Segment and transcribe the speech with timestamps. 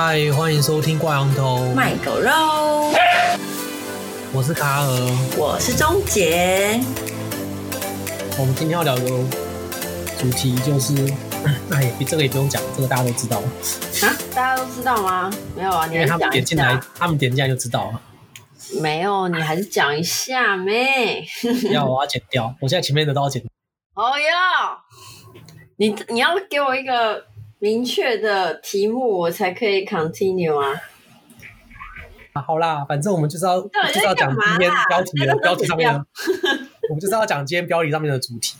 [0.00, 2.30] 嗨，欢迎收听挂羊头卖狗肉。
[4.32, 4.88] 我是卡尔，
[5.36, 6.78] 我是钟杰。
[8.38, 9.02] 我们今天要聊的
[10.16, 10.94] 主题就是，
[11.72, 13.38] 哎，这个也不用讲，这个大家都知道。
[13.38, 15.28] 啊，大家都知道吗？
[15.56, 18.00] 没有啊，你因为他们点进来，他们点进来就知道了。
[18.80, 21.26] 没有，你还是讲一下没？
[21.74, 22.54] 要，我要剪掉。
[22.60, 23.42] 我现在前面的都要剪。
[23.94, 24.78] 哦哟，
[25.74, 27.24] 你你要给我一个
[27.58, 30.80] 明确的题目，我才可以 continue 啊。
[32.34, 36.06] 啊，好啦，反正我们就是要就是要讲今天标题的标题上面的，
[36.88, 38.56] 我们就是要讲今天标题上面的主题。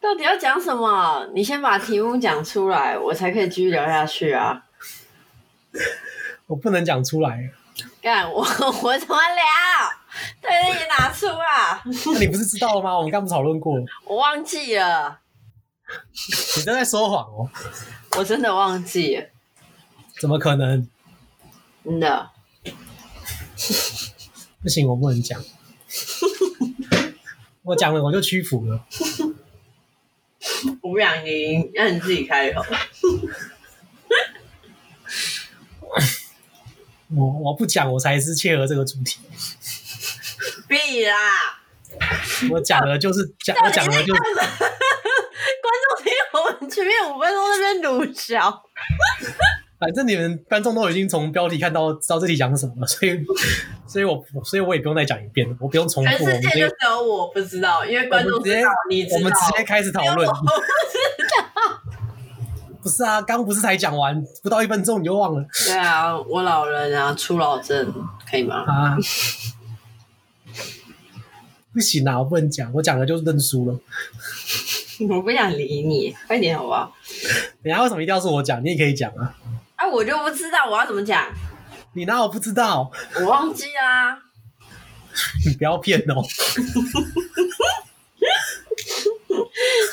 [0.00, 1.28] 到底要讲什么？
[1.34, 4.62] 你先把题目讲出来，我才可以继续聊下去啊。
[6.46, 7.50] 我不能讲出来。
[8.00, 8.38] 干我
[8.82, 9.44] 我怎么聊？
[10.40, 11.82] 对，你拿出啊！
[11.84, 12.96] 那你不是知道了吗？
[12.96, 13.74] 我们刚不讨论过？
[14.06, 15.18] 我忘记了。
[16.56, 17.50] 你都在说谎哦！
[18.18, 19.26] 我真的忘记了。
[20.20, 20.88] 怎么可能？
[21.84, 22.30] 真的。
[24.62, 25.40] 不行，我不能讲。
[27.62, 28.84] 我讲了，我就屈服了。
[30.82, 32.64] 我不想听，让你自己开口。
[37.14, 39.20] 我我不讲，我才是切合这个主题。
[40.68, 41.14] 必啦！
[42.50, 44.20] 我讲的就是讲，我讲的就是
[45.62, 48.62] 观众听我们前面五分钟那边鲁小。
[49.78, 53.20] 反正你们观众都已经从标题看到知道这题讲什么了，所以，
[53.86, 56.10] 所以我所以我也不用再讲一遍，我不用重复。
[56.10, 60.26] 全世界就只有我不知道，因为观众知道，你知道，我们直接开始讨论。
[60.26, 61.82] 我不知道。
[62.82, 65.44] 不是啊，刚不是才讲完不到一分钟你就忘了？
[65.66, 67.92] 对啊，我老人啊，初老症
[68.30, 68.64] 可以吗？
[68.66, 68.96] 啊，
[71.74, 73.78] 不行啊，我不能讲，我讲了就认输了。
[75.10, 76.92] 我不想理你，快点好不好？
[77.62, 78.62] 等下为什么一定要是我讲？
[78.64, 79.34] 你也可以讲啊。
[79.76, 81.26] 啊，我就不知道我要怎么讲。
[81.92, 82.90] 你哪有不知道？
[83.20, 84.18] 我忘记啦。
[85.46, 86.22] 你不要骗哦。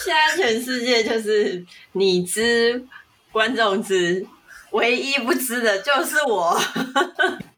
[0.03, 2.85] 现在全世界就是你知，
[3.31, 4.25] 观众知，
[4.71, 6.59] 唯一不知的就是我。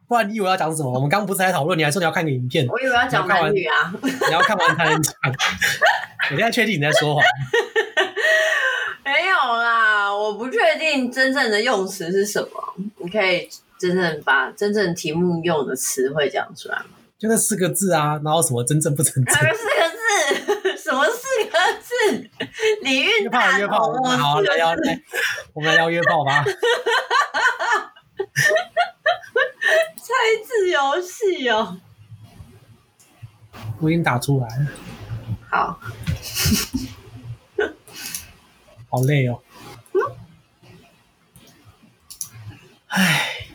[0.07, 0.91] 不然你以为要讲什么？
[0.93, 2.67] 我们刚刚不是在讨论，你还说你要看个影片。
[2.67, 3.93] 我以为要讲男女啊。
[4.01, 5.13] 你要看完才能讲。
[6.31, 7.23] 我现在确定你在说谎。
[9.03, 12.49] 没有啦，我不确定真正的用词是什么。
[12.97, 16.85] 你可以真正把真正题目用的词汇讲出来吗？
[17.17, 19.35] 就那四个字啊，然后什么真正不真正？
[19.35, 19.49] 四个
[19.89, 20.77] 字？
[20.83, 22.29] 什么四个字？
[22.81, 25.01] 李运大约炮，约炮，好，来聊来，
[25.53, 26.43] 我们来聊约炮吧。
[31.45, 31.77] 猜字游戏哦，
[33.79, 34.67] 我已经打出来了。
[35.49, 35.79] 好，
[38.89, 39.39] 好累哦。
[42.87, 43.47] 唉，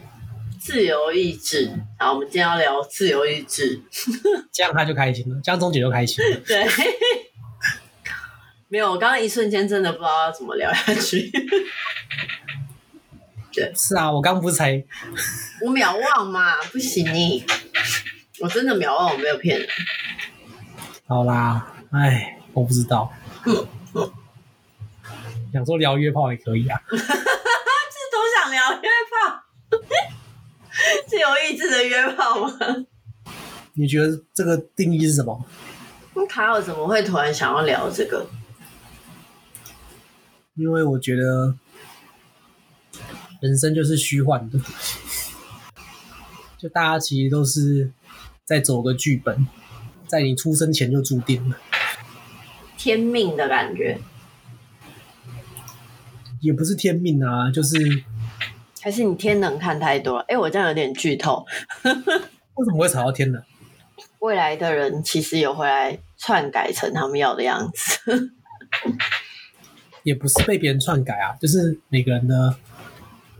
[0.60, 1.72] 自由意志。
[1.98, 3.82] 好，我们今天要聊自由意志，
[4.52, 6.40] 这样他就开心了，这样钟姐就开心了。
[6.46, 6.66] 对，
[8.68, 11.30] 没有，我刚刚一瞬间真的不知道要怎么聊下去。
[13.52, 14.84] 对，是啊，我刚不是才
[15.62, 17.44] 我秒忘嘛，不行你，
[18.40, 19.68] 我真的秒忘，我没有骗人。
[21.06, 23.12] 好啦，哎，我不知道，
[25.52, 29.44] 想说聊约炮也可以啊， 是都想聊约炮，
[31.06, 32.56] 自由意志的约炮吗？
[33.74, 35.44] 你觉得这个定义是什么？
[36.14, 38.26] 那卡尔怎么会突然想要聊这个？
[40.54, 41.54] 因为我觉得。
[43.40, 44.60] 人生就是虚幻的，
[46.58, 47.90] 就大家其实都是
[48.50, 49.46] 在走个剧本，
[50.08, 51.56] 在你出生前就注定了，
[52.76, 54.00] 天命的感觉，
[56.40, 57.78] 也不是天命啊，就是
[58.80, 60.24] 还是你天能看太多了。
[60.26, 61.46] 哎，我这样有点剧透，
[61.84, 63.40] 为什么会吵到天能？
[64.18, 68.32] 未来的人其实有回来篡改成他们要的样子，
[70.02, 72.56] 也不是被别人篡改啊，就是每个人的。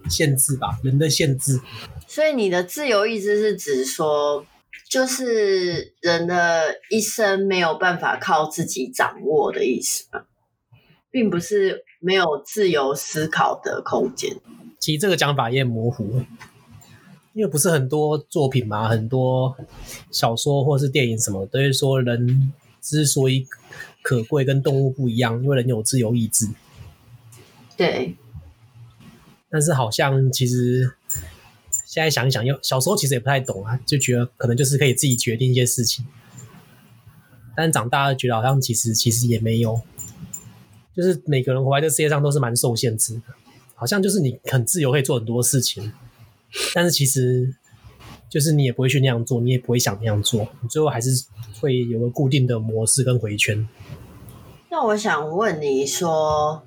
[0.09, 1.61] 限制吧，人的限制。
[2.09, 4.45] 所以你的自由意志是指说，
[4.91, 10.25] 就是人的一生没有办法靠自己掌握的意思吗？
[11.13, 14.37] 并不是没有自由思考的空间。
[14.81, 16.25] 其实这个讲法也很模糊，
[17.35, 19.57] 因为不是很多作品嘛，很多
[20.11, 23.47] 小说或是电影什么都会说，人之所以
[24.03, 26.49] 可贵，跟动物不一样，因为人有自由意志。
[27.77, 28.17] 对。
[29.49, 30.95] 但是好像其实
[31.91, 36.07] 现在想一想，又小时候其实也不太懂啊，就觉得可能就是可以自己决定一些事情。
[37.57, 39.81] 但长大了觉得好像其实其实也没有，
[40.95, 43.23] 就是每个人活在这世界上都是蛮受限制的，
[43.75, 45.93] 好像就是你很自由，可以做很多事情，
[46.73, 47.57] 但是其实
[48.29, 51.11] 就是你也不会去那样做，你也不会想那样做，你最后还是
[51.61, 53.69] 会有个固定的模式跟回圈。
[54.71, 56.63] 那我想问你说，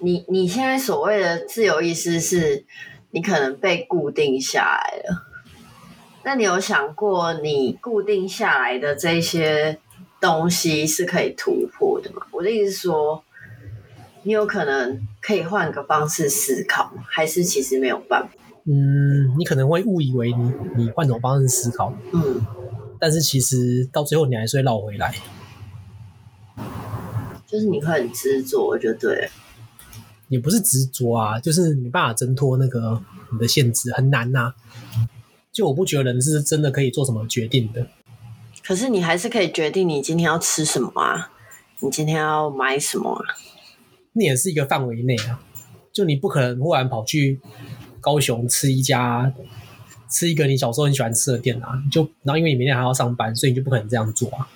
[0.00, 2.66] 你你现在所谓的自由意识，是
[3.10, 5.26] 你可能被固定下来了。
[6.24, 9.78] 那你有想过，你固定下来的这些
[10.20, 12.26] 东西是可以突破的吗？
[12.32, 13.22] 我的意思是说，
[14.24, 18.34] 你有可能可以换个方式思考，还是其实没有办法？
[18.64, 22.44] 嗯，你可能会误以为你你换种方式思考，嗯，
[22.98, 25.14] 但是其实到最后你还是会绕回来。
[27.46, 29.28] 就是你会很执着，就对了。
[30.28, 33.00] 也不是执着啊，就是没办法挣脱那个
[33.30, 34.54] 你的限制，很难呐、啊。
[35.52, 37.86] 就我不觉得人是真的可以做什么决定的。
[38.64, 41.30] 可是你还是可以决定你今天要吃什么啊，
[41.80, 43.24] 你今天要买什么啊？
[44.12, 45.40] 那也是一个范围内啊。
[45.92, 47.40] 就你不可能忽然跑去
[48.00, 49.32] 高雄吃一家
[50.10, 54.48] 吃一个你小时候很喜欢吃的店啊，就然后因为你明天还要上班，所以你就不可能这样做啊。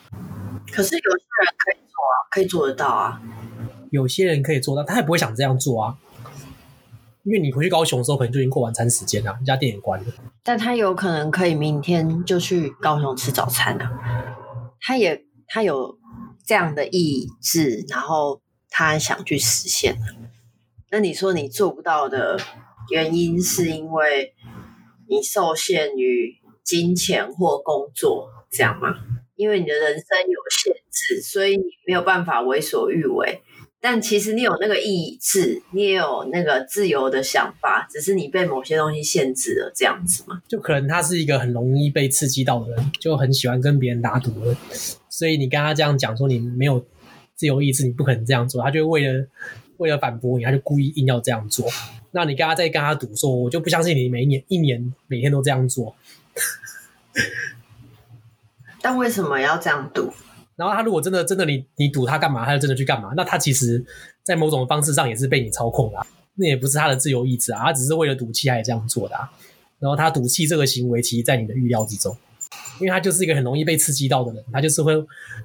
[0.73, 2.17] 可是有些人可以做啊。
[2.31, 3.21] 可以做得到啊，
[3.91, 5.99] 有些人可以做到，他也不会想这样做啊，
[7.25, 10.07] 因为你回去高雄的时候，可能就已经过晚餐时间了，人家店也关了。
[10.43, 13.91] 但他有可能可以明天就去高雄吃早餐了，
[14.81, 15.99] 他也他有
[16.47, 18.41] 这样的意志，然后
[18.71, 19.97] 他想去实现。
[20.91, 22.41] 那你说你做不到的
[22.91, 24.35] 原因，是因为
[25.09, 26.35] 你受限于
[26.65, 28.95] 金钱或工作，这样吗？
[29.37, 33.43] 因为你的人生有限制，所以你没有办法为所欲为。
[33.83, 40.43] 但其实你有那个意志，你也有那个自由的想法，只是你被某些东西限制了，这样子嘛。
[40.47, 44.55] 就可能他是一个很容易被刺激到的人，就很喜欢跟别人打赌的。
[45.09, 46.85] 所以你跟他这样讲说你没有
[47.35, 49.27] 自由意志，你不可能这样做，他就为了
[49.79, 51.67] 为了反驳你，他就故意硬要这样做。
[52.11, 55.97] 那你跟他再跟他赌说，我就不相信你每一年一年每天都这样做。
[58.83, 60.13] 但为什么要这样赌？
[60.61, 63.15] 然后他如果真的真的你你赌他干嘛，他就真的去干嘛？
[63.17, 63.83] 那他其实，
[64.23, 69.31] 在某种方式上也是被你操控的，那也不是他的自由意志啊，他只是为了赌气才这样做的啊。
[69.79, 72.15] 然后他赌气这个行为，其实在你的预料之中，
[72.79, 74.93] 因为他就是一个很容易被刺激到的人，他就是会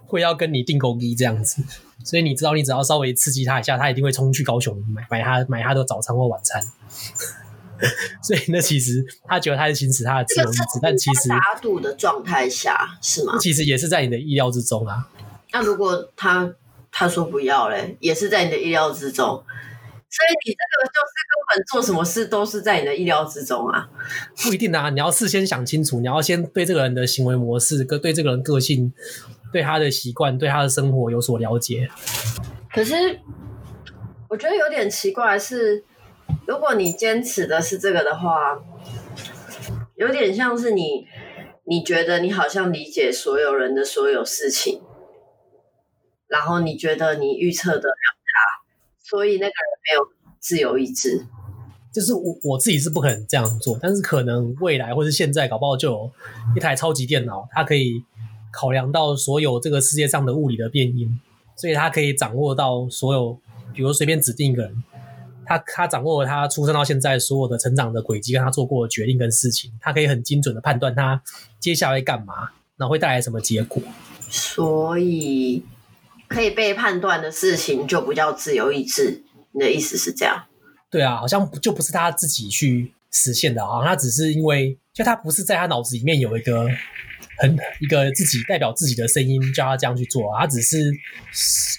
[0.06, 1.64] 会要跟你钉孤枝这样子，
[2.04, 6.62] 所以你知道，你只要稍微刺激他一下，他一定会冲去高雄买买他买他的早餐或晚餐。
[8.24, 13.38] 所以那其实他觉得他是行使他的自由意志，但其实打赌的状态下是吗？
[13.40, 15.10] 其实也是在你的意料之中啊。
[15.52, 16.54] 那如果他
[16.92, 19.44] 他说不要嘞，也是在你的意料之中。
[20.08, 23.90] 所以你这个就是根本做什么事都是在你的意料之中啊。
[24.44, 28.94] 不一定啊，你要事先想清楚，你要先对这个人的行为模式、跟对这个人个性、
[29.52, 31.90] 对他的习惯、对他的生活有所了解。
[32.74, 33.20] 可是
[34.30, 35.84] 我觉得有点奇怪是。
[36.48, 38.64] 如果你坚持的是这个的话，
[39.96, 41.08] 有点像是你，
[41.64, 44.82] 你觉得你好像理解所有人的所有事情，
[46.28, 47.96] 然后你觉得你预测得了
[48.26, 48.64] 他，
[49.04, 49.54] 所以那个人
[49.84, 50.08] 没有
[50.40, 51.26] 自由意志。
[51.92, 56.12] 就是我我自己是不可能这样做，但是可能未来或是现在搞不好就有
[56.56, 58.04] 一台超级电脑，它可以
[58.52, 61.20] 考量到所有这个世界上的物理的变因，
[61.56, 63.40] 所以它可以掌握到所有，
[63.74, 64.84] 比如随便指定一个人。
[65.46, 71.22] 他他掌握了他出生到现在所有的成长的轨迹，跟他做过的决定跟事情，他可以很精准的判断他
[71.60, 73.82] 接下来会干嘛，然后会带来什么结果。
[74.20, 75.64] 所以
[76.28, 80.46] 可以被判断的事情就不叫自由意志，你的意思是这样？
[80.90, 86.68] 对啊，好像就不是他自己去实现的，好像他只是因为就他不是在他脑子里面有一个
[87.38, 90.80] 很一个自己代表自己的声音叫他这样去做，他只是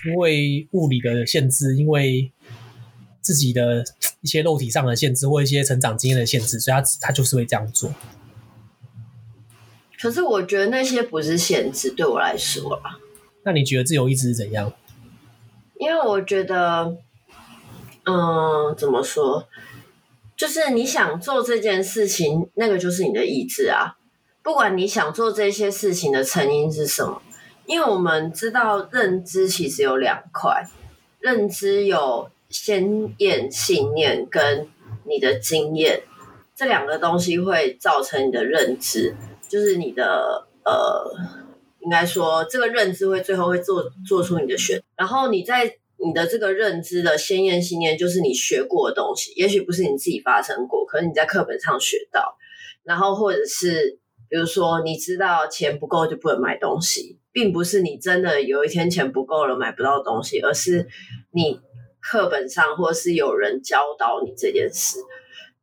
[0.06, 2.32] 因为物理的限制，因为。
[3.26, 3.85] 自己的
[4.21, 7.92] 一些肉体上的限制，或一些成长经验的限制，所以他他就是会这样做。
[10.00, 13.00] 可是我觉得那些不是限制，对我来说啊。
[13.42, 14.73] 那你觉得自由意志是怎样？
[15.80, 16.97] 因为我觉得，
[18.04, 19.49] 嗯，怎么说？
[20.37, 23.97] 就是你想做这件事情，那个就是你的意志啊。
[24.45, 27.21] 不管你想做这些事情的成因是什么，
[27.66, 30.68] 因为我们知道认知其实有两块，
[31.18, 32.30] 认知有。
[32.49, 34.69] 先验信念跟
[35.05, 36.03] 你的经验，
[36.55, 39.15] 这两个东西会造成你的认知，
[39.49, 41.12] 就是你的呃，
[41.81, 44.83] 应该说这个认知会最后会做做出你的选。
[44.97, 52.37] 然后你在你的这个认知的先验信念，就是你学过的东西，也许不是你自己发生过，可能你在课本上学到。
[52.85, 53.99] 然后或者是
[54.29, 60.88] 比如说你知道钱不够就不能买东西，并不是你真的有一天钱不够了买不到东西，而是
[61.33, 61.61] 你。
[62.08, 64.98] 课本上或是有人教导你这件事。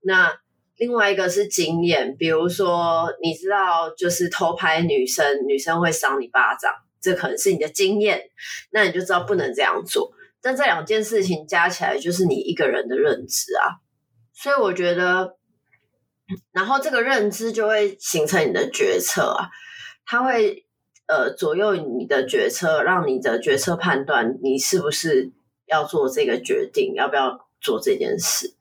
[0.01, 0.35] 那
[0.75, 8.29] 另外一个是经验，比如说你知道，就是偷拍女生，女生会赏你巴掌，这可能是你的经验，
[8.71, 10.11] 那你就知道不能这样做。
[10.41, 13.79] 但这两件事情加起来，就是你一个人的认知啊。
[14.33, 15.37] 所以我觉得，
[16.51, 19.47] 然后这个认知就会形成你的决策啊，
[20.05, 20.65] 它会
[21.07, 25.31] 呃左右你的决策，让你的决策判断你是不是
[25.73, 28.55] 要做这个决定，要不要做这件事。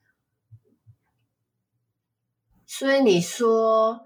[2.66, 4.04] 所以你说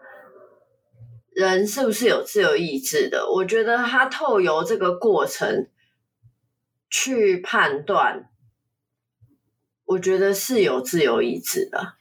[1.30, 3.30] 人是不是有自由意志的？
[3.30, 5.70] 我觉得他透由这个过程
[6.90, 8.28] 去判断。
[9.88, 11.94] 我觉得是有自由意志的，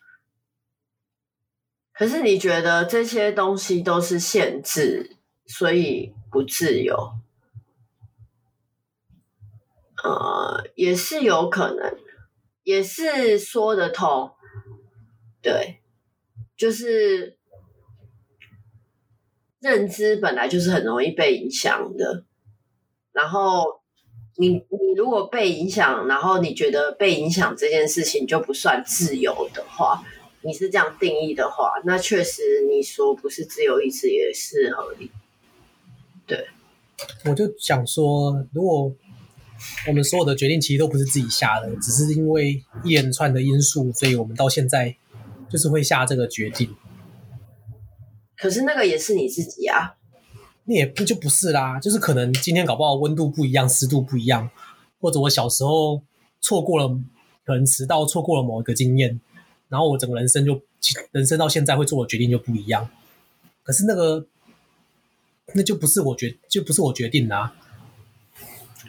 [1.93, 7.11] 可是你觉得这些东西都是限制，所以不自由？
[10.05, 11.97] 呃，也是有可能，
[12.63, 14.31] 也是说得通。
[15.41, 15.79] 对，
[16.55, 17.37] 就是
[19.59, 22.23] 认知本来就是很容易被影响的，
[23.11, 23.81] 然后。
[24.37, 30.03] 你你如果被影响，然后你觉得被影响这件事情就不算自由的话，
[30.41, 35.09] 你是这样定义的话，那确实你说不是自由意志也是合理。
[36.27, 36.49] 对，
[37.23, 38.93] 我就想说，如果
[39.87, 44.95] 我们所有的决定其实都不是自己下的，只是因为一连串的因素，所以我们到现在
[45.49, 46.75] 就是会下这个决定。
[48.37, 49.95] 可是那个也是你自己啊。
[50.67, 54.49] 那也不就不是啦，就是可能今天搞不好温度不一样，湿度不一样，
[54.99, 56.01] 或者我小时候
[56.41, 56.87] 错过了，
[57.45, 59.21] 可能迟到错过了某一个经验，
[59.69, 60.59] 然后我整个人生就
[61.11, 62.89] 人生到现在会做的决定就不一样。
[63.61, 64.25] 可是那个
[65.53, 67.55] 那就不是我决就不是我决定啦啊。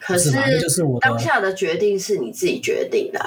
[0.00, 3.20] 可是那就是我当下的决定是你自己决定的，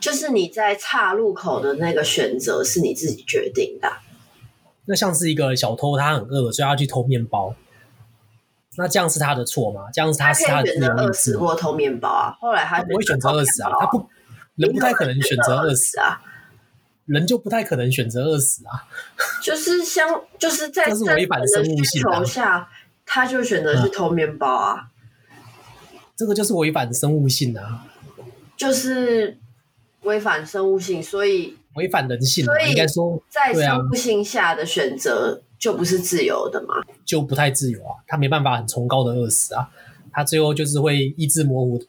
[0.00, 3.92] 就是你在岔路口的那个选择是你自己决定的。
[4.86, 7.54] 那像是一个小偷，他很饿，所以他去偷面包。
[8.76, 9.82] 那这样是他的错吗？
[9.92, 10.90] 这样是他是他的自由意志。
[10.90, 12.36] 他可以选择饿死或偷面包啊。
[12.40, 14.06] 后来他不会选择饿死啊，他不
[14.56, 16.20] 人不太可能选择饿死啊，
[17.06, 18.84] 人就不太可能选择饿死啊。
[19.40, 22.68] 就是像就是在这是违反生物性的下，
[23.06, 24.88] 他就选择去偷面包啊。
[26.16, 27.86] 这个就是违反生物性啊，
[28.56, 29.38] 就是
[30.02, 31.56] 违反生物性，所以。
[31.74, 36.76] 违反人性，所以应该说，在生物性下的选择就不是自由的嘛？
[37.04, 39.68] 就不太自由啊，他没办法很崇高的饿死啊，
[40.12, 41.84] 他最后就是会意志模糊，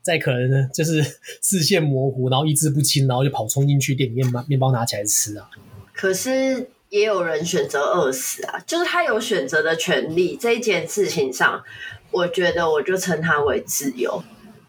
[0.00, 1.02] 再可能就是
[1.42, 5.50] 视线模糊，然后意志不清，然后就跑冲进去店里面把面包拿起来吃啊。
[5.92, 10.34] 可是也有人选择饿死啊，就是他有选择的权利。
[10.40, 11.62] 这一件事情上，
[12.10, 14.24] 我觉得我就称他为自由。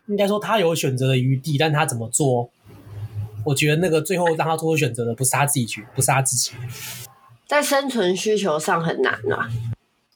[0.07, 2.50] 应该说他有选择的余地，但他怎么做？
[3.46, 6.51] 我觉得那个最后让他做出选择的不是他自己去，不是他自己，
[7.48, 9.50] 在生存需求上很难啊。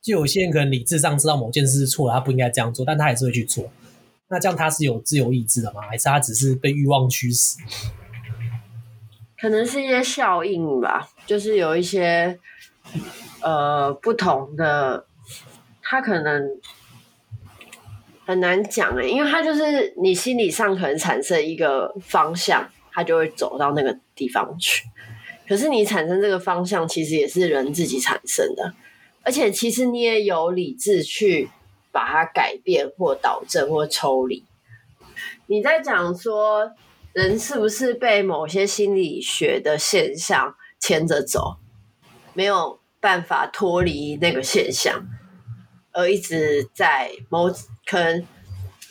[0.01, 3.71] 就有些人可能理智上知道某件事是错了，他不应该这样做，但他还是会去做。
[4.27, 5.81] 那这样他是有自由意志的吗？
[5.89, 7.57] 还是他只是被欲望驱使？
[9.41, 12.39] 可能是一些效应吧，就是有一些
[13.41, 15.05] 呃不同的，
[15.81, 16.47] 他可能
[18.25, 22.69] 很难讲诶，因为他就是你心理上可能产生一个方向。
[22.93, 24.85] 他就会走到那个地方去，
[25.47, 28.73] 可是你产生这个方向，其实也是人自己产生的，
[29.23, 31.49] 而且其实你也有理智去
[31.93, 34.43] 把它改变或导正或抽离。
[35.45, 36.73] 你在讲说
[37.13, 41.57] 人是不是被某些心理学的现象牵着走，
[42.33, 45.07] 没有办法脱离那个现象，
[45.91, 47.49] 而一直在某
[47.85, 48.27] 可能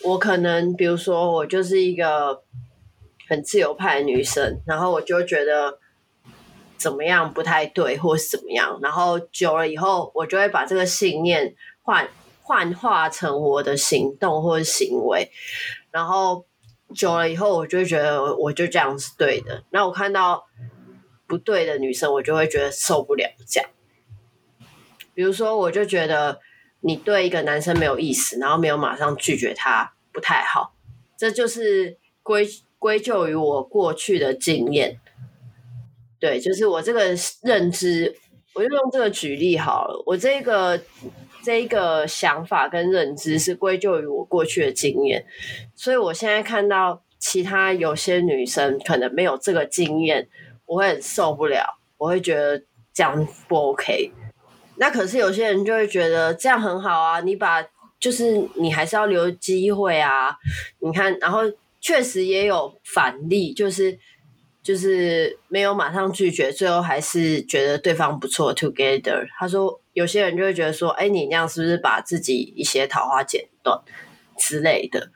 [0.03, 2.43] 我可能比如说我就是一个。
[3.29, 5.79] 很自由派的女生，然后我就觉得
[6.75, 12.09] 怎么样不太对，或是怎么样，然后久了以后，我就会把这个信念换
[12.41, 15.31] 幻化成我的行动或者行为，
[15.91, 16.45] 然后
[16.93, 19.63] 久了以后，我就觉得我就这样是对的。
[19.71, 20.45] 那我看到
[21.27, 23.69] 不对的女生，我就会觉得受不了这样。
[25.13, 26.39] 比如说，我就觉得
[26.81, 30.73] 你对一个男生没有意思，然后没有马上拒绝他，不太好。
[31.17, 32.47] 这就是归。
[32.81, 34.99] 归咎于我过去的经验，
[36.19, 38.17] 对，就是我这个认知，
[38.55, 40.03] 我就用这个举例好了。
[40.07, 40.81] 我这个
[41.43, 45.25] 这个想法跟认知是归咎于我过去的经验，
[45.75, 50.27] 所以我现在看到其他有些女生可能没有这个经验，
[50.65, 54.11] 我会很受不了，我会觉得这样不 OK。
[54.77, 57.63] 那可是有些人就会觉得这样很好啊，你把
[57.99, 60.35] 就是你还是要留机会啊。
[60.79, 61.41] 你看，然后
[61.79, 63.97] 确实也有反例，就是
[64.63, 69.27] 就是没有马上拒绝，最后还是觉得对方不错，together。
[69.39, 73.79] 他说有些人就会觉得说，哎，你那样是不是把自己一些桃花剪断
[74.37, 75.11] 之类的？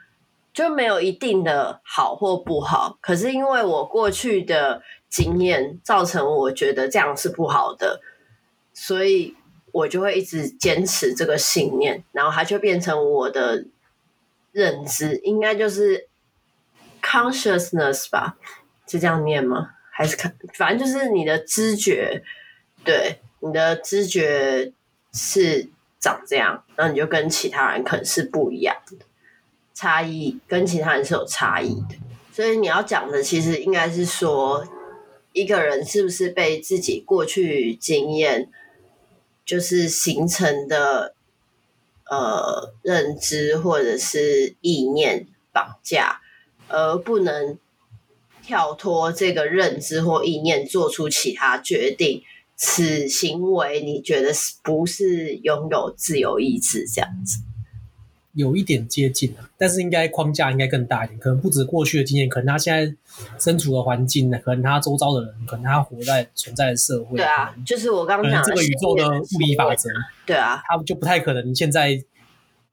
[0.53, 2.97] 就没有一定的好或不好。
[3.01, 8.01] 可是因为我过去的经验，造成我觉得这样是不好的，
[8.73, 9.35] 所以。
[9.75, 13.65] 我就会一直坚持这个信念，然后它就变成我的
[14.53, 16.07] 认知，应该就是
[17.01, 18.37] consciousness 吧？
[18.87, 19.71] 是这样念吗？
[19.91, 22.23] 还是看，反正就是你的知觉，
[22.83, 24.71] 对，你的知觉
[25.13, 29.05] 是长这样，那你就跟其他人可能是不一样的，
[29.73, 31.95] 差异跟其他人是有差异的。
[32.31, 34.67] 所以你要讲的其实应该是说，
[35.33, 38.49] 一个人是不是被自己过去经验。
[39.45, 41.13] 就是形成的
[42.09, 46.19] 呃认知或者是意念绑架，
[46.67, 47.55] 而不能
[48.45, 52.21] 跳脱这个认知或意念做出其他决定，
[52.55, 57.39] 此行为你觉得是不是拥有自由意志这样子？
[58.33, 62.93] 有一点接近啊，但是应该框架应该更大一点，可能不止过去的经验，可能他现在
[63.39, 69.89] 身处的环境呢，可能他周遭的人，可能他活在存在的社会，对啊，就是我刚刚讲的这个宇宙的物理法则，
[70.25, 71.97] 对啊，他就不太可能现在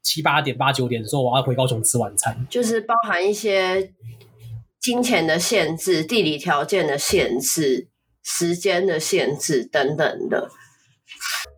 [0.03, 3.93] 七八点八九点说我要回高雄吃晚餐，就是包含一些
[4.83, 7.89] 金钱的限制、地理条件的限制、
[8.25, 10.51] 时间的限制等等的。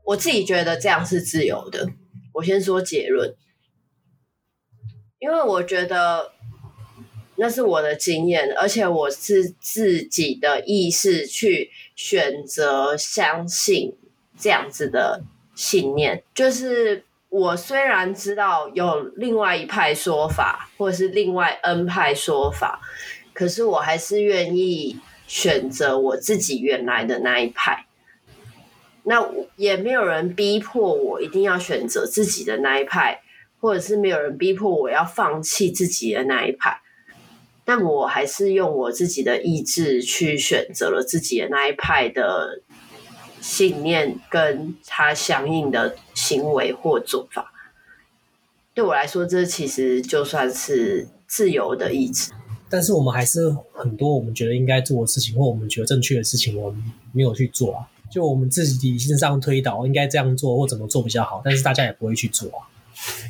[0.04, 1.88] 我自己觉得这样是自由的。
[2.35, 3.35] 我先说结论。
[5.19, 6.33] 因为我觉得
[7.37, 13.97] 那是我的经验，而且我是自己的意识去选择相信
[14.38, 16.23] 这样子的信念。
[16.35, 22.80] 就是我虽然知道有另外一派说法，或者是另外 N 派说法，
[23.32, 27.86] 可是我还是愿意选择我自己原来的那一派。
[29.02, 33.20] 那也没有人逼迫我一定要选择自己的那一派。
[33.60, 36.82] 或者是没有人逼迫我要放弃自己的那一派，
[37.64, 42.60] 但我还是用我自己的意志去选择了自己的那一派的
[43.45, 47.52] 信念，跟他相应的行为或做法。
[48.73, 52.33] 对我来说，这其实就算是自由的意志。
[52.71, 57.87] 但是我们还是很多我们觉得应该做的事情，或我们觉得正确的事情，我们没有去做啊。
[58.11, 62.65] 就我们自己理性上推导应该这样做或怎么做比较好，但是大家也不会去做啊。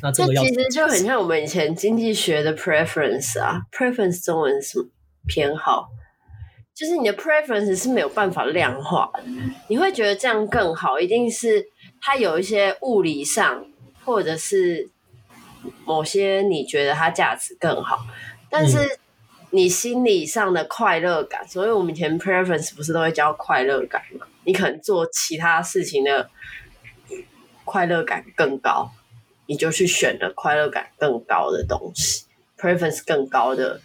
[0.01, 4.87] 那这个其实就很像我们以前经济学的 preference 啊，preference 中文是
[5.27, 5.89] 偏好，
[6.75, 9.23] 就是你的 preference 是没有办法量化的，
[9.69, 11.65] 你会觉得这样更好，一定是
[12.01, 13.65] 它有一些物理上，
[14.03, 14.89] 或者是
[15.85, 18.05] 某些你觉得它价值更好，
[18.49, 18.77] 但是
[19.51, 24.27] 你心理上的快乐感，嗯、所以我们以前 preference 不是都会教快乐感吗？
[24.43, 26.29] 你可能做其他事情的
[27.63, 28.91] 快乐感更高。
[29.47, 32.25] 你就去选了快乐感更高的东西
[32.57, 33.79] ，preference 更高的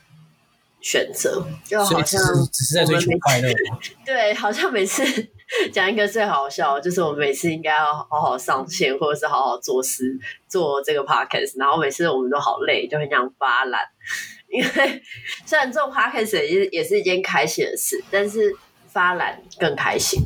[0.81, 2.21] 选择，就好像
[2.53, 3.53] 只是在追求快乐。
[4.05, 5.05] 对，好像每次
[5.73, 13.81] 讲一个最好笑，就是我们每次应该要好好上线，或者是好好做事做这个 podcast，然后每次我们都好累，就很想发懒。
[14.51, 15.03] 因为
[15.47, 18.57] 虽然做 podcast 也是也是一件开心的事，但是
[18.89, 20.23] 发懒更开心，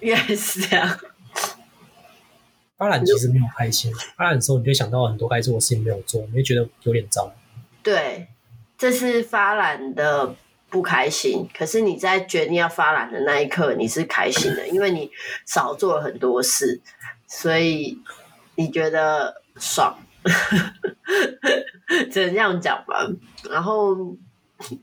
[0.00, 0.98] 原来是这样。
[2.76, 7.32] 发懒其实没有开心，发懒的时候你就想到很多该做的事情没有做，你会觉得有点糟。
[7.82, 8.28] 对，
[8.78, 10.34] 这是发懒的
[10.70, 11.46] 不开心。
[11.52, 15.10] 可是你在决定要发懒的那一刻，你是开心的，因为你
[15.44, 16.80] 少做了很多事，
[17.26, 17.98] 所以
[18.54, 19.98] 你觉得爽。
[22.10, 23.06] 只能这样讲吧。
[23.50, 24.16] 然后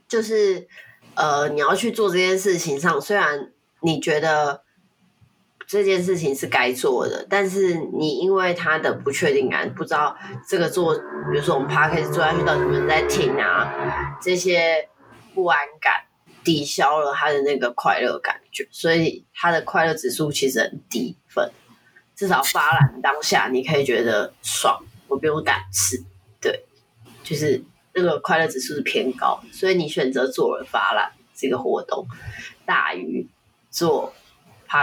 [0.06, 0.68] 就是
[1.14, 4.65] 呃，你要去做这件事情上，虽然你觉得。
[5.66, 10.16] 这件事情是该做的，但是你因为他的不确定感，不知道
[10.48, 14.88] 这个做，比如说我们 Podcast 做下去到底有没有人在听啊，这些
[15.34, 16.04] 不安感
[16.44, 21.50] 抵消了他的那个快乐感觉，所以他的快乐指数其实很低分。
[22.14, 26.00] 至少发懒当下你可以觉得爽，我不用胆识，
[26.40, 26.64] 对，
[27.24, 27.60] 就是
[27.92, 32.06] 那个快乐指数是偏高，所以你选择做了发懒这个活动，
[32.64, 33.26] 大于
[33.68, 34.14] 做。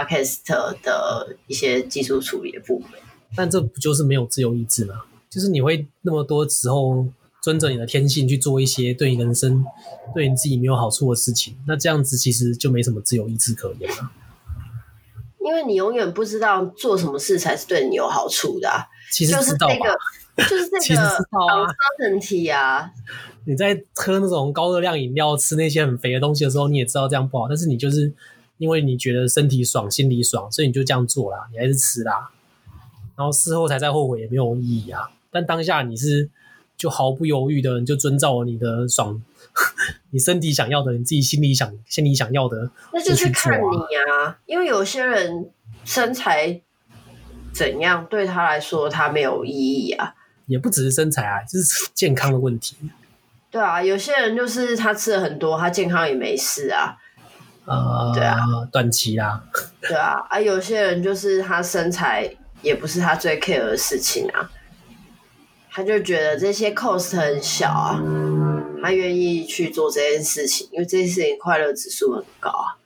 [0.02, 0.38] Podcast
[0.82, 2.90] 的一些技术处理的部分，
[3.36, 5.02] 但这不就是没有自由意志吗？
[5.30, 7.06] 就是你会那么多时候
[7.42, 9.64] 遵着你的天性去做一些对你人生、
[10.14, 14.10] 对你自己没有好处的事情，那这样子其实就没什么自由意志可言了。
[15.40, 18.86] 因为你永远不知道做什么事才是对你有好处的啊。
[19.12, 19.74] 其实知道吧？
[20.48, 21.18] 就是那个， 就是这个
[22.00, 22.90] uncertainty 啊。
[23.44, 28.10] 你在喝那种高热量饮料、吃那些很肥的东西的时候，你也知道这样不好，但是你就是
[28.58, 32.30] 因为你觉得身体爽、心里爽，所以你就这样做啦，你还是吃啦。
[33.16, 35.10] 然后事后才在后悔也没有意义啊。
[35.30, 36.28] 但当下你是
[36.76, 39.22] 就毫不犹豫的，你就遵照你的爽，
[40.10, 44.38] 你身体想要的，你自己心里想、心里想要的，那就是看你啊。
[44.46, 45.50] 因为有些人
[45.84, 46.60] 身材
[47.52, 50.14] 怎样，对他来说他没有意义啊。
[50.46, 52.76] 也不只是身材啊，就是健康的问题。
[53.50, 56.96] 对啊，有些人就是他吃了很多，他健康也没事啊。
[57.66, 58.38] 呃，对啊，
[58.70, 59.42] 短期啊。
[59.80, 62.30] 对啊，啊，有些人就是他身材
[62.62, 64.50] 也不是他最 care 的事情啊，
[65.70, 68.00] 他就觉得这些 cost 很小啊，
[68.82, 72.76] 他愿意去做这件事情，因为这件事情快乐指数很高啊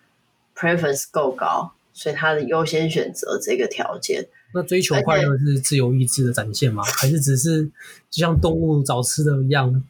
[0.57, 4.29] ，preference 够高，所以他的优先选择这个条件。
[4.55, 6.83] 那追求快乐是自由意志的展现吗？
[6.83, 7.65] 还是只是
[8.11, 9.85] 就像动物找吃的一样？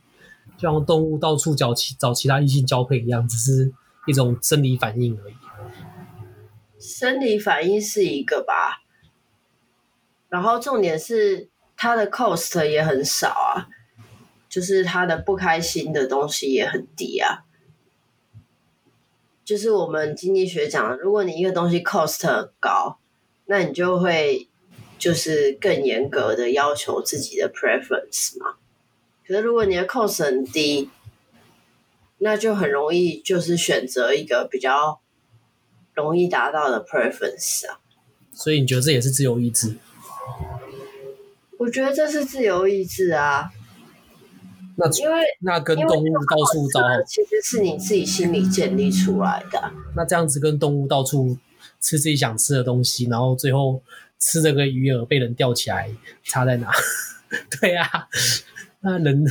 [0.57, 3.73] 就像动物到处找其找其他异性交配一样，只是
[4.09, 5.35] 一种生理反应而已。
[6.81, 8.83] 生理反应是一个吧，
[10.29, 13.69] 然后重点是它的 cost 也很少啊，
[14.49, 17.45] 就是它的不开心的东西也很低啊。
[19.45, 22.99] 就是我们经济学讲，如果你一个东西 cost 很高，
[23.47, 24.49] 那你就会
[24.99, 28.57] 就是更严格的要求自己的 preference 嘛。
[29.27, 30.91] 可是，如果你的 cost 很低，
[32.19, 35.01] 那就很容易就是选择一个比较
[35.95, 37.81] 容易达到的 preference 啊。
[38.33, 39.77] 所以你觉得这也是自由意志？
[41.59, 43.51] 我觉得这是自由意志啊。
[44.77, 49.73] 那因为那跟动物到处找，其实是你自己心里建立出来的。
[49.97, 51.37] 那这样子跟动物到处
[51.81, 53.83] 吃自己想吃的东西，然后最后
[54.21, 55.91] 吃这个鱼饵被人钓起来，
[56.23, 56.71] 差在哪？
[57.61, 58.07] 对啊。
[58.81, 59.25] 那人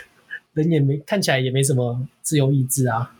[0.54, 3.14] 人也没看起来也没什么自由意志啊，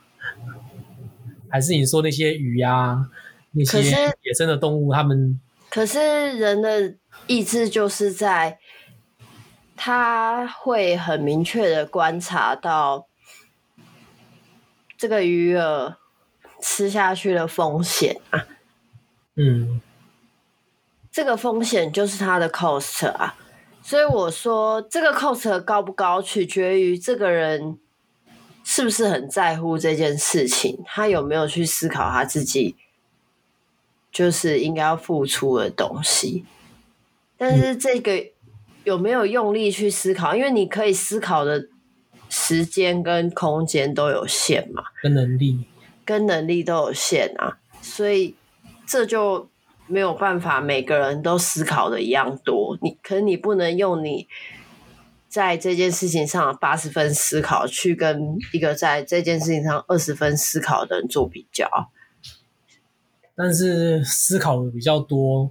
[1.51, 3.11] 还是你说那些鱼啊，
[3.53, 3.81] 那些
[4.23, 5.39] 野生的动物，他们
[5.69, 6.95] 可是人的
[7.27, 8.59] 意志就是在
[9.77, 13.07] 他会很明确的观察到
[14.97, 15.97] 这个鱼饵
[16.63, 18.47] 吃下去的风险啊，
[19.37, 19.83] 嗯，
[21.13, 23.37] 这个风险就是它的 cost 啊。
[23.83, 27.79] 所以我说，这个 cost 高不高，取决于这个人
[28.65, 32.75] 是不是很在乎这件事情，他有没有去思考他自己
[34.11, 36.45] 就是应该要付出的东西。
[37.39, 38.27] 但是这个
[38.83, 40.35] 有没有用力去思考？
[40.35, 41.69] 因为你可以思考的
[42.29, 45.65] 时间跟空间都有限嘛，跟能力，
[46.05, 48.35] 跟能力都有限啊，所以
[48.85, 49.49] 这就。
[49.87, 52.79] 没有办法，每个人都思考的一样多。
[52.81, 54.27] 你可是你不能用你
[55.35, 61.69] 在这件事情上八十分思考，去跟一个在这件事情上二十分思考的人做比较。
[63.35, 65.51] 但是思考的比较多，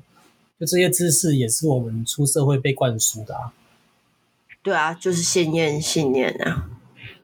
[0.57, 3.51] 就这些知识也是我们出社会被灌输的啊。
[4.61, 6.69] 对啊，就是信念信念啊。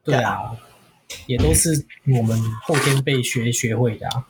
[0.04, 0.58] 对啊，
[1.28, 4.28] 也都是我们后天被学学会的啊。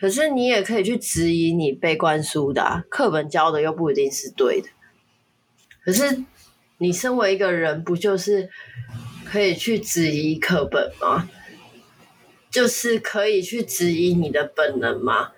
[0.00, 4.68] 可是你也可以去质疑你被灌输的啊，课本教的又不一定是对的。
[5.84, 6.24] 可是
[6.78, 8.48] 你身为一个人，不就是
[9.24, 11.28] 可以去质疑课本吗？
[12.50, 15.32] 就是可以去质疑你的本能吗？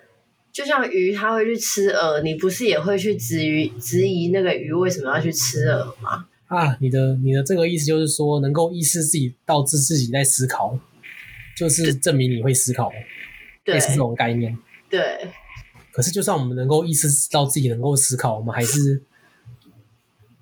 [0.51, 6.27] 就像鱼，它会去吃饵，你不是也会去质疑质疑那个鱼为什么要去吃饵吗？
[6.47, 10.77] 啊，你的你的这个意思就是说，能够意识自己导致自己在思考，
[11.55, 12.91] 就是证明你会思考。
[13.65, 14.57] 类似这种概念，
[14.89, 15.27] 对。
[15.91, 18.99] 可是，就算我们能够意识到自己能够思考，我们还是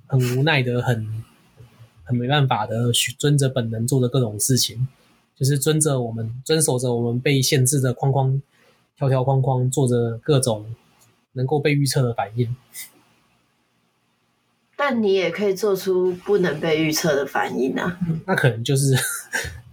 [0.08, 1.24] 很无奈的、很
[2.04, 4.88] 很没办法的，去遵着本能做的各种事情，
[5.36, 8.42] 就是遵着我们遵守着我们被限制的框框、
[8.98, 10.74] 条条框框，做着各种
[11.34, 12.56] 能够被预测的反应。
[14.80, 18.00] 但你也可以做出不能被预测的反应啊！
[18.28, 18.96] 那可能就是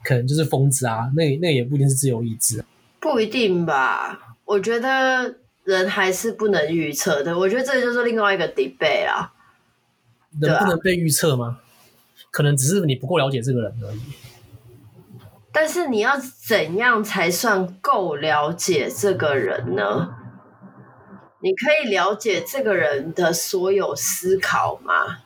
[0.02, 1.12] 可能就是疯子啊！
[1.14, 2.66] 那那也不一定是自由意志啊。
[3.00, 7.38] 不一定吧，我觉得人还是不能预测的。
[7.38, 9.30] 我觉得这就是另外一个 debate 啊。
[10.40, 11.58] 人不能被预测吗？
[11.60, 11.62] 啊？
[12.30, 14.00] 可能只是你不够了解这个人而已。
[15.52, 20.14] 但是你要怎样才算够了解这个人呢？
[21.40, 25.18] 你可以了解这个人的所有思考吗？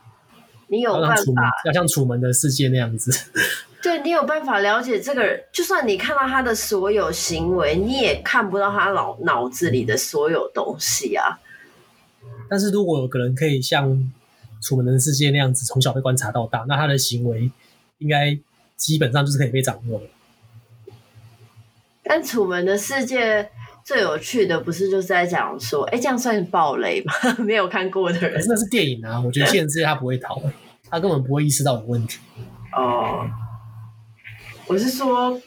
[0.67, 1.23] 你有办法？
[1.65, 3.31] 要像楚门的世界那样子。
[3.81, 11.39] 对，你有办法了解这个人，就算你看到他的所有行为，你也看不到他脑脑子里的所有东西啊。
[12.49, 13.89] 但是如果有个人可以像
[14.61, 17.51] 《楚门的世界》那样子从小被观察到大，那他的行为
[17.97, 18.37] 应该
[18.75, 20.05] 基本上就是可以被掌握的。
[22.03, 23.43] 但《楚门的世界》
[23.83, 27.13] 最有趣的不是就是在讲说，哎，这样算是暴雷吗？
[27.39, 29.19] 没有看过的人，那是电影啊。
[29.19, 30.41] 我觉得现实世界他不会逃，
[30.89, 32.19] 他根本不会意识到有问题。
[32.73, 33.29] 哦，
[34.67, 35.39] 我是说，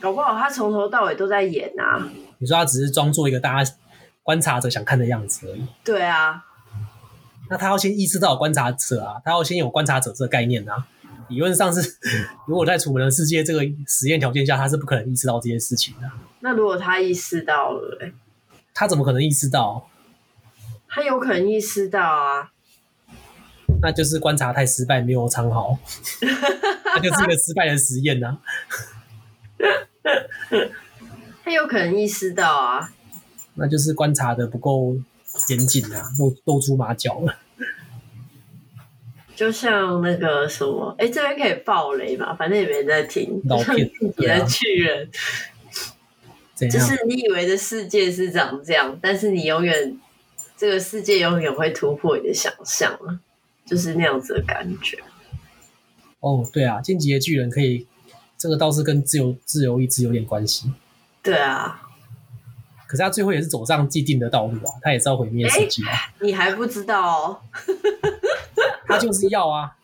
[0.00, 2.08] 搞不好他从头到尾都在演啊。
[2.38, 3.72] 你说他只是装作一个大家
[4.22, 5.66] 观察者想看的样子而已。
[5.82, 6.44] 对啊，
[7.48, 10.86] 那他要先意识到有观察者啊，他要先有观察者这个概念啊。
[11.28, 11.96] 理论上是，
[12.46, 16.08] 如果在楚门的世界这个实验条件下，他是不可能意识到这些事情的。
[16.40, 18.12] 那如果他意识到了嘞？
[18.72, 19.88] 他怎么可能意识到？
[20.88, 22.52] 他有可能意识到啊。
[23.82, 25.76] 那就是观察太失败，没有藏好，
[26.94, 28.38] 那就是一个失败的实验呐、啊。
[31.44, 32.92] 他有可能意识到啊。
[33.54, 34.96] 那就是观察的不够
[35.48, 37.38] 严谨啊，露露出马脚了。
[39.34, 42.34] 就像那个什么，哎、欸，这边可以爆雷嘛？
[42.34, 43.38] 反正也没人在听。
[43.44, 45.10] 老片，你的巨人，
[46.70, 49.98] 就是你以为的世界是长这样，但是你永远
[50.56, 52.98] 这个世界永远会突破你的想象，
[53.66, 54.98] 就是那样子的感觉。
[56.20, 57.86] 哦，对啊，进击的巨人可以，
[58.38, 60.72] 这个倒是跟自由自由意志有点关系。
[61.22, 61.82] 对啊。
[62.96, 65.82] 可是他最后也是走上既定的道路啊，他也是要毁灭世界。
[66.20, 67.40] 你还不知道哦？
[68.86, 69.76] 他就是要啊！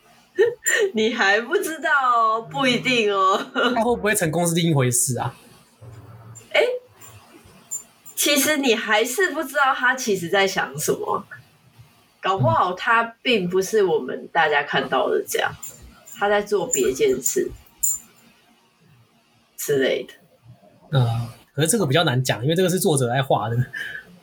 [0.95, 2.43] 你还不知道哦？
[2.51, 3.37] 不一定哦。
[3.77, 5.35] 他会不会成功是另一回事啊？
[6.55, 6.63] 哎，
[8.15, 11.27] 其实你还是不知道他其实在想什么。
[12.21, 15.53] 搞不好他并不是我们大家看到的这样，
[16.17, 17.51] 他在做别件事
[19.57, 20.15] 之类的。
[20.93, 21.29] 嗯。
[21.55, 23.57] 可是这个比较难讲，因为这个是作者来画的。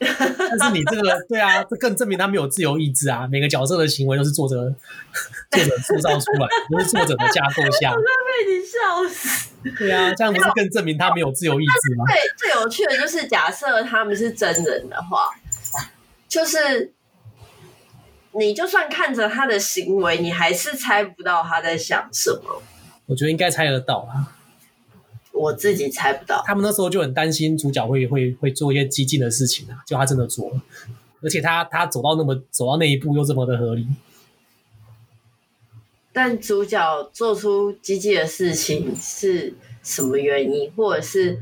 [0.00, 3.28] 但是你这个，对啊，这更证明他没有自由意志啊！
[3.30, 4.56] 每个角色的行为都是作者
[5.52, 7.90] 作者塑造出来，都是作者的架构下。
[7.90, 9.50] 我快被你笑死！
[9.78, 12.06] 对啊，这样不是更证明他没有自由意志吗？
[12.08, 15.28] 对最有趣的就是，假设他们是真人的话，
[16.26, 16.94] 就是
[18.32, 22.62] 你就算看着他的行为，你还是猜不到他在想什么。
[23.04, 24.39] 我觉得应该猜得到啊。
[25.40, 30.60] 我自己猜不到，他们那时候就很担心主角会会会做一些激进的事情啊，就他真的做了，
[31.22, 33.86] 而且他他走到那么走到那一步又这么的合理。
[36.12, 41.38] 但主角做出激进的事情是什么原因，或者是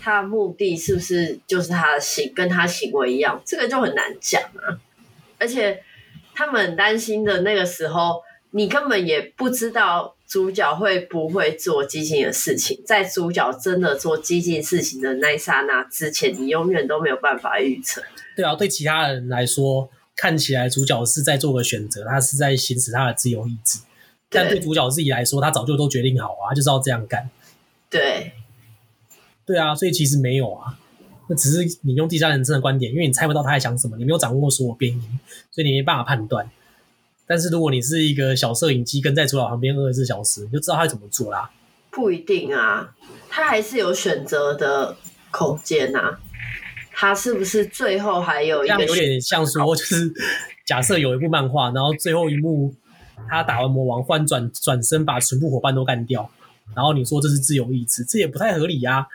[0.00, 4.78] 他的目的是不是就是他的行跟他行为一样，这个就很难讲啊。
[5.38, 5.82] 而且
[6.34, 10.14] 他们很担心的那个时候，你根本也不知道。
[10.30, 12.80] 主角会不会做激进的事情？
[12.86, 18.00] 在主角真的做激进事情的那一刹那之前，你永远都没有办法预测。
[18.36, 23.80] 对啊，对其他人来说，看起来主角是在做个选择，他是在行使他的自由意志。
[24.28, 27.28] 但对主角自己来说，他早就都决定好啊，就是要这样干。
[27.90, 28.30] 对，
[29.44, 30.78] 对啊，所以其实没有啊，
[31.28, 35.18] 那只是你用第三人称的观点，因为你猜不到他在想什么，你没有掌握所有变因，
[35.50, 36.48] 所以你没办法判断。
[37.30, 41.48] 但是如果你是一个小摄影机跟在主角旁边二十四小时，你就知道他怎么做啦。
[41.88, 42.92] 不一定啊，
[43.28, 44.96] 他还是有选择的
[45.30, 46.18] 空间啊。
[46.90, 48.84] 他是不是最后还有一个？
[48.84, 50.12] 有点像说，就是
[50.66, 52.74] 假设有一部漫画，然后最后一幕
[53.28, 56.28] 他打完魔王，忽然转转身把全部伙伴都干掉，
[56.74, 59.06] 然后你说这是自由意志，这也不太合理呀、啊。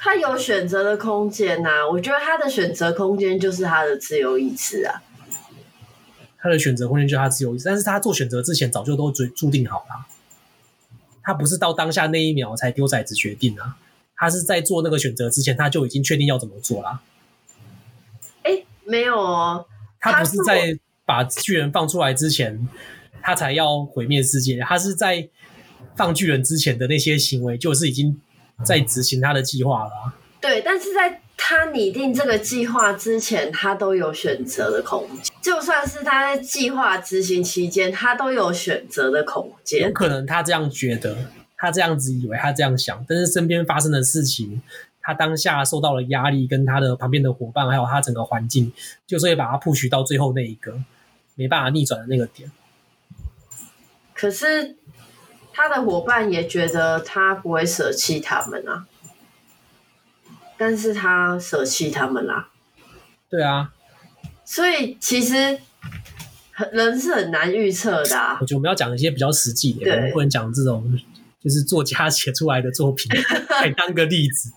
[0.00, 5.02] 他有选择的空间呐、啊，我觉得他的选择空间就是他的自由意志啊。
[6.42, 10.06] 他的选择空间就是他自由意志，但是他做选择之前早就都注注定好了。
[11.22, 13.76] 他不是到当下那一秒才丢骰子决定啊，
[14.16, 17.00] 他是在做那个选择之前他就已经确定要怎么做了。
[18.42, 19.64] 哎，没有哦，
[20.00, 20.76] 他不是在
[21.06, 22.68] 把巨人放出来之前，
[23.22, 24.58] 他才要毁灭世界。
[24.58, 25.28] 他是在
[25.94, 28.20] 放巨人之前的那些行为，就是已经
[28.64, 30.14] 在执行他的计划了。
[30.40, 31.20] 对，但是在。
[31.44, 35.34] 他拟定这个计划之前，他都有选择的空间。
[35.40, 39.88] 就算是他在计划执行期间，他都有选择的空间。
[39.88, 41.16] 有可能他这样觉得，
[41.56, 44.62] 他这样子以为，他这样想，但是身边发生的事情，
[45.02, 48.72] 他当下受到了压力，跟他的旁边的伙伴，还有他整个环境，
[49.04, 50.80] 就是会把他 push 到最后那一个
[51.34, 52.52] 没办法逆转的那个点。
[54.14, 54.76] 可是
[55.52, 58.86] 他的伙伴也觉得他不会舍弃他们啊。
[60.64, 62.48] 但是他舍弃他们啦，
[63.28, 63.72] 对啊，
[64.44, 65.58] 所以其实
[66.70, 68.38] 人是很难预测的啊。
[68.40, 70.96] 我觉得我们要讲一些比较实际的，我们不能讲这种
[71.42, 73.10] 就是作家写出来的作品
[73.50, 74.52] 来当个例子。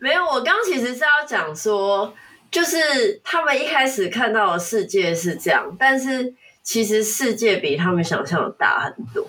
[0.00, 2.14] 没有，我刚其实是要讲说，
[2.50, 9.28] 就是他们一开始看到的世界是这样，但是其实世界比他们想象的大很多。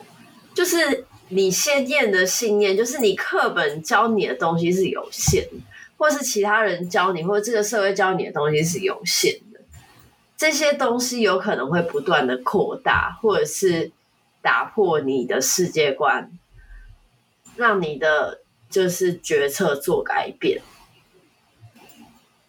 [0.53, 5.57] 就是你先验的信念，就是你课本教你的东西是有限的，
[6.03, 9.61] 或是其他人教你，或者这个社会教你的东西是有限的。
[10.35, 13.89] 这些东西有可能会不断的扩大，或者是
[14.41, 16.29] 打破你的世界观，
[17.55, 20.61] 让你的就是决策做改变。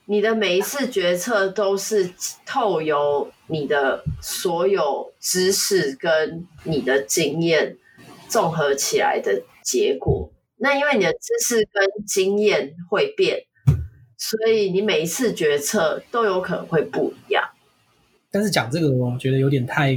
[0.06, 2.12] 你的每一次决策都是
[2.44, 7.76] 透由你的所有知识跟你的经验
[8.26, 10.28] 综合起来的结果。
[10.56, 13.44] 那因为你的知识跟经验会变，
[14.16, 17.44] 所以你每一次决策都有可能会不一样。
[18.30, 19.92] 但是讲这个，我觉得有点太，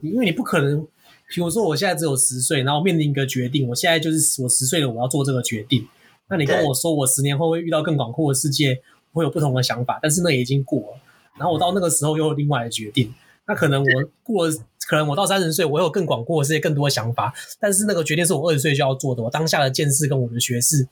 [0.00, 0.86] 因为你不可能，
[1.28, 5.86] 比如说我现在只有十岁，然后面临一个决定，我现在就是我十岁了，我要做这个决定。
[6.28, 8.80] 那你跟我说，我十年后会遇到更广阔的世界，
[9.12, 11.00] 会有不同的想法，但是那已经过了。
[11.38, 13.14] 然后我到那个时候又有另外的决定，
[13.48, 13.88] 那可能我
[14.22, 14.54] 过了，
[14.88, 20.86] 可能我到三十岁，我有更广阔的世界，更多的想法，但是那个决定是我二十岁就要做的，我当下的见识跟我的学识，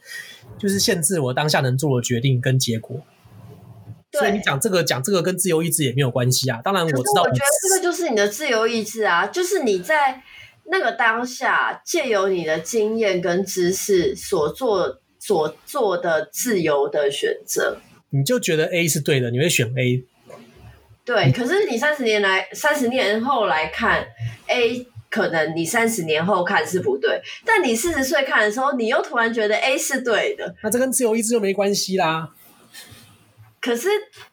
[0.58, 3.00] 就是限制我当下能做的决定跟结果。
[4.12, 6.60] 所以你讲这个讲这个跟自由意志也没有关系啊。
[6.62, 10.22] 当然我知道，我觉得这个就是你的自由意志啊，就是你在
[10.70, 17.78] 那个当下借由你的经验跟知识所做所做的自由的选择，
[18.10, 20.04] 你就觉得 A 是对的，你会选 A。
[21.04, 24.06] 对，可是你三十年来三十年后来看
[24.46, 30.54] A，可能你三十年后看是不对，但你四十岁看的时候，你又突然觉得 A 是对的。
[30.62, 32.30] 那这跟自由意志就没关系啦。
[33.60, 33.88] 可是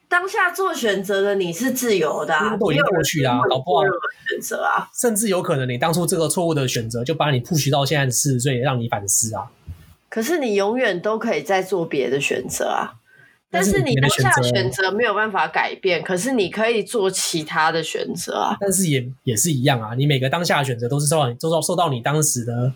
[0.09, 3.83] 当下做选择的你是自由的啊，都已经过去啊，搞不好
[4.29, 9.49] 选择啊，甚至有可能你当初这个错误的选择就把你 push 到现在的四十岁，让你反思啊。
[10.09, 12.91] 可是你永远都可以再做别的选择啊，
[13.51, 18.57] 但是你当下选择没有办法改变，可是你可以做其他的选择啊。
[18.59, 22.73] 但是也也是一样啊，你每个当下的选择都是受到你，都受受到你当时的。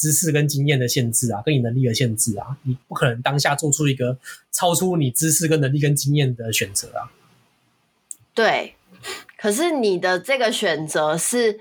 [0.00, 4.16] 知识跟经验的限制啊，跟你能力的限制啊，你不可能当下做出一个
[4.52, 7.10] 超出你知识跟能力跟经验的选择啊。
[8.32, 8.76] 对，
[9.36, 11.58] 可是你的这个选择是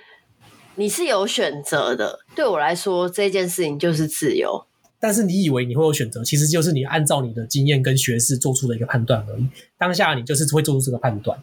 [0.75, 2.19] 你是有选择的。
[2.35, 4.67] 对我来说，这件事情就是自由。
[4.99, 9.45] 但是你以为你会有选择，其实就是你按照你的经验跟学识做出的一个判断而已。
[9.77, 11.37] 当下你就是会做出这个判断。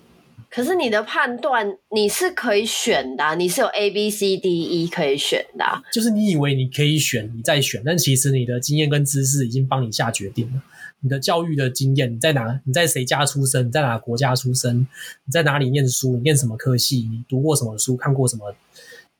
[0.51, 5.83] 可是你的判断你是可以选的啊，你是有 A B C D E 可以选的啊。
[5.93, 10.63] 就是你以为你可以选，你再选，但其实你的经验跟知识已经帮你下决定了。
[11.01, 12.61] 你的教育的经验，你在哪？
[12.65, 13.67] 你在谁家出生？
[13.67, 14.79] 你在哪个国家出生？
[14.79, 16.15] 你在哪里念书？
[16.17, 17.09] 你念什么科系？
[17.11, 17.97] 你读过什么书？
[17.97, 18.55] 看过什么？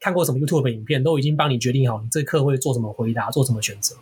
[0.05, 1.03] 看过什么 YouTube 影片？
[1.03, 3.97] 都已经帮你决定好，你这课会做什么回答，做什么选择。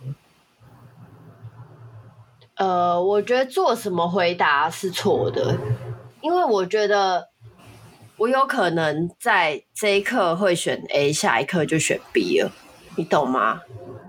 [2.55, 5.57] 呃，我觉得做什么回答是错的。
[6.19, 7.29] 因为我觉得
[8.17, 12.51] 我有可能在这一刻会选 A，下一刻就选 B 了，
[12.97, 13.61] 你懂吗？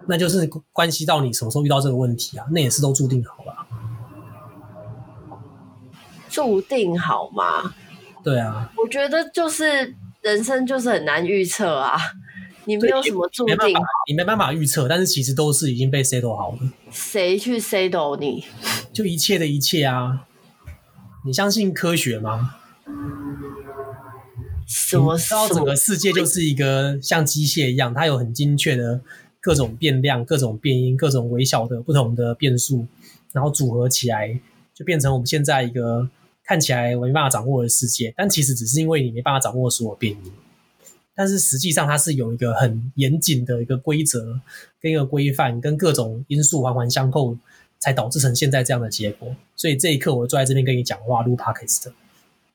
[0.09, 2.45] 那就是关系到你什么时候遇到这个问题啊？
[2.51, 3.55] 那也是都注定好了。
[6.29, 7.73] 注定好吗？
[8.25, 8.73] 对啊。
[8.77, 11.99] 我觉得就是人生就是很难预测啊，
[12.65, 16.59] 你没有什么注定好，你没办法预测，但是其实都是已经被 settle 好了。
[16.91, 18.43] 谁去 settle 你？
[18.91, 20.27] 就一切的一切啊。
[21.27, 22.57] 你相信科学吗？
[24.67, 25.19] 什么？
[25.19, 29.03] 知道整个世界就是一个像机械一样，它有很精确的
[29.41, 32.87] 各种变量、各种变音、各种微小的不同的变数，
[33.33, 34.41] 然后组合起来，
[34.75, 36.09] 就变成我们现在一个
[36.45, 38.13] 看起来我没办法掌握的世界。
[38.17, 40.33] 但其实只是因为你没办法掌握所有变因，
[41.15, 44.41] 但是实际上它是有一个很严谨的一个规则
[44.81, 47.37] 跟一个规范，跟各种因素环环相扣。
[47.81, 51.93] 才导致成现在这样的结果，所以这一刻我坐在这边跟你讲话录 podcast，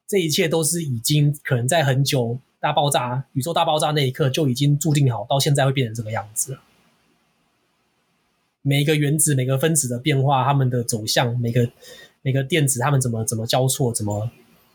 [0.08, 6.62] 这一切都是已经可能在很久大爆炸、宇宙大爆炸那一刻就已经注定好，到现在会变成这个样子了。
[8.64, 11.70] 每一个原子、每个分子的变化，它们的走向，每个
[12.22, 14.30] 每个电子，他们怎么怎么交错，怎么？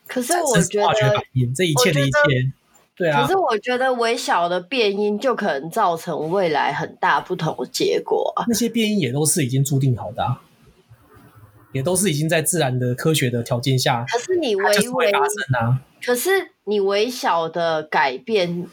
[0.06, 2.52] 可是我觉得化学反应，这一切的一切，
[2.96, 3.22] 对啊。
[3.22, 8.44] 可是我觉得微小的变音就可能造成未来很大不同的结果啊。
[8.48, 10.42] 那些变音也都是已经注定好的啊。
[11.72, 18.68] 也都是已经在自然的科学的条件下，可是你微微发生啊，可是你微小的改变，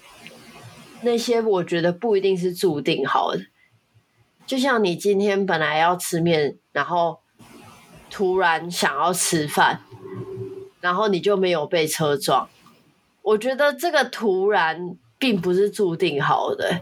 [1.02, 3.42] 那些我觉得不一定是注定好的。
[4.46, 7.21] 就像你今天本来要吃面，然后
[8.12, 9.82] 突然想要吃饭，
[10.82, 12.50] 然后你就没有被车撞。
[13.24, 16.82] 我觉得这个突然并不是注定好的。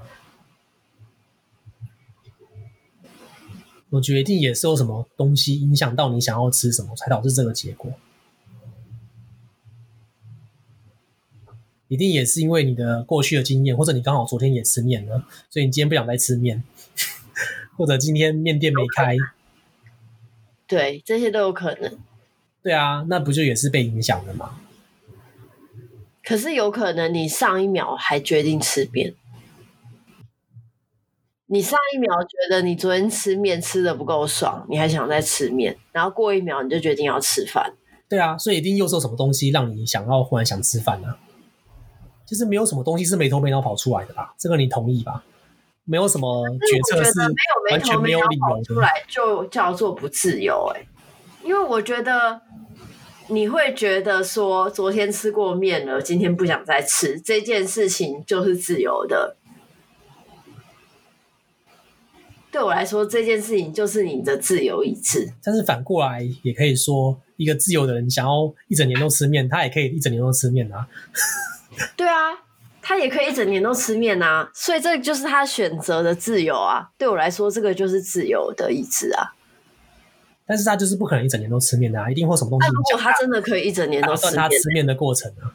[3.91, 7.91] 我觉得一定也是有什么东西影响到你想要吃什么，才导致这个结果。
[11.87, 16.63] 一定也是因为你的过去的经验，或者你刚好昨天也吃面了，所以你今天不想再吃面，
[17.77, 19.17] 或者今天面店没开。
[20.69, 21.97] 对，这些都有可能。
[22.63, 24.61] 对啊，那不就也是被影响了吗？
[26.23, 29.15] 可是有可能你上一秒还决定吃面，
[31.47, 37.73] 你上一秒觉得你昨天吃面吃的不够爽，你还想再吃面，然后过一秒你就决定要吃饭。
[38.07, 41.17] 对啊，所以一定又是有什么东西让你想要忽然想吃饭呢、啊？
[42.27, 44.35] 就是没有什么东西是没头没脑跑出来的吧？
[44.37, 45.23] 这个你同意吧？
[45.89, 47.19] 没有什么决策是
[47.71, 50.87] 完全没有理由出来就叫做不自由哎、欸，
[51.43, 52.41] 因为我觉得。
[53.31, 59.35] 你会觉得说，昨天吃过面了，今天不想再吃，这件事情就是自由的。
[62.49, 65.31] 对我来说，这件事情就是你的自由意志。
[65.43, 70.87] 但是反过来也可以说，一个自由的人想要一整年都吃面，他也可以一整年都吃面啊。
[71.95, 72.31] 对啊，
[72.89, 76.89] 他也可以一整年都吃面啊，所以这就是他选择的自由啊。
[76.97, 79.35] 对我来说，这个就是自由的意志啊。
[80.47, 82.67] 但是他就是不可能一整年都吃面的啊，一定会什么东西。
[82.67, 85.53] 如果他真的可以一整年都吃面，他吃面的过程啊。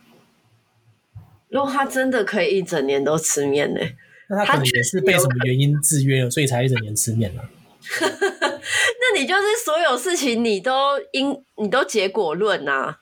[1.49, 3.81] 如果他真的可以一整年都吃面呢？
[4.29, 7.43] 那他可能也是被什么原因制约了，所以才一整年吃面了。
[8.01, 10.73] 那你就是所有事情你都
[11.11, 13.01] 因你都结果论啊？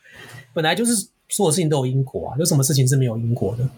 [0.54, 0.94] 本来就是
[1.28, 3.68] 所有事情都有因果啊，有什么事情是没有因果的？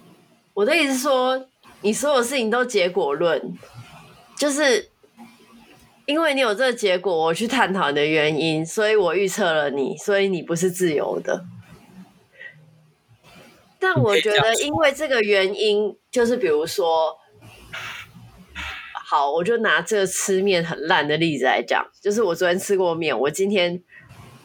[0.54, 1.46] 我的意思是说，
[1.82, 3.54] 你所有事情都结果论，
[4.38, 4.88] 就是。
[6.06, 11.46] 因为你有这个结果，我去探讨你的原因，所以我预测了你，所以你不是自由的。
[13.78, 17.16] 但我觉得，因为这个原因，就是比如说，
[19.06, 23.82] 好，我就拿这个吃面很烂的例子来讲，就是我昨天吃过面，我今天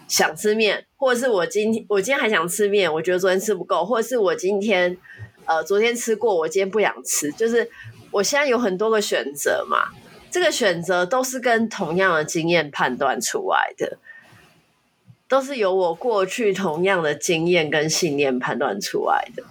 [0.07, 4.97] 想吃面，或者是我今天我今天还想吃面，我觉得昨天吃不够，或者是我今天
[5.49, 7.67] 呃昨天吃过，我今天不想吃，就是
[8.11, 9.89] 我现在有很多个选择嘛。
[10.31, 13.97] 这个选择都是跟同样的经验判断出来的，
[15.27, 19.43] 都是由我过去同样的经验跟信念判断出来的。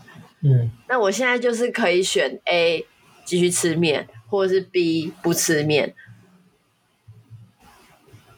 [0.43, 2.87] 嗯，那我现在就是可以选 A
[3.25, 5.97] 继续吃面，或者是 B 不吃面。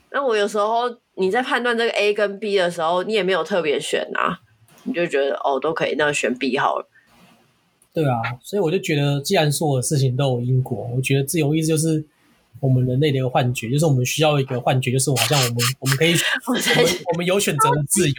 [0.08, 4.40] 那我有时候你在判断这个 A 跟 B 的时候，你也没有特别选啊，
[4.84, 6.88] 你就觉得哦都可以，那选 B 好了。
[7.92, 12.04] 对啊，所以我就觉得，既然所有事情都有因果，我觉得自由意志就是。
[12.58, 16.12] 我们人类的一个幻觉，就是我们需要一个幻觉，就是好像我们我们可以，
[16.46, 16.62] 我们
[17.12, 18.14] 我们有选择的自由，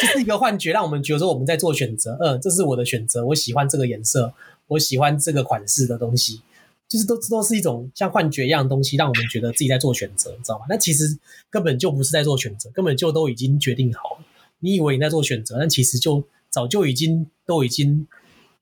[0.00, 2.18] 就是一个幻觉，让我们觉得说我们在做选择。
[2.20, 4.32] 嗯，这是我的选择，我喜欢这个颜色，
[4.66, 6.40] 我喜欢这个款式的东西，
[6.88, 10.64] 就是都都是一种像幻觉一样的东西，让我们觉得自己在做选择，你知道吗？
[10.68, 11.16] 那其实
[11.48, 14.24] 根本就不是在做选择，根本就都已经决定好了。
[14.58, 18.04] 你以为你在做选择，但其实就早就已经都已经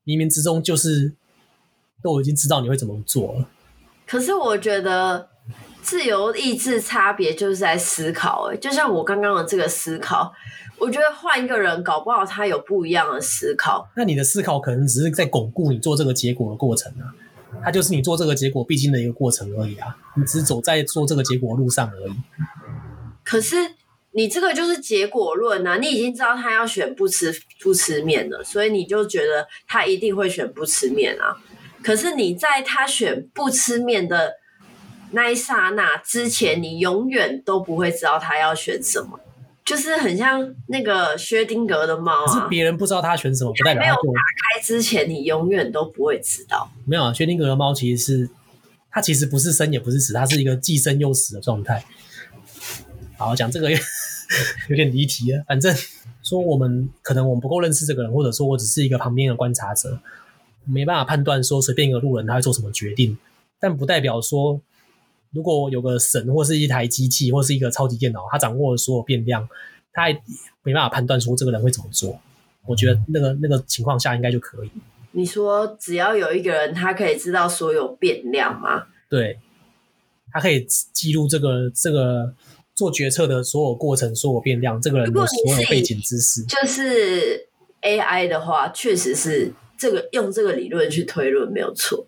[0.08, 1.12] 冥冥之中就是
[2.02, 3.44] 都已经知道你会怎么做了。
[4.06, 5.28] 可是我觉得
[5.82, 10.32] 自由意志差别就是在思考，哎，就像我刚刚的这个思考，
[10.78, 13.86] 我觉得换一个人搞不好他有不一样的思考。
[13.94, 17.12] 那你的思考可能只是在巩固你做这个结果的过程啊，
[17.62, 22.14] 它就是你做这个结果必经的一个过程而已啊，你只是走在做这个结果的路上而已。
[23.22, 23.56] 可是
[24.18, 31.36] 你这个就是结果论啊，你已经知道他要选不吃不吃面了，所以你就觉得他一定会选不吃面啊。
[31.84, 34.32] 可是你在他选不吃面的
[35.12, 39.20] 那一刹那之前，你永远都不会知道他要选什么，
[39.64, 42.32] 就是很像那个薛丁格的猫啊。
[42.32, 46.68] 是别人不知道他选什么，不代表他没有打开之前，你永远都不会知道。
[46.84, 48.28] 没有啊，薛丁格的猫其实是
[48.90, 51.84] 它其实不是生也不是死，它是一个既生又死的状态。
[53.18, 53.70] 好，讲这个
[54.70, 55.44] 有点离题了。
[55.46, 55.74] 反正
[56.22, 60.00] 说我们可能我们不够认识这个人，或者说我只是一个旁边的观察者。
[60.70, 63.16] 没办法判断说随便一个路人他会做什么决定，
[63.58, 64.60] 但不代表说
[65.30, 69.48] 如果有个神或是一台机器或是一个超级电脑，他掌握了所有变量，
[69.94, 70.22] 他也
[70.62, 72.20] 没办法判断说这个人会怎么做。
[72.66, 74.70] 我觉得那个那个情况下应该就可以。
[75.12, 78.88] 你说只要有一个人他可以知道所有变量吗？
[79.08, 79.38] 对，
[80.30, 82.34] 他可以记录这个这个
[82.78, 86.42] 做决策的所有过程、所有变量，这个人的所有背景知识。
[86.44, 87.46] 就是
[87.82, 89.52] AI 的话，确实是。
[89.80, 92.04] 这个用这个理论去推论没有错，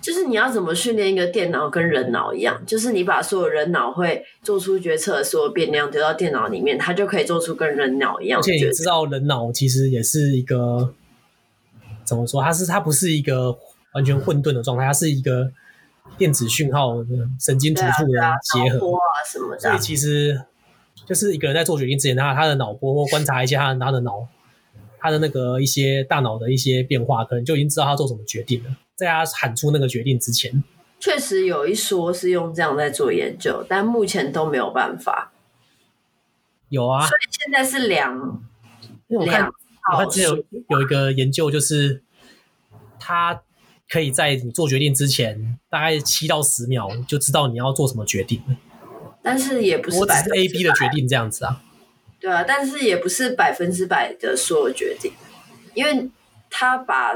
[0.00, 8.40] 就是你要怎么训练一个电脑跟人脑一样，就是你把所有人脑会做出决策的所有变量丢到电脑里面，它就可以做出跟人脑一样。
[8.40, 10.92] 而且你知道，人脑其实也是一个
[12.02, 12.42] 怎么说？
[12.42, 13.56] 它是它不是一个
[13.94, 15.48] 完全混沌的状态，它是一个
[16.18, 16.96] 电子讯号、
[17.40, 18.20] 神经突触的
[18.52, 19.60] 结合啊，啊什么的。
[19.60, 20.44] 所以其实
[21.06, 24.28] 就是一个人在做决定之前，他他的脑波或观察一下他他的脑，
[24.98, 28.70] 他的那个一些大脑的一些变化，可能就已经知道他做什么决定了。
[28.94, 30.62] 在他喊出那个决定之前，
[31.00, 35.32] 确实有一说是用这样在做研究，但目前都没有办法。
[36.68, 38.14] 有啊，所以现在是两，
[39.08, 39.50] 因为我看
[39.92, 40.36] 我看之前有
[40.68, 42.02] 有一个研究，就是
[43.00, 43.42] 他
[43.88, 48.42] 可以在你做决定之前，大概七到十秒就知道你要做什么决定。
[49.22, 51.62] 但是也不是，我只是 A B 的决定这样子啊。
[52.18, 55.12] 对啊，但是也不是百分之百的所有决定，
[55.74, 56.10] 因为
[56.50, 57.12] 他把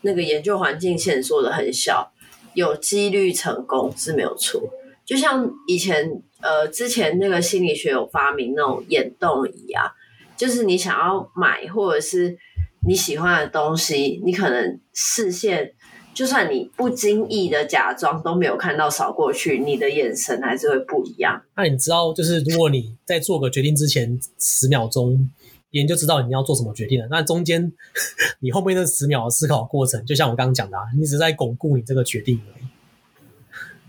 [0.00, 2.12] 那个研究环境限缩的很小，
[2.54, 4.62] 有几率成功是没有错。
[5.04, 9.92] 就像以前呃之前那个心理学有发明那种眼动仪啊，
[10.36, 12.38] 就是你想要买或者是
[12.86, 15.74] 你喜欢的东西，你可能视线。
[16.20, 21.42] 就算你不经意的假装都没有看到扫过去，你的眼神还是会不一样。
[21.56, 25.30] 那你知道，就是如果你在做个决定之前十秒钟，
[25.70, 27.06] 别人就知道你要做什么决定了。
[27.10, 27.72] 那中间
[28.40, 32.66] 你后面那十秒的思考过程，就像我刚刚讲的，啊，你只是在巩固你这个决定而已。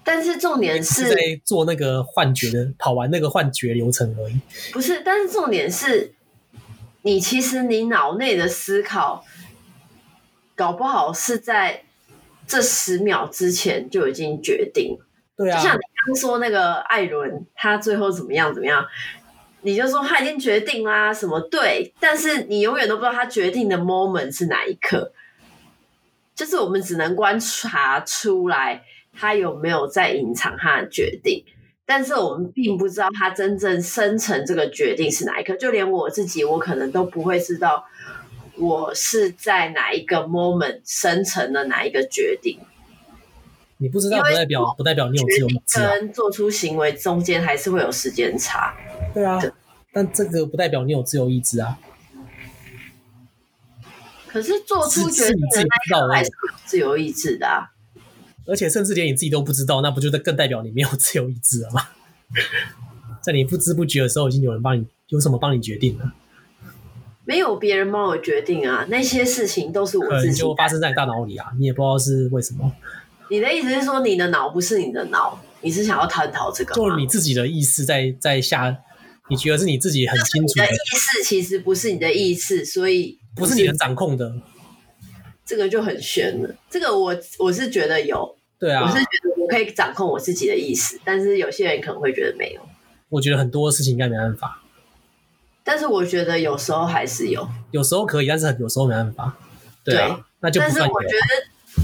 [0.02, 4.40] 但是重点是，是在做那个幻觉的，跑完那个幻觉流程而已。
[4.72, 6.14] 不是，但是重点是，
[7.02, 9.26] 你其实你脑内的思考，
[10.56, 11.84] 搞不好是在。
[12.52, 15.06] 这十秒之前就已经决定了，
[15.38, 18.86] 对啊，就像你刚说那个艾伦，他最后怎么样怎么样，
[19.62, 25.14] 你就说他已经决定啦，什么对，但是你永远都不知道他决定的 moment 是哪一刻，
[26.36, 28.84] 就是我们只能观察出来
[29.18, 31.46] 他有没有在隐藏他的决定，
[31.86, 37.86] 但是我们并不知道他真正生成这个决定是哪一刻，就连我自己，我可能都不会知道。
[38.62, 42.60] 我是在哪一个 moment 生成了哪一个决定？
[43.78, 45.90] 你不知道不代表不代表你有自由意志啊。
[45.90, 48.76] 跟做出行为中间还是会有时间差。
[49.16, 49.42] 对啊，
[49.92, 51.80] 但这个不代表你有自由意志啊。
[54.28, 57.72] 可是做出决定的还是有自由意志的啊。
[58.46, 61.88] 而且甚至连你自己都不知道，那不就更代表你没有自由意志了吗？
[63.22, 66.14] 在你不知不觉的时候，已经有人帮你，有什么帮你决定了？
[67.26, 72.72] 没有别人帮我决定啊，那些事情都是我自己就发生在你大脑里啊，你也不知道是为什么。
[73.30, 75.40] 你的意思是说，你的脑不是你的脑？
[75.62, 76.74] 你是想要探讨这个？
[76.74, 78.76] 就你自己的意识在在下，
[79.30, 80.64] 你觉得是你自己很清楚的。
[80.64, 84.34] 你的意识其实不是你的意识，所以不是，不是你能掌控的。
[85.46, 86.56] 这个就很悬了。
[86.70, 92.62] 这个我我是觉得有，对啊，我是觉得我可以掌控我自己的意识，但是有些人可能会觉得没有。
[93.10, 94.61] 我觉得很多事情应该没办法。
[95.64, 99.38] 但是我觉得有时候还是有，有时候可以，但是有时候没办法。
[99.84, 99.96] 对
[100.40, 100.80] 那就不算。
[100.80, 101.82] 但是我觉得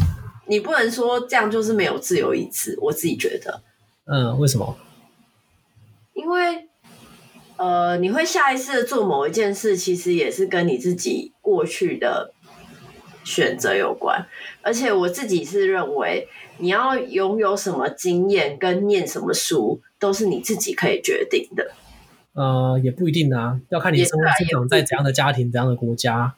[0.47, 3.61] 你不能说这样就是没有自由意志，我自己觉得。
[4.05, 4.78] 嗯，为什么？
[6.13, 6.67] 因为
[7.57, 12.32] 呃，你会下意识的做某一件事，其实也是跟你自己过去的
[13.23, 14.28] 选择有关。
[14.61, 21.71] 而且我自己是认为，你要拥有什么经验跟念什么书，都是你自己可以决定的。
[22.38, 24.11] 呃，也不一定啊，要看你生
[24.51, 26.35] 长在怎样的家庭、怎样的国家。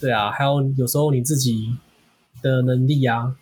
[0.00, 1.76] 对啊，还有有时候你自己
[2.42, 3.36] 的能力啊，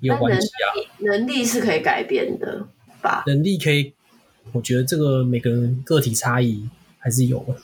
[0.00, 0.66] 有关系啊。
[0.98, 2.66] 能力是可以改变的
[3.00, 3.22] 吧？
[3.28, 3.92] 能力可以，
[4.50, 6.68] 我觉得这个每个人个体差异
[6.98, 7.54] 还是有的，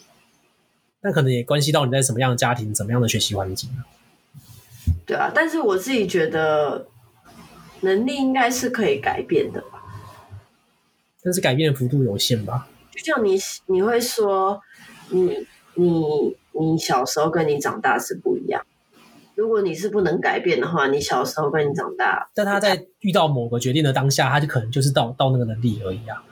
[1.00, 3.68] 但可能也关系到你在什么样的家庭、怎么样的学习环境。
[5.04, 6.86] 对啊，但是我自己觉得
[7.80, 9.77] 能力应该是可以改变的吧。
[11.22, 12.68] 但是改变的幅度有限吧？
[12.90, 14.60] 就像你，你会说，
[15.10, 18.64] 你你你小时候跟你长大是不一样。
[19.34, 26.24] 如果你是不能改变的话，你小时候跟你长大，但他在遇到某个决定的当下，他就可能就是到到那个能力而已啊。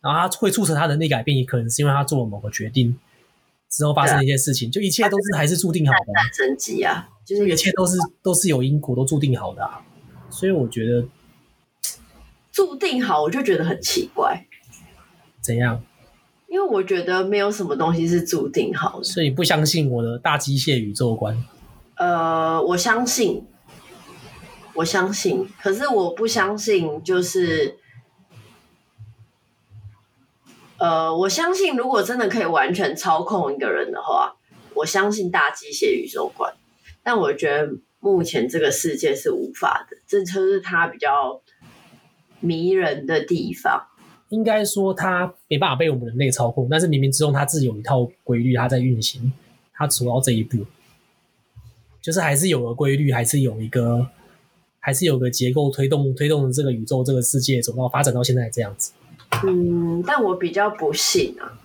[0.00, 2.96] 然后他会促成他能力改变，也可能是因为他做了某个决定
[3.70, 6.12] 之后发生的一些事情，就一切都是还是注定好的。
[6.32, 9.80] 升级啊，就是一切都是都是有因果，都注定好的啊。
[10.30, 11.06] 所以我觉得。
[12.56, 14.46] 注定好，我就觉得很奇怪。
[15.42, 15.84] 怎样？
[16.48, 19.04] 因为我觉得没有什么东西是注定好的。
[19.04, 21.44] 所以你不相信我的大机械宇宙观？
[21.96, 23.46] 呃，我相信，
[24.72, 25.46] 我相信。
[25.60, 27.76] 可是我不相信，就是，
[30.78, 34.34] 呃，我相信如果真的可以完全操控一个人的话，
[34.72, 36.54] 我相信大机械宇宙观。
[37.02, 37.68] 但我觉得
[38.00, 41.42] 目前这个世界是无法的，这就是它比较。
[42.46, 43.88] 迷人的地方，
[44.28, 49.32] 应该说它没办法被我们人类操控，但是冥冥之中它自己有一套规律，它在运行，
[49.74, 50.64] 它走到这一步，
[52.00, 54.08] 就是还是有个规律，还是有一个，
[54.78, 58.92] 还是有个结构推动推动这个宇宙这个世界走到发展到现在这样子。
[59.44, 61.58] 嗯，但我比较不信啊。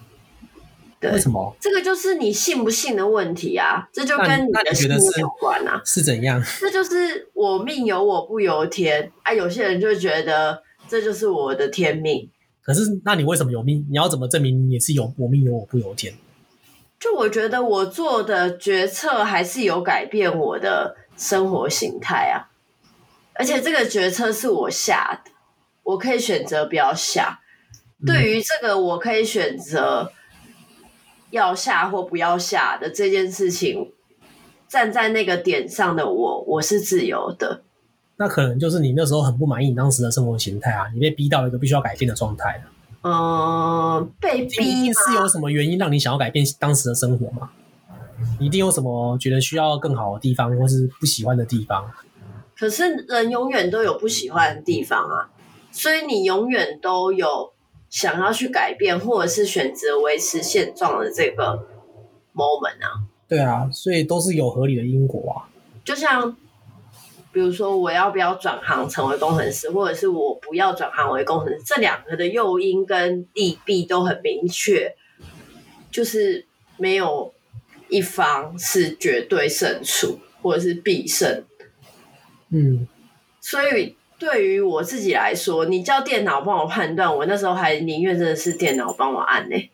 [0.99, 1.55] 对，为什么？
[1.59, 5.81] 这个就是你信不信的问题啊，这就跟你的信念有关啊。
[5.83, 6.39] 是怎样？
[6.59, 9.33] 这就是我命由我不由天啊。
[9.33, 10.61] 有些人就觉得
[10.91, 12.29] 这就是我的天命。
[12.61, 13.87] 可是，那你为什么有命？
[13.89, 16.13] 你要怎么证明你是有我命由我不由天？
[16.99, 22.51] 就我觉得我做的决策还是有改变我的生活形态啊，
[23.33, 25.31] 而且这个决策是我下的，
[25.83, 27.39] 我可以选择不要下。
[28.01, 30.11] 嗯、对于这个，我可以选择。
[31.31, 33.93] 要下或不要下的这件事情，
[34.67, 37.63] 站在那个点上的我，我是自由的。
[38.21, 42.63] 那可能就是你那时候很不满意你当时的生活形态啊，你被逼到一个必须要改变的状态了。
[43.01, 47.49] 嗯、呃，被逼是有什么原因让你想要改变当时的生活吗？
[48.39, 51.89] 一定有什么觉得需要更好的地方，或是不喜欢的地方？
[52.55, 55.31] 可是人永远都有不喜欢的地方啊，
[55.71, 57.51] 所以你永远都有。
[57.89, 61.67] 想要去改变，或者是选择维持现状的这个
[62.33, 65.51] moment 啊，对啊，所以都是有合理的因果啊。
[65.83, 66.33] 就像
[67.31, 74.95] 比如说，我要不要转行成为工程师，或者是我不要转行为工程师，这两个的诱因跟利弊都很明确，
[75.89, 76.45] 就是
[76.77, 77.33] 没有
[77.89, 81.43] 一方是绝对胜出，或者是必胜。
[82.49, 82.87] 嗯，
[83.39, 83.95] 所以。
[84.21, 89.71] 对于我自己来说，你叫电脑帮我判断，我那时候还宁愿真的是电脑帮我按呢、欸。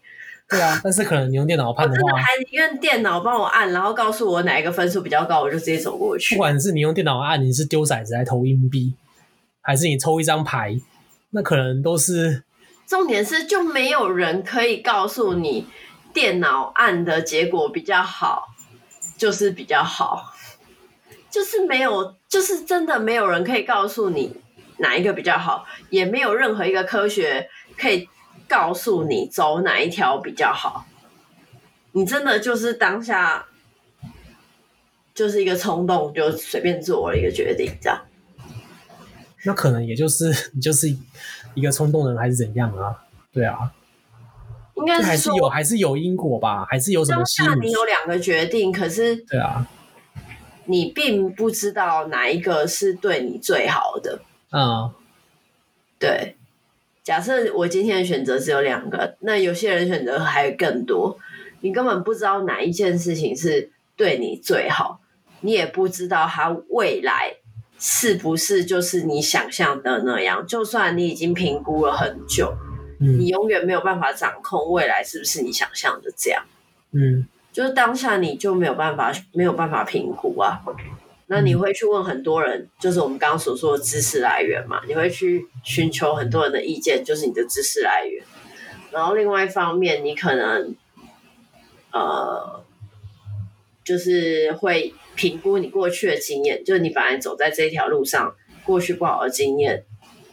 [0.50, 6.36] 对啊，但是可能你用电脑判的话，我还宁愿电脑帮我按，然后告诉我哪一个分数比较高，我就直接走过去。
[6.36, 8.94] 不管是你用电脑按，你是丢骰子来投硬币，
[9.62, 10.80] 还是你抽一张牌，
[11.32, 12.44] 那可能都是。
[12.88, 15.68] 重点是就没有人可以告诉你
[16.14, 18.48] 电脑按的结果比较好，
[19.18, 20.34] 就是比较好。
[21.30, 24.34] 就是没有，就是真的没有人可以告诉你
[24.78, 28.08] 哪一个比较好，也没有任何一个科学可以
[28.48, 30.86] 告诉你走哪一条比较好。
[31.92, 33.46] 你真的就是当下
[35.14, 38.02] 就是一个冲动，就随便做了一个决定，这样。
[39.44, 40.88] 那可能也就是你 就是
[41.56, 43.04] 一个冲动的人，还是怎样啊？
[43.34, 43.72] 对啊，
[44.76, 46.66] 应该是还是有，还是有因果吧？
[46.70, 47.18] 还是有什么？
[47.18, 49.68] 当下你有两个决定，可是对啊。
[50.70, 54.20] 你并不知道哪一个是对你最好的。
[54.52, 54.92] 嗯，
[55.98, 56.37] 对。
[57.08, 61.18] 假设我今天的选择只有两个，那有些人选择还有更多。
[61.62, 65.00] 你根本不知道哪一件事情是对你最好，
[65.40, 67.38] 你也不知道它未来
[67.80, 70.46] 是不是就是你想象的那样。
[70.46, 72.54] 就算你已经评估了很久，
[73.00, 76.44] 嗯，你永远没有办法掌控未来是不是你想象的这样。
[76.92, 77.26] 嗯。
[77.54, 80.62] 就是当下你就没有办法没有办法评估啊，
[81.30, 88.24] 那你会去问很多人，就是我们刚刚所说的知识来源嘛，你会去寻求很多人的意见，就是你的知识来源。
[88.92, 90.74] 然后另外一方面，你可能
[91.92, 92.64] 呃，
[93.84, 99.84] 就是会评估你过去的经验，就是你本来走在这一条路上，过去不好的经验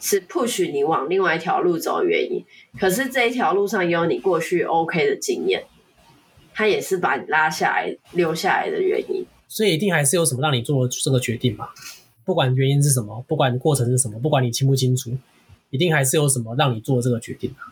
[0.00, 2.44] 是 push 你往另外一条路走的原因，
[2.78, 5.64] 可是这一条路上也有你过去 OK 的经验。
[6.56, 11.68] 它也是把你拉下来、留下来的原因，所以一定还是有什么让你做这个决定嘛？
[12.24, 15.16] 不管原因是什么，不管过程是什么，不管你清不清楚，
[15.70, 17.70] 一定还是有什么让你做这个决定啊。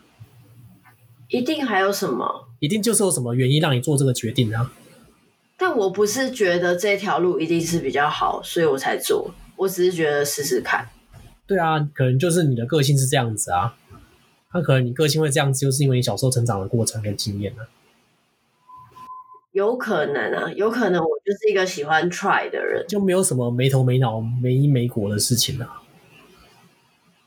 [1.27, 2.47] 一定还有什么？
[2.59, 4.71] 一定就是有什么原因让你做这个决定啊？
[5.57, 9.33] 但我不是觉得这条路一定是比较好，所以我才做。
[9.57, 10.87] 我只是觉得试试看。
[11.45, 13.75] 对啊，可能就是你的个性是这样子啊。
[14.53, 17.67] 那可能你个性会这样子，就是因为你小时候成长的过程跟经验啊。
[19.53, 25.81] 有可能啊，有可能我就是一个喜欢 try 的人，就没有什么没头没脑、没因没果的事情啊。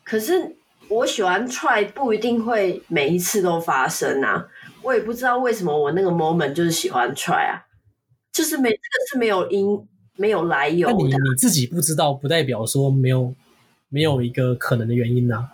[0.02, 0.56] 可是
[0.88, 4.48] 我喜欢 try 不一定会每一次都发生啊，
[4.82, 7.62] 我也不知道为什么我那个 moment 就是喜欢 try 啊，
[8.32, 10.94] 就是没这个是没有因没有来由的。
[10.94, 13.32] 那你你自己不知道，不代表说没有
[13.88, 15.48] 没有一个可能的原因啊，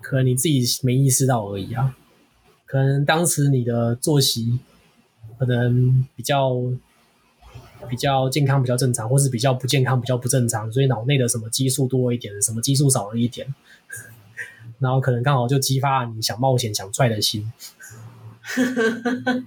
[0.00, 1.94] 可能你自己没意识到而已啊，
[2.64, 4.60] 可能当时你的作息。
[5.38, 6.52] 可能比较
[7.88, 13.54] 比较健康，比较正常，或是比较不健康，比较不正常，所以脑内的什么激素多一点，什么激素少了一点，
[14.80, 17.50] 然后可能刚好就激发了你想冒险、想踹的心，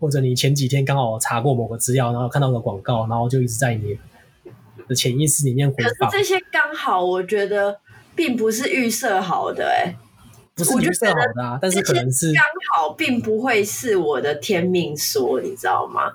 [0.00, 3.98] 或者你前几天刚好查过某个资料，然后看到个广告，然后就一直在你
[4.88, 6.10] 的潜意识里面回放。
[6.10, 7.80] 可是这些刚好，我觉得
[8.14, 9.96] 并不是预设好的、哎。
[10.54, 16.12] 不是预设好的啊，但是可能是刚好，并不会是我的天命说，你知道吗？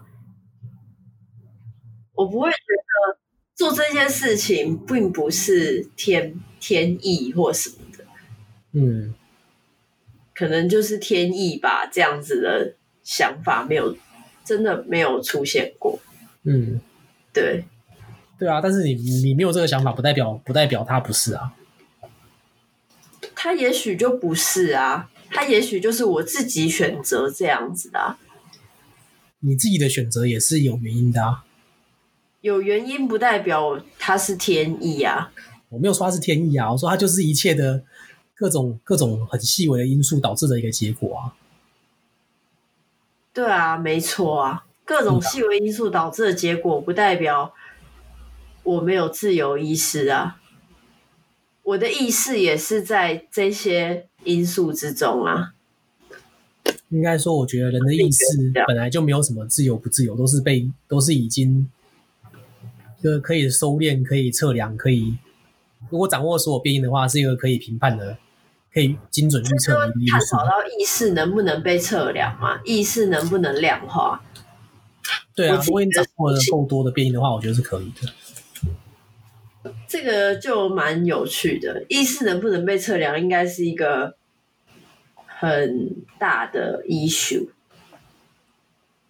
[2.15, 3.19] 我不会觉得
[3.55, 8.05] 做这件事情并不是天天意或什么的。
[8.71, 9.13] 嗯，
[10.33, 13.95] 可能就是天意吧，这样子的想法没有
[14.45, 15.99] 真的没有出现过。
[16.43, 16.79] 嗯，
[17.33, 17.65] 对，
[18.37, 21.53] 对啊，但是你你没有这个想法，不代表不代表他不是啊。
[23.41, 28.17] 他也许就不是啊，他也许就是我自己选择这样子的啊。
[29.39, 31.45] 你自己的选择也是有原因的啊。
[32.41, 35.31] 有原因不代表他是天意啊。
[35.69, 37.81] 我没有说他是天意啊，我说他就是一切的
[38.35, 41.31] 各种各种很细微的因素导致的一个结果啊。
[43.31, 44.65] 对啊，没错啊。
[44.83, 47.53] 各种细微因素导致的结果，不代表
[48.63, 50.41] 我没有自由意识啊。
[51.69, 55.53] 我的意识也是在这些因素之中啊。
[56.89, 61.69] 应该说，我觉得人的意识本来就没有什么自由不自由，都是被都是已经
[63.03, 65.15] 就可以收敛、可以测量、可以
[65.91, 68.17] 如果掌握所有变因的话，是一个可以评判的、
[68.73, 70.37] 可以精准预测的因素。
[70.37, 72.59] 探讨到意识能不能被测量嘛？
[72.65, 74.19] 意识能不能量化？
[75.35, 78.11] 对啊，如果你掌握了够多的变因的话，我觉得是可以的。
[79.87, 84.15] 这个就蛮有趣的，意识能不能被测量，应该是一个
[85.25, 87.49] 很大的 issue。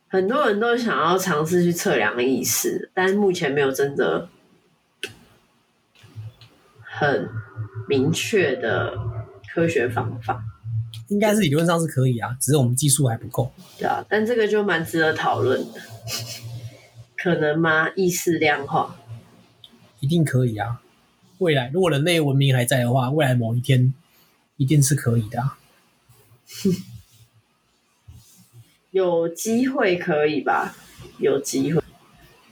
[0.08, 4.28] 很多人都想要尝试去测量意识，但是目前没有真的
[6.82, 7.30] 很
[7.88, 8.98] 明确的
[9.54, 10.44] 科学方法。
[11.10, 13.52] 应该是理论上是可以啊，只是我们技术还不够。
[13.78, 15.80] 对啊，但这个就蛮值得讨论的。
[17.16, 17.90] 可能吗？
[17.96, 18.99] 意识量化
[20.00, 20.82] 一定可以啊！
[21.40, 23.94] 未来如果人类文明还在的话，未来某一天
[24.58, 25.58] 一定是可以的啊。
[28.92, 30.76] 有机会可以吧？
[31.20, 31.82] 有机会。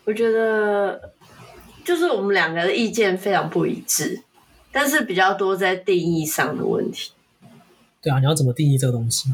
[0.05, 1.13] 我觉得
[1.83, 4.23] 就是我们两个的意见非常不一致，
[4.71, 7.11] 但是比较多在定义上的问题。
[8.01, 9.33] 对啊，你要怎么定义这个东西？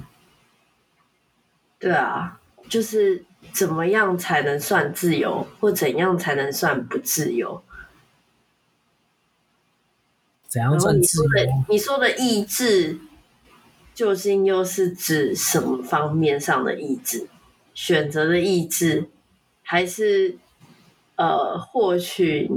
[1.78, 2.39] 对啊，
[2.70, 7.61] 就是怎么样才能算自由，或怎样才能算不自由？
[10.54, 11.30] 怎样算自由？
[11.68, 12.99] 你说的，你说的意志，
[13.95, 17.28] 究竟又是指什么方面上的意志？
[17.74, 19.10] 选择的意志，
[19.64, 20.38] 还是
[21.16, 22.51] 呃获取？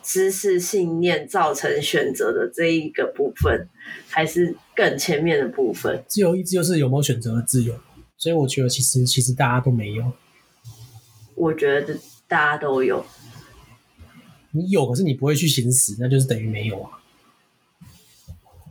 [0.00, 3.68] 知识信念造成选择的这一个部分，
[4.08, 6.02] 还是更前面的部分。
[6.08, 7.74] 自由意志就是有没有选择的自由，
[8.16, 10.12] 所以我觉得其实其实大家都没有。
[11.34, 11.94] 我觉得
[12.26, 13.04] 大家都有。
[14.52, 16.97] 你有，可是你不会去行使，那就是等于没有啊。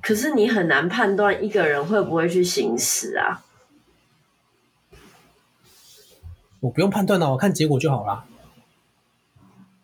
[0.07, 3.43] 可是你很难判断一个人会不会去行使啊。
[6.61, 8.23] 我不用判断了，我看结果就好了。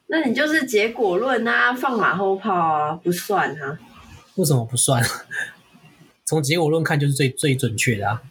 [0.07, 3.78] 那你就是结果论啊，放马后炮啊，不算啊？
[4.36, 5.03] 为什么不算？
[6.24, 8.24] 从结果论看就是最最准确的啊。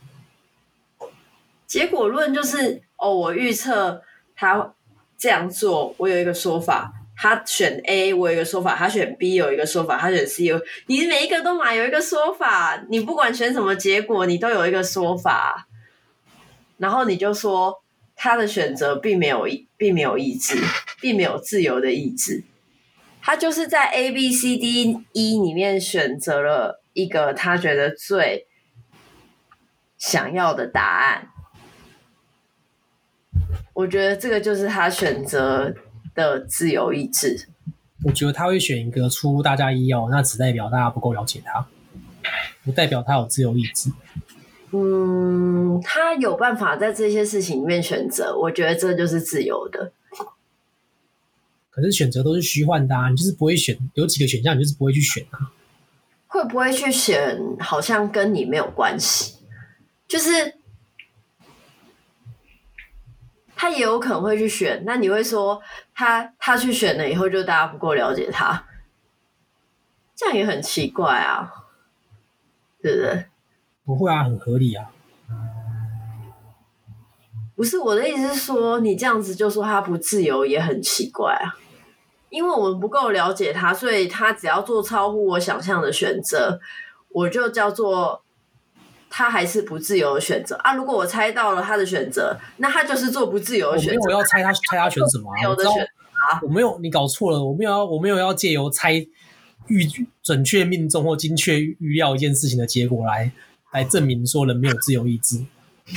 [1.66, 4.02] 结果论就是哦，我预测
[4.34, 4.72] 他
[5.18, 6.90] 这样做，我有一个说法；
[7.22, 12.84] 他选 A，我有一个说法；他选 B，有一个说法；他选 C，有你每一个都嘛有一个说法。
[12.88, 15.68] 你不管选什么结果，你都有一个说法。
[16.78, 17.78] 然后你就说。
[18.14, 20.54] 他的选择并没有并没有意志，
[21.00, 22.44] 并没有自由的意志。
[23.20, 28.46] 他就是在 A、B、C、D、E 里面选择了一个他觉得最
[29.98, 31.30] 想要的答案。
[33.72, 35.74] 我觉得这个就是他选择
[36.14, 37.48] 的自由意志。
[38.04, 41.66] 我觉得他会选一个出乎大家意料，那只代表大家不够了解他，
[42.64, 43.92] 不代表他有自由意志。
[44.72, 49.92] 嗯，他有办法在这些事情里面选择，我觉得这就是自由的。
[51.70, 55.52] 可是选择都是虚幻的啊，你就是不会选，有几个选项你就是不会去选啊。
[56.26, 59.36] 会不会去选，好像跟你没有关系。
[60.08, 60.54] 就是
[63.62, 65.62] 他也有可能会去选，那你会说
[65.94, 68.66] 他他去选了以后，就大家不够了解他，
[70.16, 71.48] 这样也很奇怪啊，
[72.82, 73.26] 对不对？
[73.84, 74.90] 不会啊，很合理啊。
[77.54, 81.54] 不是，我的意思是说，你这样子就说他不自由也很奇怪啊。
[82.30, 86.58] 因为我们不够了解他，所以他只要做超乎我想象的选择，
[87.10, 88.24] 我就叫做
[89.14, 90.74] 他还是不自由的选择啊。
[90.74, 94.00] 如果我猜到了他的选择，那他就是做不自由的选择。
[94.00, 95.50] 我没有要猜他猜他选什么啊？
[95.50, 95.70] 我知道
[96.40, 97.44] 我没有，你搞错了。
[97.44, 98.94] 我没有要，我没有要借由猜
[99.66, 99.86] 预
[100.22, 103.30] 准确命中或精确预料一件事情的结果来。
[103.72, 105.42] 来证明说人没有自由意志。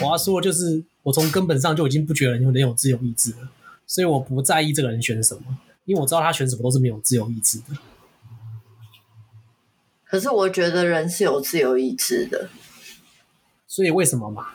[0.02, 3.50] 我要说的就是，我从根本上就已经不觉得人有自由意志了。
[3.86, 7.76] 所以我不在意这个人选什么，因为我知道他选什么都是没有自由意志的。
[10.06, 12.50] 可是我觉得人是有自由意志的，
[13.68, 14.48] 所以为什么嘛？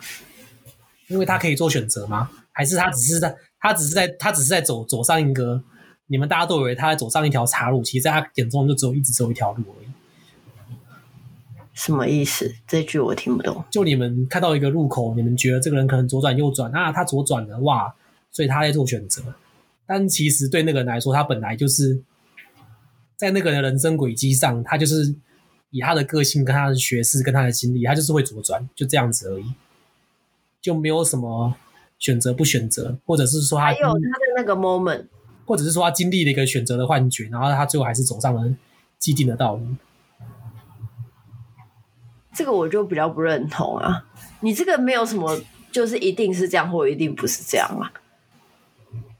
[1.09, 2.31] 因为他可以做选择吗？
[2.53, 5.61] 还是他只是在他只是在他只是在走走上一个
[6.07, 9.89] 你们大家都以为他在走上一条岔路，其实在他眼中就只有一直走一条路而已。
[11.75, 12.55] 什么意思？
[12.67, 13.65] 这句我听不懂。
[13.71, 17.95] 就你们看到一个路口，你们觉得这个人可能左转右转啊，他左转了哇，
[18.31, 19.23] 所以他在做选择。
[19.87, 22.01] 但其实对那个人来说，他本来就是
[23.17, 25.15] 在那个人的人生轨迹上，他就是。
[25.71, 29.55] 以他的个性、跟他的学识、跟他的经历，他就是会左转，就这样子而已，
[30.61, 31.55] 就没有什么
[31.99, 34.01] 选择不选择，或者是说他还有他的
[34.37, 35.07] 那个 moment，
[35.45, 38.55] 或者是说他经历了一个选择的幻觉，然后他最后还是走上了
[38.99, 39.66] 既定的道路。
[42.33, 44.07] 这个我就比较不认同啊！
[44.41, 45.41] 你这个没有什么，
[45.73, 47.93] 就是一定是这样，或一定不是这样啊？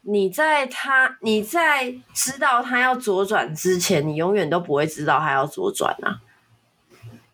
[0.03, 6.23] 你在他你在知道他要左转之前，你永远都不会知道他要左转啊。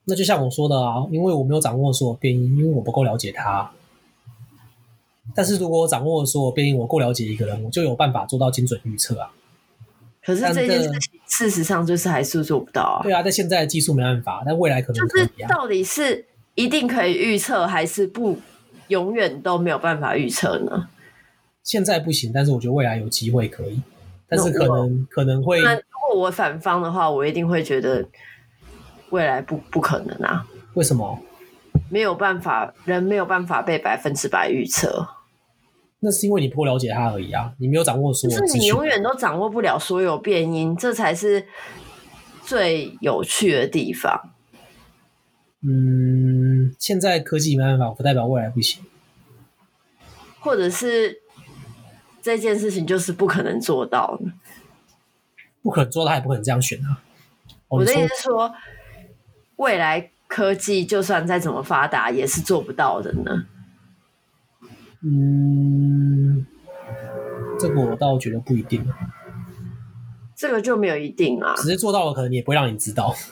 [0.09, 3.69] 那就像我说的啊，因为我没有掌握所有变因，因为我不够了解他。
[5.35, 9.33] 但是如果我掌握所有变因，我够了解一个人，我就有办法做到精准预测啊。
[10.25, 13.03] 可是这件事情，事实上就是还是做不到啊。
[13.03, 15.09] 对啊，在现在的技术没办法，但未来可能。
[15.09, 18.39] 就是到底是一定可以预测，还是不
[18.87, 20.89] 永远都没有办法预测呢？
[21.65, 23.81] 现在不行，但是我觉得未来有机会可以，
[24.29, 25.61] 但是可能可能会。
[25.63, 28.07] 那如果我反方的话，我一定会觉得。
[29.11, 30.47] 未来不不可能啊？
[30.75, 31.19] 为什么？
[31.89, 35.09] 没有办法，人没有办法被百分之百预测。
[36.01, 37.53] 那是因为你不够了解他而已啊！
[37.59, 41.47] 你没有掌握所有，就是你永远都掌握不了所有变因，这才是
[42.43, 44.31] 最有趣的地方。
[45.63, 48.83] 嗯，现在科技没办法，不代表未来不行。
[50.41, 51.23] 或者是
[52.21, 54.33] 这件事情就是不可能做到的，
[55.63, 57.03] 不可能做到，也不可能这样选啊！
[57.69, 58.53] 我的意思是说。
[59.57, 63.47] 未来科技就算再怎么发达，也是做不到的呢。
[65.03, 66.47] 嗯，
[67.59, 68.87] 这个我倒觉得不一定。
[70.35, 71.55] 这个就没有一定啊。
[71.57, 73.15] 只是做到了，可能也不会让你知道。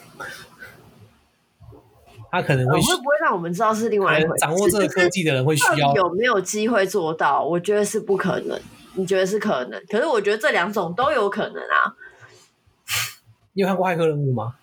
[2.31, 4.35] 他可能会，会不会让我们知道是另外一回事。
[4.39, 7.43] 掌握这个科技的人会需要有没有机会做到？
[7.43, 8.59] 我觉得是不可能。
[8.95, 9.81] 你觉得是可能？
[9.89, 11.95] 可是我觉得这两种都有可能啊。
[13.53, 14.55] 你有看过《骇客任务》吗？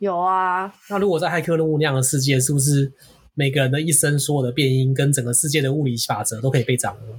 [0.00, 2.90] 有啊，那如果在骇客任务那样的世界，是不是
[3.34, 7.18] 每个人的一生所有的变音跟整个世界的物理法则都可以被掌握？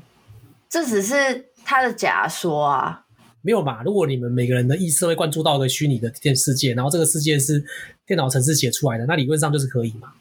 [0.67, 3.05] 这只是他的假说啊。
[3.43, 3.81] 没有嘛？
[3.83, 7.63] 如果你们每个人的意识会灌注到一个虚拟的电世界，然后这个世界是
[8.05, 10.13] 电脑程式写出来的，那理论上就是可以嘛？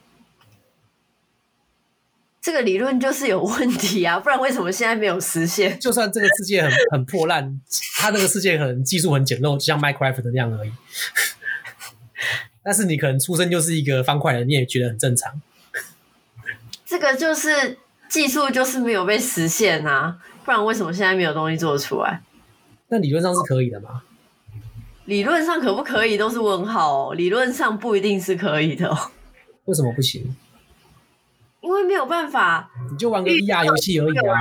[2.41, 5.79] 这个理论就是有问题啊，不然为什么现在没有实现？
[5.79, 7.61] 就算这个世界很很破烂，
[7.99, 10.73] 它那个世界可能技术很简陋，就像 Minecraft 的那样而已。
[12.63, 15.41] 但是你可能出生就是一个方块人，你也觉得很正常。
[16.85, 22.23] 这个就是技术就是没有被实现啊，不然为什么现在没有东西做出来？
[22.89, 24.03] 那理论上是可以的吗？
[25.05, 28.97] 理论上可不可以都是问号哦，理论上不一定是可以的哦。
[29.65, 30.37] 为什么不行？
[31.61, 32.71] 因为没有办法。
[32.91, 34.37] 你就玩个 VR 游戏而已啊，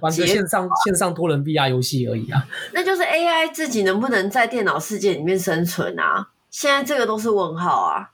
[0.00, 2.46] 玩个线上线上多人 VR 游戏而已啊。
[2.72, 6.28] 那就是 AI 自己能不能在电脑世界里面生存啊？
[6.54, 8.12] 现在这个都是问号啊。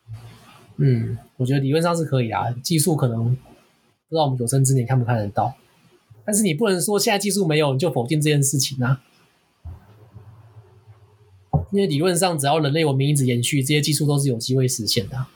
[0.79, 3.35] 嗯，我觉得理论上是可以啊，技术可能不
[4.09, 5.55] 知道我们有生之年看不看得到，
[6.25, 9.03] 但是你不能说现在技术没有你就否定这件事情啊。
[11.71, 15.27] 因为理论上只要人类文明一直延续，这些技术都是有机会实现的。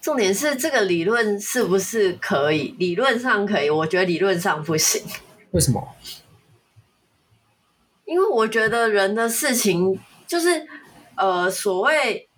[0.00, 2.76] 重点是这个理论是不是可以？
[2.78, 5.02] 理论上可以，我觉得理论上不行。
[5.50, 5.88] 为什么？
[8.04, 10.68] 因为我觉得人的事情就是。
[11.14, 12.28] 呃，所谓，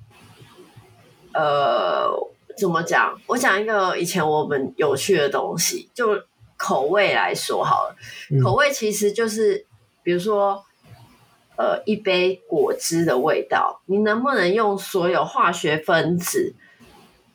[1.32, 2.10] 呃，
[2.56, 3.18] 怎么讲？
[3.26, 6.20] 我讲一个以前我们有趣的东西，就
[6.56, 7.96] 口味来说好了。
[8.30, 9.66] 嗯、口味其实就是，
[10.02, 10.64] 比如说，
[11.56, 16.54] 呃，一杯果汁的味道，你能不能用所有化学分子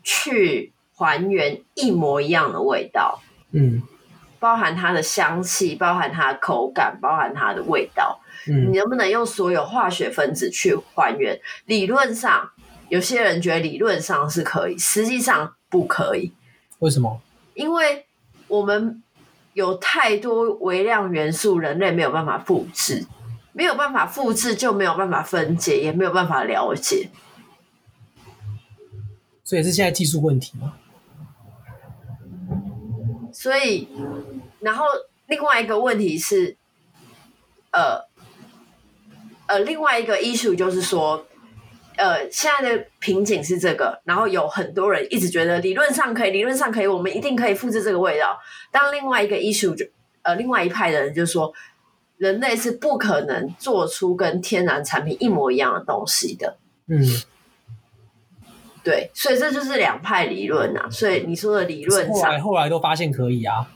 [0.04, 3.22] 去还原一模一样的味道？
[3.52, 3.82] 嗯，
[4.40, 8.20] 包含它的香气，包含它的口感，包含它的味道。
[8.54, 11.40] 你能不能用所有化学分子去还原？
[11.66, 12.52] 理论上，
[12.90, 16.34] 有些人觉得理论上是可以，实际上不可以。
[16.80, 17.22] 为什么？
[17.54, 18.06] 因为
[18.48, 19.04] 我们
[19.54, 23.06] 有太多微量元素，人类没有办法复制，
[23.54, 27.10] 没有办法复制就没有办法分解，也没有办法了解。
[29.44, 30.74] 所以是现在技术问题吗？
[33.34, 33.88] 所以，
[34.60, 34.86] 然后
[35.28, 36.56] 另外一个问题是。
[37.72, 38.09] 呃
[39.50, 41.26] 呃，另外一个 issue 就是说，
[41.98, 48.38] 呃，现在的瓶颈是这个，然后有很多人一直觉得理论上可以，理论上可以，我们一定可以复制这个味道。
[48.72, 49.84] 当另外一个 issue 就
[50.22, 51.52] 呃，另外一派的人就说，
[52.18, 56.58] 人类是不可能做出跟天然产品一模一样的东西的。
[56.86, 57.02] 嗯，
[58.84, 60.88] 对，所以这就是两派理论啊。
[60.92, 63.68] 所以你说的理论上，后来后来都发现可以啊，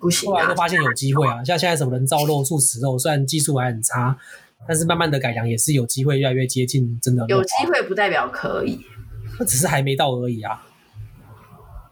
[0.00, 1.44] 不行啊，后来都发现有机会啊。
[1.44, 4.18] 像现在什么人造肉、素食肉，虽然技术还很差，
[4.68, 7.24] 但是慢慢的改良也是有机会越来越接近真的。
[7.28, 8.80] 有机会不代表可以，
[9.38, 10.64] 那只是还没到而已啊。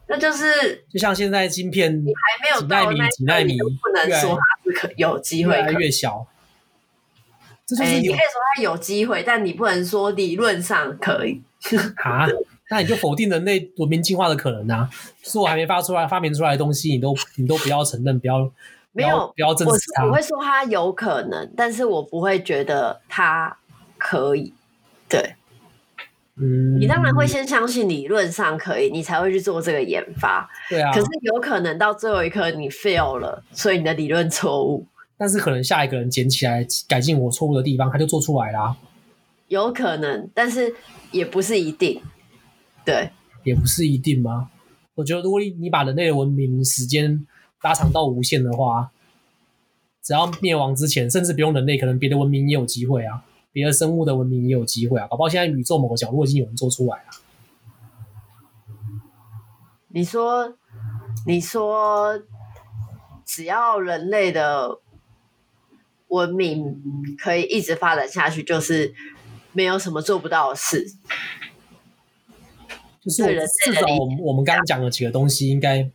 [0.07, 6.27] 那就是就像现在晶片，你还没有到那几纳米，不能说它是可有机会越来越小。
[7.67, 11.43] 这就是、欸、你可以说它有机会，但你不能说理论上可以
[12.05, 12.27] 啊。
[12.71, 14.89] 那你就否定人类文明进化的可能啊！
[15.23, 18.51] 是我还没发出来、发明出来的东西，你都你都不要承认，不要
[18.95, 20.07] 没有不要证实它。
[20.07, 23.55] 我会说它有可能，但是我不会觉得它
[23.99, 24.55] 可以。
[25.09, 25.35] 对，
[26.37, 30.49] 嗯，你当然会先相信理论上可以，你才会去做这个研发。
[30.71, 34.87] 对啊，可是有可能到最后一刻你 fail 了，所以你的理论错误。
[35.17, 38.75] 但是可能下一个人捡起来改进我错误的地方，他就做出来啦。
[39.49, 40.75] 有可能，但是
[41.13, 42.01] 也不是一定。
[42.85, 43.11] 对，
[43.45, 44.51] 也不是一定吗？
[44.97, 47.27] 我觉得如果你你把人类的文明时间
[47.65, 48.93] 拉长到无限的话，
[50.01, 55.09] 只要灭亡之前，甚至不用人类，可能别的文明也有机会啊，别的生物的文明也有机会啊。
[55.09, 57.05] 搞不好现在宇宙某个角落已经有人做出来了。
[59.89, 60.55] 你说，
[61.27, 62.23] 你说，
[63.25, 64.79] 只要人类的。
[66.09, 66.81] 文明
[67.19, 68.95] 可以一直发展下去，就是
[69.51, 70.87] 没有什么做不到的事。
[73.01, 75.91] 就是至少我们我们刚刚讲的几个东西，应该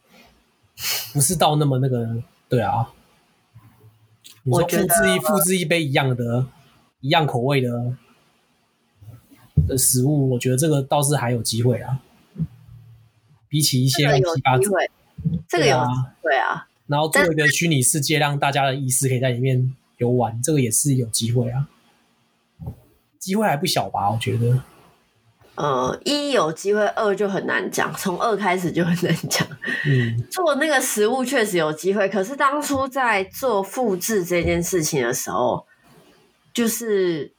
[1.14, 2.92] 不是到那么那个，对啊。
[4.44, 6.48] 你说复制一复制一杯一样的、
[7.02, 7.98] 一样口味的
[9.68, 12.00] 的食物，我觉得这个倒是还有机会啊。
[13.48, 14.64] 比起一些乱七八糟，
[15.48, 15.78] 这个有
[16.22, 16.68] 对啊。
[16.88, 19.76] 然后做一个虚拟世界，让大家的意识可以在里面。
[19.98, 21.68] 游玩这个也是有机会啊，
[23.20, 24.10] 机会还不小吧？
[24.10, 24.64] 我觉得，
[25.60, 29.45] 呃，一有机会，二就很难讲，从二开始就很难讲。
[29.86, 35.68] 嗯，做那个食物确实有机会，可是当初在做复制这件事情的时候，
[36.53, 37.34] 就是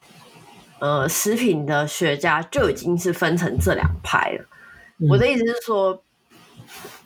[0.80, 4.44] 呃，食品的学家就已经是分成这两派了。
[4.98, 5.08] 嗯。
[5.08, 6.04] 我的意思是说，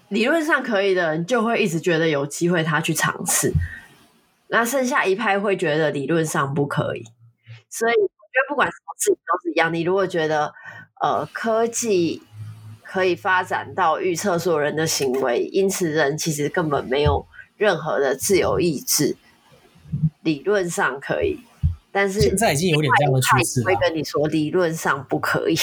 [0.08, 3.52] 理论上可以的人，就会一直觉得有机会，他去尝试。
[4.48, 7.04] 那剩下一派会觉得理论上不可以，
[7.70, 9.72] 所以我觉得不管什么事情都是一样。
[9.72, 10.52] 你如果觉得
[11.04, 12.22] 呃科技
[12.82, 17.26] 可以发展到预测所有人的行为，因此人其实根本没有
[17.58, 19.14] 任何的自由意志，
[20.22, 21.40] 理论上可以，
[21.92, 23.66] 但是现在已经有点这样的趋势了。
[23.66, 25.56] 会跟你说理论上不可以，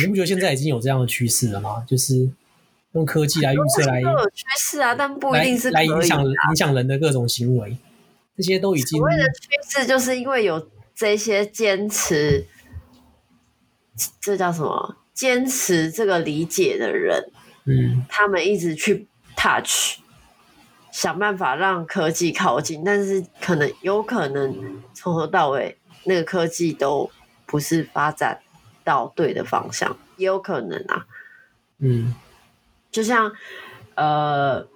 [0.00, 1.84] 你不觉得现在已经有这样的趋势了吗？
[1.88, 2.30] 就是
[2.92, 7.76] 用科技来预测来有趋势啊，但不一定是来，来影响影响人的各种行为。
[8.36, 12.46] 这些都已经所谓的趋势，就是因为有这些坚持，
[14.20, 14.96] 这叫什么？
[15.12, 17.30] 坚持这个理解的人，
[17.66, 19.98] 嗯，他们一直去 touch，
[20.90, 27.10] 想办法让科技靠近，但是可能有可能从头到尾那个科技都
[27.46, 28.40] 不是发展
[28.82, 31.06] 到对的方向，也有可能啊，
[31.78, 32.14] 嗯，
[32.90, 33.32] 就像
[33.94, 34.66] 呃。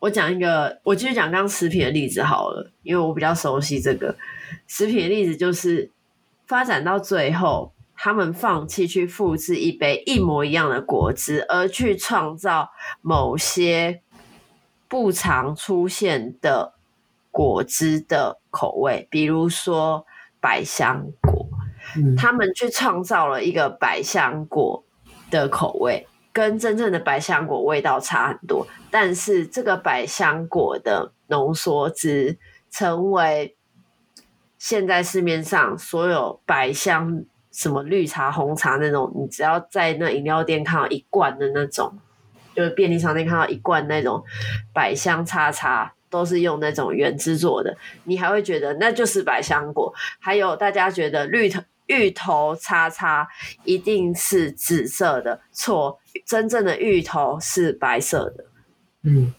[0.00, 4.16] 我讲一个，我继续讲刚刚食品的例子好了，因为我比较熟悉这个
[4.68, 5.90] 食品的例子，就是
[6.46, 12.70] 发展到最后，他们放弃去复制一杯一模一样的果汁，而去创造
[13.02, 14.02] 某些
[14.86, 16.74] 不常出现的
[17.32, 20.06] 果汁的口味，比如说
[20.40, 21.48] 百香果，
[21.96, 24.84] 嗯，他们去创造了一个百香果
[25.28, 26.06] 的口味。
[26.30, 32.38] 跟真正的百香果味道差很多，但是这个百香果的浓缩汁
[32.70, 33.56] 成为
[34.56, 37.24] 现在市面上所有百香
[37.58, 41.92] 什么绿茶、红茶那种，你只要在那饮料店看到一罐的那种，
[42.54, 44.22] 就是便利商店看到一罐那种
[44.72, 49.92] 百香叉叉，都是用那种原汁做的，你还会觉得那就是百香果。
[50.20, 51.60] 还有大家觉得绿头。
[51.88, 53.26] 芋头叉叉
[53.64, 58.44] 一定是紫色的，错，真正的芋头是白色的。
[59.04, 59.32] 嗯，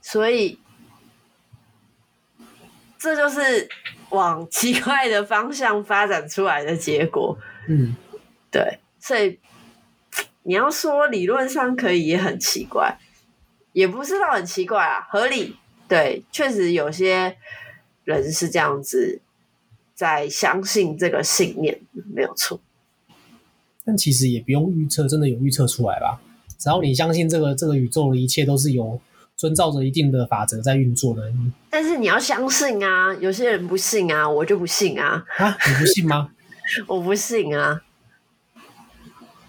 [0.00, 0.60] 所以
[2.96, 3.68] 这就是
[4.10, 7.36] 往奇怪的方向发展出来的结果。
[7.68, 7.94] 嗯，
[8.50, 9.38] 对，所以
[10.42, 12.98] 你要说理论上可以也很奇怪，
[13.72, 15.56] 也不是到很奇怪啊，合理。
[15.88, 17.36] 对，确实有些
[18.04, 19.20] 人是这样子
[19.94, 21.80] 在相信这个信念，
[22.14, 22.60] 没有错。
[23.84, 26.20] 但其实也不用预测，真的有预测出来吧？
[26.58, 28.98] 只要你相信这个这个宇宙的一切都是有
[29.36, 31.22] 遵照着一定的法则在运作的。
[31.70, 35.24] 但是你要相信啊，有些人不信啊，我就不信啊。
[35.36, 36.30] 啊，你不信吗？
[36.88, 37.82] 我不信啊。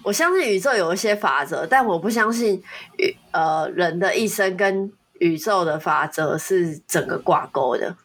[0.04, 2.62] 我相信宇宙有一些法则，但我不相信
[2.98, 7.98] 宇呃人的一生跟宇宙的法则是整个挂钩的。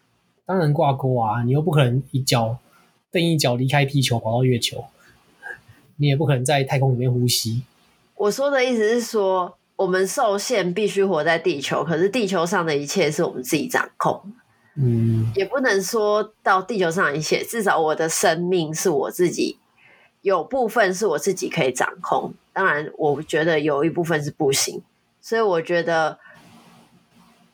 [0.45, 1.45] 当然挂钩啊！
[1.45, 2.59] 你又不可能一脚
[3.13, 4.85] 蹬一脚离开地球跑到月球，
[5.97, 7.63] 你也不可能在太空里面呼吸。
[8.17, 14.23] 我说的意思是说，我们受限必须活在地球，可是地球上的一切是我们自己掌控。
[14.77, 19.59] 嗯，也不能说到地球上一切，至少我的生命是我自己。
[20.23, 24.81] 有部分是我自己可以掌控，当然，我觉得有一部分是不行。
[25.21, 26.19] 所以，我觉得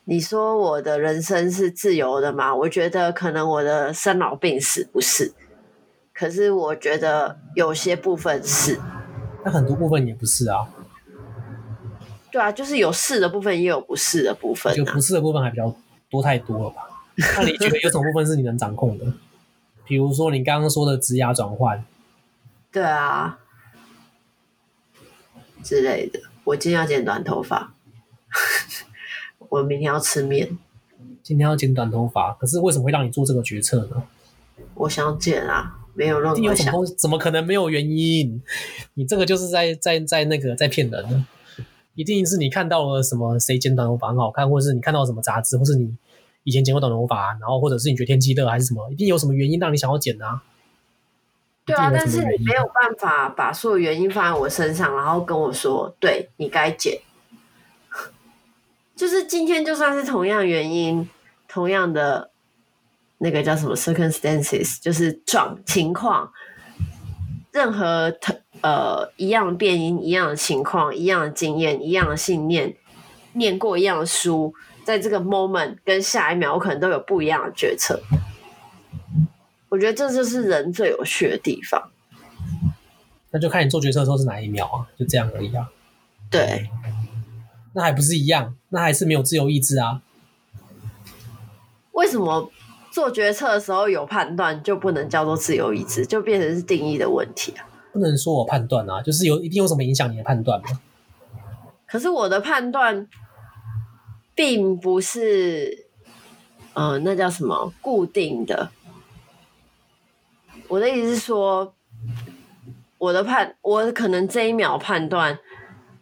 [0.04, 2.54] 你说我的人生是自由的吗？
[2.54, 5.32] 我觉得可能我的生老病死不是，
[6.12, 8.78] 可是我觉得有些部分是。
[9.44, 10.68] 那很多部分也不是啊。
[12.38, 14.76] 对啊，就是有是的部分，也有不是的部分啊。
[14.76, 15.74] 就不是的部分还比较
[16.08, 16.82] 多太多了吧？
[17.36, 19.04] 那你觉得有什么部分是你能掌控的？
[19.84, 21.84] 比如说你刚刚说的职涯转换。
[22.70, 23.40] 对啊，
[25.64, 26.20] 之类的。
[26.44, 27.74] 我今天要剪短头发，
[29.48, 30.56] 我明天要吃面。
[31.24, 34.00] 今天要剪短头发，可是为什么会让你做这个决策呢？
[34.74, 36.66] 我想剪啊，没有任何想。
[36.66, 38.40] 怎么怎么可能没有原因？
[38.94, 41.26] 你这个就是在在在那个在骗人呢？
[41.98, 45.92] 一定是你看到了什么谁剪短头发很好看，或者是你看到了什么杂志，或是你
[46.44, 50.40] 以前剪过短头发，然后或者是你觉得天气热还是什么，一定有什么原因让你想要剪啊？
[51.66, 57.00] 对啊，但是你没有办法把所有原因放在我身上，然后跟我说，对，你该剪。
[58.94, 61.10] 就是今天就算是同样原因，
[61.48, 62.30] 同样的
[63.18, 66.30] 那个叫什么 circumstances，就是状情况，
[67.58, 68.16] 任何
[68.60, 72.72] 呃一样的变因，一样的情况，一样的经验，一样的信念，
[73.32, 74.54] 念过一样的书，
[74.84, 78.00] 在这个 moment 跟下一秒，我可能都有不一样的决策。
[79.70, 81.90] 我觉得这就是人最有趣的地方。
[83.32, 85.68] 那就看你做决策的时候是哪一秒啊，就这样而已啊。
[86.30, 86.70] 对，
[87.72, 88.54] 那还不是一样？
[88.68, 90.00] 那还是没有自由意志啊？
[91.90, 92.52] 为什么
[92.98, 97.62] 做决策的时候有判断就不能叫做自由意志，就变成是定义的问题啊？
[97.92, 100.66] 不能说我判断啊，就是有一定有什么影响你的判断吗？
[101.86, 103.06] 可是我的判断
[104.34, 105.86] 并不是，
[106.74, 108.68] 呃，那叫什么固定的。
[110.66, 111.72] 我的意思是说，
[112.98, 115.38] 我的判，我可能这一秒判断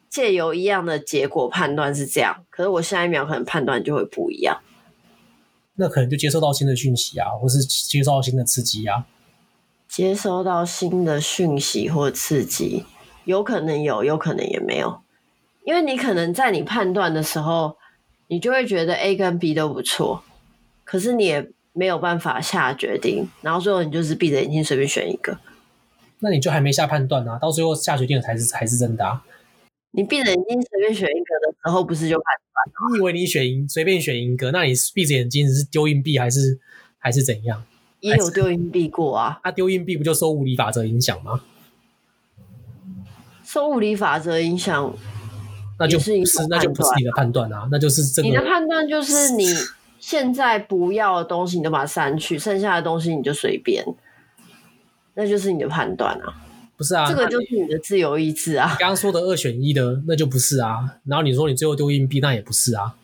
[0.09, 4.59] 借由一样的结果判断是这样，可是我下一秒可能判断就会不一样。
[5.77, 9.07] 那可能就接收到新的讯息啊，或是接收到新的刺激啊。
[9.89, 12.85] 接收到新的讯息或刺激，
[13.24, 15.01] 有可能有，有可能也没有，
[15.64, 17.77] 因为你可能在你判断的时候，
[18.27, 20.22] 你就会觉得 A 跟 B 都不错，
[20.85, 21.51] 可是你也。
[21.79, 25.37] 没有办法下决定，然后最后你就是闭着眼睛随便选一个，
[26.20, 27.39] 那你就还没下判断啊？
[27.39, 29.22] 到最后下决定的才是才是真的啊！
[29.97, 32.92] 你闭着眼睛随便选一个的时候，不是就判断？
[32.92, 36.60] 你以为你选一随便选一个，那你闭着眼睛是丢硬币还是
[36.98, 37.64] 还是怎样？
[38.01, 39.40] 也有丢硬币过啊！
[39.43, 41.40] 那丢硬币不就受物理法则影响吗？
[43.43, 44.94] 受物理法则影响，
[45.78, 48.28] 那就不是那就不是你的判断啊，那就是这个。
[48.28, 49.47] 你的判断就是你。
[49.98, 53.82] 现在不要的东西你都把它删去，剩下的东西你就随便，
[55.14, 56.45] 那就是你的判断啊。
[56.77, 58.70] 不是啊，这个就是你的自由意志啊。
[58.70, 60.98] 你刚刚说的二选一的，那就不是啊。
[61.05, 62.97] 然后你说你最后丢硬币，那也不是啊。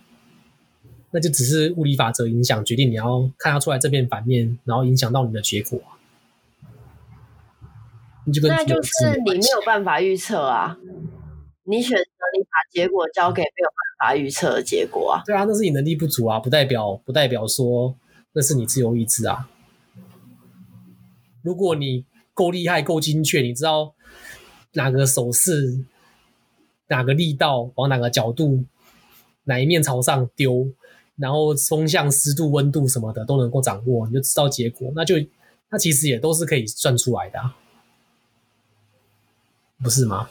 [1.10, 5.80] 那就只是物理法则影响决定你要看它出来正面反面，然后影响到你的结果。
[8.24, 10.76] 你就跟那就是你没有办法预测啊。
[11.64, 12.02] 你选择
[12.36, 15.22] 你把结果交给没有办法预测的结果啊？
[15.24, 17.94] 对啊，那是你能力不足啊，不代表不代表说
[18.32, 19.48] 那是你自由意志啊。
[21.42, 23.94] 如果你够厉害、够精确，你知道
[24.72, 25.84] 哪个手势、
[26.88, 28.64] 哪个力道、往哪个角度、
[29.44, 30.68] 哪一面朝上丢，
[31.16, 35.16] 然后风向、湿度、温度什么的都能够掌握，你就知道结果，那就
[35.70, 37.56] 那其实也都是可以算出来的啊，
[39.82, 40.28] 不是吗？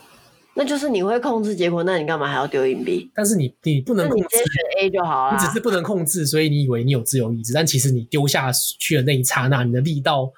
[0.54, 3.10] 那就是你会控制结果，那你干嘛还要丢硬币？
[3.14, 5.32] 但是你你不能控制，你直接选 A 就好了。
[5.32, 10.30] 你只是不能控制，所以你以为你有自由意志，但其实你丢下去的那一刹那，你的力道，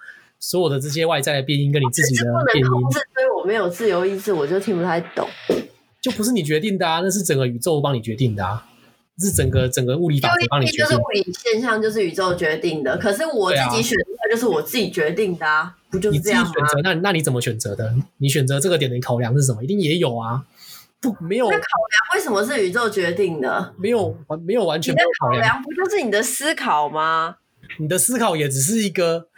[0.46, 5.26] 所有的这些外在的变音跟你自己的变因，不能控制，所以我没有自由意志，我就听不太懂。
[6.02, 8.66] 就不是你决定的啊，那是整个宇宙帮你决定的啊。
[9.18, 12.98] 是整个整个物理法则帮你决定，就是物理现象就是宇宙决定的。
[12.98, 16.52] 可是我自己选的话，就是我自己决定的啊，啊不就是这样吗？
[16.52, 17.94] 选择，那那你怎么选择的？
[18.18, 19.62] 你选择这个点的考量是什么？
[19.62, 20.44] 一定也有啊，
[21.00, 21.48] 不没有？
[21.48, 23.72] 那考量为什么是宇宙决定的？
[23.78, 27.36] 没有完没有完全没有考量，考量不就是你的思考吗？
[27.78, 29.28] 你的思考也只是一个，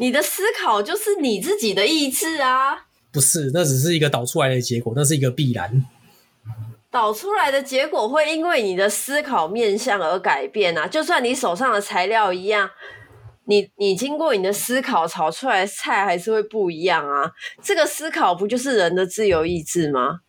[0.00, 2.86] 你的思考就是你自己的意志啊。
[3.12, 5.84] 不是，那只是一个导出来的结果，那是一个必然。
[6.90, 10.88] 导出来的结果会因为你的思考面向而改变啊！
[10.88, 12.70] 就算你手上的材料一样，
[13.44, 17.30] 你你经过你的思考炒出来的菜还是会不一样啊！
[17.62, 20.20] 这个思考不就是人的自由意志吗？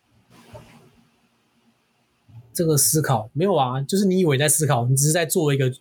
[2.52, 5.72] 这个思考没有啊，就是你以为在思考，你只是在做一个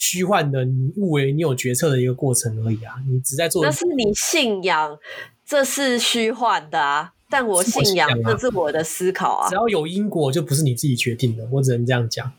[0.00, 2.94] 虚幻的，你误为你有决策的一个过程而已啊！
[3.08, 4.98] 你只在做，那是你信仰。
[5.44, 9.48] 这是虚幻的啊，但我信仰这是我的思考啊。
[9.48, 12.32] 只要有因果，就不是你自己决定的，我只能这样讲。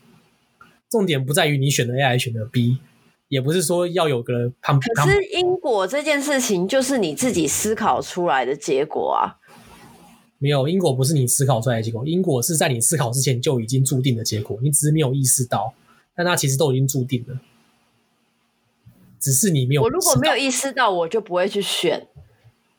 [0.90, 2.78] 重点不在于你选的 A 还是选的 B，
[3.28, 4.80] 也不是说要有个旁。
[4.80, 9.38] 可是因果这件事情就是你自己思考出来的结果啊。
[10.38, 15.72] 没有，因果不是你思考出来的结果，因果是在你思考之前就已经注定的结果，你只是没有意识到，
[16.16, 17.38] 但它其实都已经注定了，
[19.22, 19.82] 只是你没有。
[19.82, 22.08] 我如果没有意识到，我就不会去选。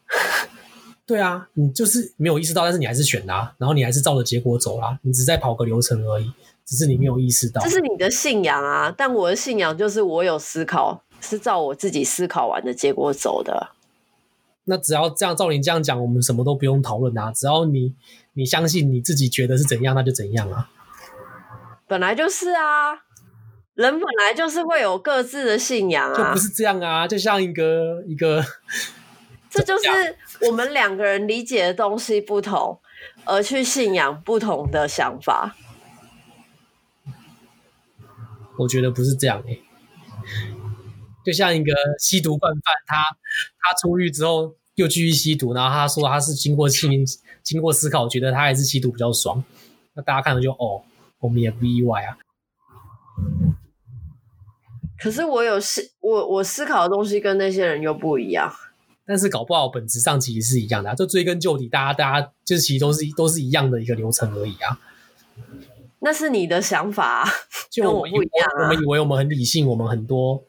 [1.06, 6.32] 对啊，你就是没有意识到，但是你还是选啦、啊，然后你还是照着结果走啦、啊，你只是在跑个流程而已，
[6.66, 7.62] 只是你没有意识到。
[7.62, 13.72] 这是你的信仰啊，但我的信仰就是我有思考，是照我自己思考完的结果走的。
[14.66, 17.94] 那只要这样，照你这样讲，我们什么都不用讨论啊，只要你
[18.34, 20.70] 你相信你自己觉得是怎样，那就怎样啊。
[21.86, 22.94] 本来就是啊，
[23.76, 28.44] 人本来就是会有各自的信仰啊，就不是这样啊，就像一个一个。
[29.50, 30.18] 这就是
[30.48, 32.80] 我们两个人理解的东西不同，
[33.24, 35.56] 而去信仰不同的想法。
[38.58, 39.64] 我觉得不是这样诶、欸，
[41.24, 42.96] 就像一个吸毒惯犯，他
[43.60, 47.06] 他出狱之后又继续吸毒，然后他说他是经过经
[47.44, 49.44] 经过思考，觉得他还是吸毒比较爽。
[49.94, 50.82] 那大家看了就哦，
[51.20, 52.18] 我们也不意外啊。
[55.04, 58.50] 可是我有思我我思考的东西跟那些人又不一样。
[59.06, 64.80] 但是搞不好本质上其实是一样的，啊，就追根究底，大家大家就是其实都是都是一样的一个流程而已啊。
[66.00, 67.30] 那是你的想法，啊，
[67.70, 68.74] 就我不一样，啊我。
[68.74, 70.42] 们以为我们很理性，我们很多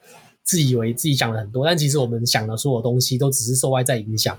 [0.44, 4.38] 自以为自己想了很多，但其实我们想的所有东西都只是受外在影响，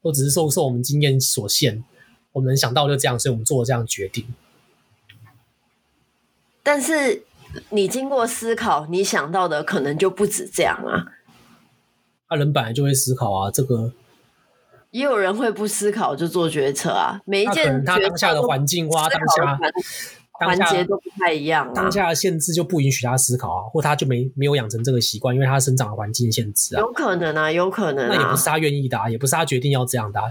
[0.00, 1.82] 都只是受受我们经验所限。
[2.30, 4.32] 我们想到就这样，所以我们做了这样的决定。
[6.62, 7.24] 但是
[7.70, 11.12] 你经过思考，你想到的可能就不止这样啊。
[12.28, 13.92] 他人本来就会思考啊，这个
[14.90, 17.20] 也有人会不思考就做决策啊。
[17.24, 19.58] 每一件他当下的环境或他当下
[20.32, 21.72] 环节都不太一样啊。
[21.72, 26.80] 当下的限制就不允许他思考啊，或他就没没有养成这个习惯，因为他生长的环境限制啊。
[26.80, 28.14] 有可能啊，有可能啊。
[28.14, 30.26] 那也不是他愿意的啊，也不是他决定要这样的啊。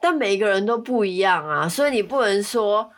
[0.00, 2.90] 但每一个人都不一样啊，所以你不能说。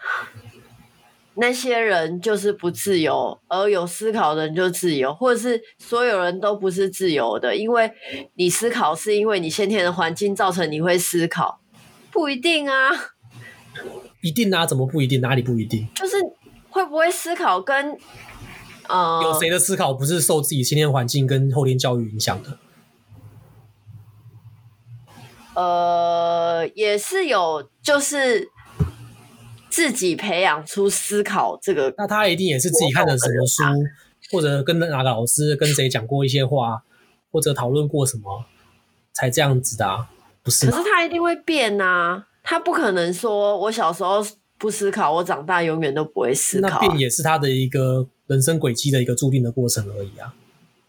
[1.38, 7.92] 那些人就是不自由，而有思考的人就自由，或者是所有人都不是自由的，因为
[8.36, 11.60] 你思考是因为你先天的环境造成你会思考，
[12.10, 12.90] 不一定啊，
[14.22, 14.64] 一定啊？
[14.64, 15.20] 怎么不一定？
[15.20, 15.86] 哪里不一定？
[15.94, 16.16] 就是
[16.70, 17.98] 会不会思考跟
[18.88, 22.58] 呃，有谁的思考不是受自己先天环境跟后天教育影响的？
[25.54, 28.50] 呃，也是有，就是。
[29.76, 33.62] 自己培养出思考这个，那他一定也是自己看的什么书，
[34.32, 36.82] 或者跟哪个老师跟谁讲过一些话，
[37.30, 38.46] 或者讨论过什么，
[39.12, 40.08] 才这样子的啊，
[40.42, 40.70] 不是？
[40.70, 44.26] 可是他一定会变啊，他不可能说我小时候
[44.56, 46.80] 不思考，我长大永远都不会思考啊。
[46.80, 50.32] 那变也是他的一个人生轨迹的一个注定的过程而已啊，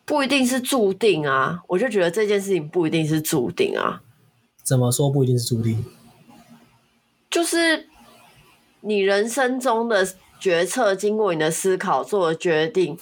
[0.06, 4.02] 不一定是注定啊，我就觉得这件事情不一定是注定啊。
[4.64, 5.84] 怎么说不一定是注定？
[7.30, 7.90] 就是。
[8.82, 10.08] 你人生中的
[10.40, 12.98] 决策，经过你的思考做的决定，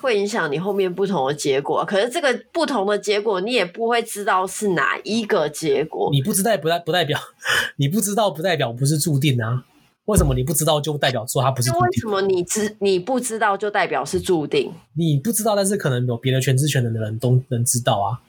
[0.00, 1.84] 会影响你后面不同的结果。
[1.84, 6.10] 可是这个不同的结果，你也不会知道是哪一个结果。
[6.12, 7.18] 你不知道不代不代表，
[7.76, 9.64] 你不知道不代表不是注定啊？
[10.04, 11.86] 为什么你不知道就代表说它不是注定？
[11.86, 14.70] 为什么你知你不知道就代表是注定？
[14.92, 18.20] 你不知道，但是可能有别的全知全能的人都能知道啊。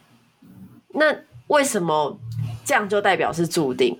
[0.94, 1.14] 那
[1.48, 2.18] 为什么
[2.64, 4.00] 这样就代表是注定？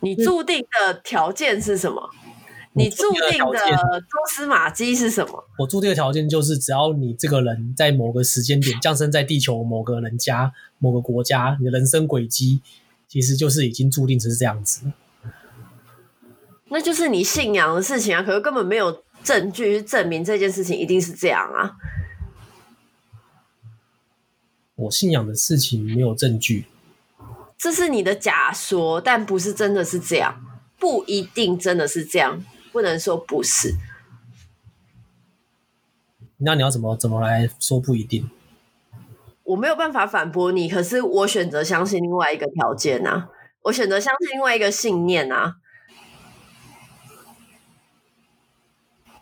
[0.00, 2.10] 你注定的条件是什么？
[2.74, 5.44] 你注定的蛛丝马迹是什么？
[5.58, 12.60] 我注定的条件就是，只要你这个人在某个时间点降生在地球某个人家、某个国家，你的人生轨迹
[13.08, 14.92] 其实就是已经注定是这样子。
[16.70, 21.72] 那就是你信仰的事情啊，可是根本没有证据去证明这件事情一定是这样啊。
[24.76, 26.66] 我信仰的事情没有证据，
[27.58, 30.40] 这是你的假说，但不是真的是这样，
[30.78, 33.74] 不一定真的是这样，不能说不是。
[36.38, 38.30] 那你要怎么怎么来说不一定？
[39.42, 43.28] 我没有办法反驳你，可是我选择相信另外一个条件啊，
[43.62, 45.56] 我选择相信另外一个信念啊。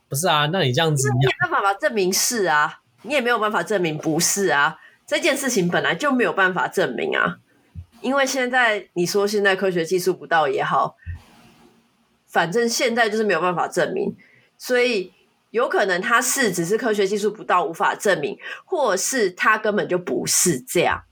[0.08, 4.78] 不是啊，那你这样子，你也没有办法证明是啊，你也没有办法证明不是啊。
[5.06, 7.38] 这件事情本来就没有办法证明啊，
[8.06, 10.94] 因为现在你说现在科学技术不到也好，
[12.28, 14.14] 反正现在就是没有办法证明，
[14.56, 15.12] 所以
[15.50, 21.02] 有可能它是只是科学技术不到无法证明，或是它根本就不是这样，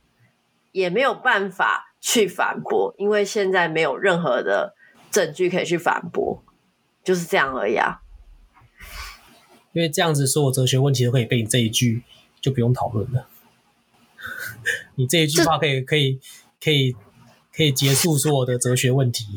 [0.71, 4.77] 也没有办法去反驳，因为现在没有任何的
[5.11, 6.45] 证据可以去反驳，
[7.03, 8.03] 就是这样而已啊。
[9.73, 12.05] 因为这样子，所有哲学问题都可以被你这一句
[12.41, 13.27] 就不用讨论了。
[14.95, 16.21] 你这一句话可以可以
[16.65, 16.97] 可以
[17.55, 19.27] 可以结束所有的哲学问题。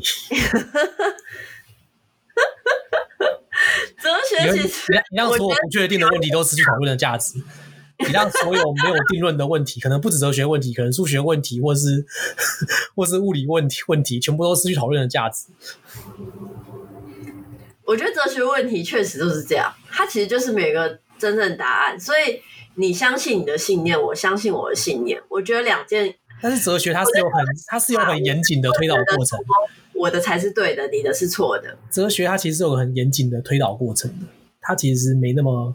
[4.00, 7.34] 哲学其实你让所有不确定的问题都失去讨论的价值，
[7.98, 12.06] 你让所有没有定论的问题，可能不止哲学问题，可能数学问题，或是
[12.96, 15.48] 或是物理问题问题，全部都失去讨论的价值。
[17.84, 22.40] 我觉得哲学问题确实就是这样，它其实就是没有一个真正答案，所以。
[22.80, 25.20] 你相信你的信念，我相信我的信念。
[25.28, 29.38] 我觉得两件，但是哲学它是有很它是有很严谨的推导过程。
[29.94, 31.76] 我的才是对的，你的是错的。
[31.90, 34.26] 哲学它其实是有很严谨的推导过程的，
[34.60, 35.74] 它其实没那么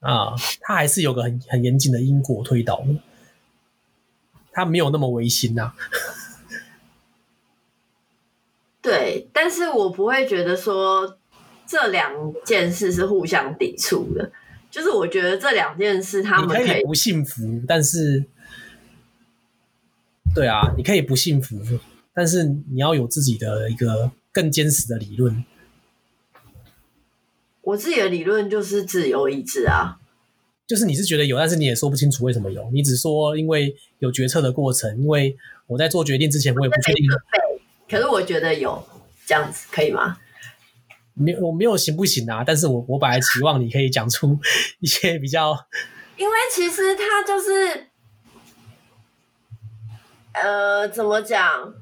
[0.00, 2.96] 啊，它还是有个很很严谨的因果推导的，
[4.52, 5.74] 它没有那么唯心呐、啊。
[8.82, 11.18] 对，但是我不会觉得说
[11.66, 12.12] 这两
[12.44, 14.30] 件事是互相抵触的。
[14.68, 18.22] 就是我觉得这两件事，他们可以不幸福，但是，
[20.36, 21.58] 对啊，你可以不幸福，
[22.12, 25.42] 但是你要有自己的一个更坚实的理论。
[27.62, 29.96] 我自己的理论就是自由意志啊，
[30.66, 35.34] 就是你是觉得有，但是你也说不清楚为什么有，你只说因为有决策的过程，因为
[35.68, 37.06] 我在做决定之前我也不确定。
[37.88, 38.86] 可是我觉得有
[39.24, 40.18] 这样子可以吗？
[41.14, 42.44] 没，我没有行不行啊？
[42.46, 44.38] 但是我我本来期望你可以讲出
[44.80, 45.56] 一些比较，
[46.18, 47.86] 因为其实他就是，
[50.42, 51.74] 呃，怎么讲？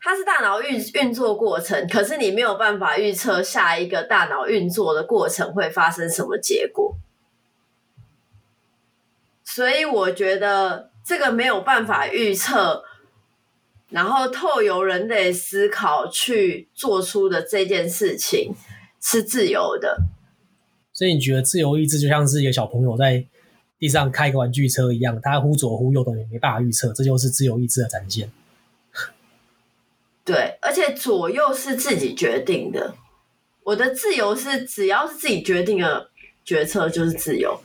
[0.00, 6.96] 它是大脑运运作过程，可是你没有办法预测下一个大脑运作的过程会发生什么结果，
[9.42, 12.84] 所以我觉得这个没有办法预测。
[13.90, 18.52] 然后透由人类思考去做出的这件事情
[19.00, 19.96] 是自由的，
[20.92, 23.24] 所以你觉得自由意志就像是一个小朋友在
[23.84, 28.32] 地上开个玩具车一样，它忽左忽右的也没办法预测，这就是自由意志的展现。
[30.24, 32.94] 对，而且左右是自己决定的。
[33.62, 36.08] 我的自由是只要是自己决定的
[36.42, 37.60] 决策就是自由。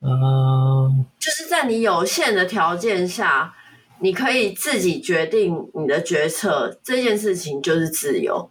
[0.00, 3.54] 嗯，就是在你有限的条件下，
[4.00, 8.50] 你可以自己决定你的决策，这件事情就是自由。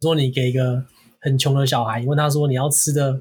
[0.00, 0.86] 说你给一个
[1.28, 3.20] 很穷的小孩，你问他说你要吃的、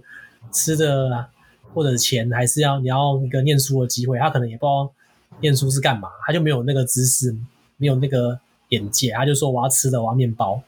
[0.51, 1.27] 吃的
[1.73, 4.91] 或者钱，还是要你要一个念书的机会，他可能也不知道
[5.41, 7.35] 念书是干嘛，他就没有那个知识，
[7.77, 8.39] 没有那个
[8.69, 10.61] 眼界，他就说我要吃的，我要面包，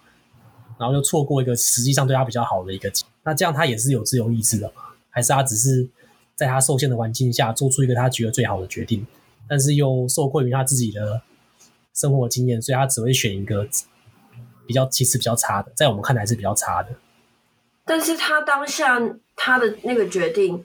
[0.77, 2.91] 然后就错过一个实际上对他比较好的一个，
[3.23, 4.81] 那这样他也是有自由意志的吗？
[5.09, 5.89] 还是他只是？
[6.39, 9.05] 在他受限的环境下，做出一个他觉得最好的决定，
[9.45, 11.21] 但是又受困于他自己的
[11.93, 13.67] 生活经验，所以他只会选一个
[14.65, 16.91] 比较其实比较差的，在我们看来是比较差的。
[17.89, 19.01] 但是他当下
[19.35, 20.63] 他的那个决定，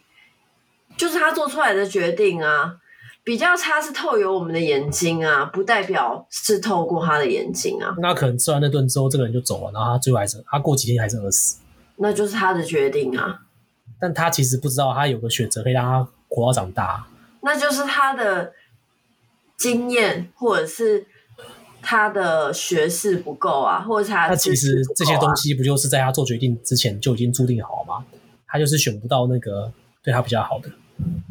[0.95, 2.77] 就是他做出来的决定啊，
[3.25, 7.95] 比较差是透由我们的眼睛啊，不代表是透过他的眼睛啊。
[7.99, 11.63] 那可能吃完那顿之后，这个人就走了，然后他最后还是他过几天还是饿死，
[11.97, 13.41] 那就是他的决定啊。
[13.99, 17.07] 但他其实不知道，他有个选择可以让他活到长大。
[17.41, 18.53] 那就是他的
[19.57, 21.07] 经验，或者是
[21.85, 28.05] 他的学识不够啊，或者他、啊、那其实这些东西不就是在他做决定之前就已经注定好了吗？
[28.49, 29.71] 他就是选不到那个
[30.03, 30.71] 对他比较好的。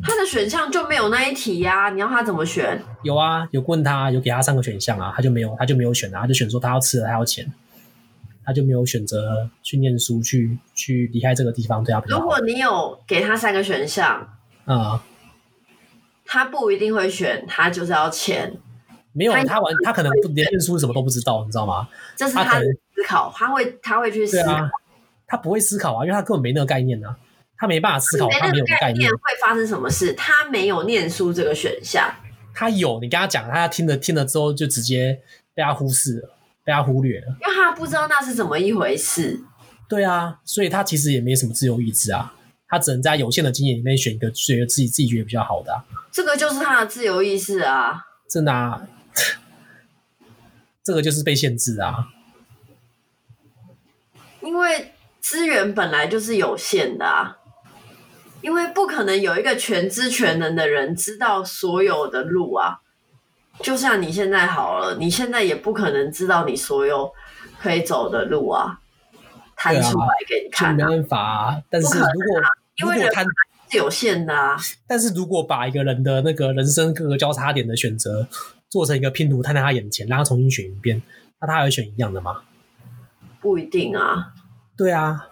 [0.03, 1.89] 他的选项就没有那一题呀、啊？
[1.89, 2.81] 你要他怎么选？
[3.01, 7.51] 有啊，有问他，有给他三个选项啊，他就没有，他就没有选啊，他就选说他要吃的，他要钱。
[8.45, 12.21] 他就没有选择去念书，去去离开这个地方，对他比较好。
[12.21, 14.15] 如果你有给他三个选项，
[14.65, 14.99] 啊、嗯，
[16.25, 18.53] 他不一定会选，他就是要钱，
[19.13, 21.87] 没有，他玩他可能不连念书什么都不知道，你知道吗？
[22.15, 22.65] 这是他的
[22.95, 24.69] 思考，他，他会他会去思考，啊，
[25.27, 27.15] 他不会思考啊，因为他根本没那个概念呢，啊，
[27.57, 32.13] 他没办法思考，他没有概念会发生什么事，他没有念书这个选项，
[32.53, 35.19] 他有，你跟他讲，他听了听了之后就直接
[35.53, 36.29] 被他忽视了，
[36.63, 39.39] 被他忽略了，因为他不知道那是怎么一回事。
[39.87, 42.33] 对啊，所以他其实也没什么自由意志啊，
[42.67, 45.83] 他只能在有限的经验里面选一个觉得自己自己觉得比较好的啊。
[46.11, 48.81] 这个就是他的自由意志啊，真的啊，
[50.83, 52.09] 这个就是被限制啊，
[54.41, 57.37] 因为资源本来就是有限的啊，
[58.41, 62.79] 因为不可能有一个全知全能的人知道所有的路啊，
[63.59, 67.11] 就像你现在好了，你现在也不可能知道你所有
[67.59, 68.79] 可以走的路啊。
[69.55, 71.61] 摊出来给你看，没办法啊。
[71.69, 72.41] 但是如果
[72.81, 73.09] 因为人
[73.69, 78.27] 是有限的啊，但是如果把一个人的那个人生各个交叉点的选择
[78.73, 80.99] 做成一个拼图摊在他眼前，让他重新选一遍，
[81.39, 82.41] 那他还会选一样的吗？
[83.39, 84.33] 不一定啊。
[84.75, 85.27] 对啊，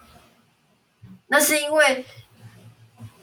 [1.25, 2.05] 那是因为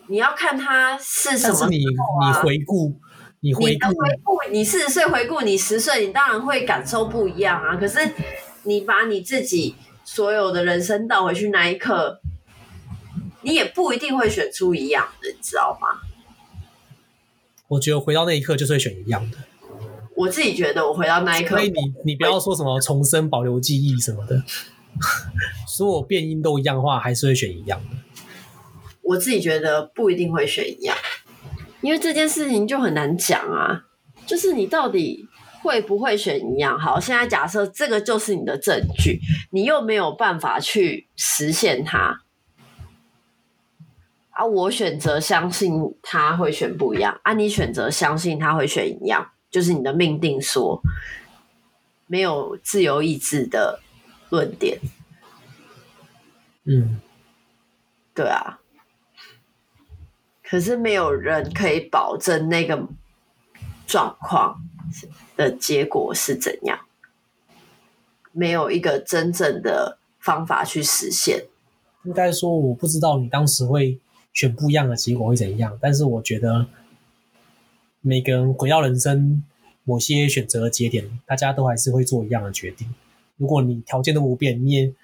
[0.08, 1.58] 你要看他是什么、啊。
[1.60, 2.98] 但是你你回顾，
[3.38, 7.76] 你回顾，回顾，你四十岁回顾你十岁，你当然会感受不一样啊。
[7.76, 8.00] 可是
[8.64, 9.76] 你把你自己。
[10.10, 12.22] 所有的人生倒回去那一刻，
[13.42, 16.00] 你也不一定会选出一样的，你知道吗？
[17.66, 19.36] 我觉得回到那一刻就是会选一样的。
[20.18, 24.42] 我自己觉得，我回到那一刻，所以你你不要说什么重生、保留记忆什么的，
[25.66, 27.96] 所有变音都一样的话，还是会选一样的。
[29.02, 30.96] 我自己觉得不一定会选一样，
[31.80, 33.84] 因为这件事情就很难讲啊，
[34.26, 35.26] 就是你到底。
[35.60, 36.78] 会不会选一样？
[36.78, 39.20] 好，现在假设这个就是你的证据，
[39.50, 42.20] 你又没有办法去实现它，
[44.30, 50.82] 啊，我选择相信他会选不一样，啊，你选择相信他会选一样，就是你的命定说
[52.06, 53.80] 没有自由意志的
[54.30, 54.78] 论点。
[56.64, 57.00] 嗯，
[58.14, 58.60] 对啊，
[60.42, 62.86] 可是没有人可以保证那个
[63.86, 64.60] 状况
[65.36, 66.78] 的结果是怎样？
[68.32, 71.46] 没有一个真正的方法去实现。
[72.04, 73.98] 应该说，我不知道你当时会
[74.32, 76.66] 选不一样的结果会怎样，但是我觉得
[78.08, 79.44] 每个人回到人生
[79.84, 82.88] 某些选择的节点，大家都还是会做一样的决定。
[83.36, 84.94] 如果你条件都不变，你也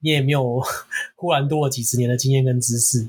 [0.00, 0.62] 你也没有
[1.14, 3.06] 忽然多了几十年的经验跟知识，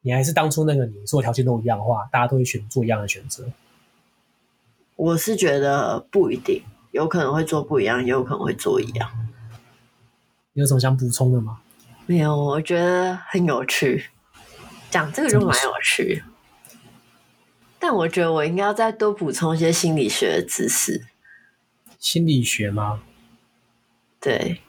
[0.00, 3.44] 你还是当初那个你，所有条件都一样的话，大家都会选做一样的选择。
[4.96, 6.60] 我是觉得不一定，
[6.90, 9.08] 有可能会做不一样，也有可能会做一样。
[10.54, 11.60] 你有什么想补充的吗？
[12.06, 14.06] 没有，我觉得很有趣，
[14.90, 16.24] 讲这个就蛮有趣。
[17.88, 21.06] 但我觉得我应该要再多补充一些心理学的知识。
[22.00, 23.00] 心理学吗？
[24.20, 24.60] 对，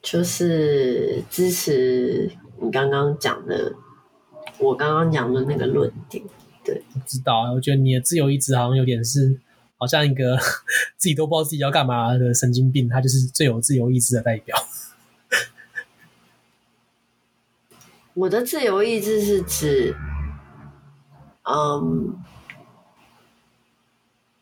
[0.00, 2.30] 就是支持
[2.62, 3.74] 你刚刚讲的。
[4.58, 6.22] 我刚刚讲的那个论点，
[6.64, 7.52] 对，不知道。
[7.52, 9.40] 我觉得你的自由意志好像有点是，
[9.76, 10.36] 好像一个
[10.96, 14.56] 自己都不知道自己要干嘛的神经病，他就是最有自由意志的代表。
[18.18, 19.94] 我的自由意志是指，
[21.44, 22.18] 嗯，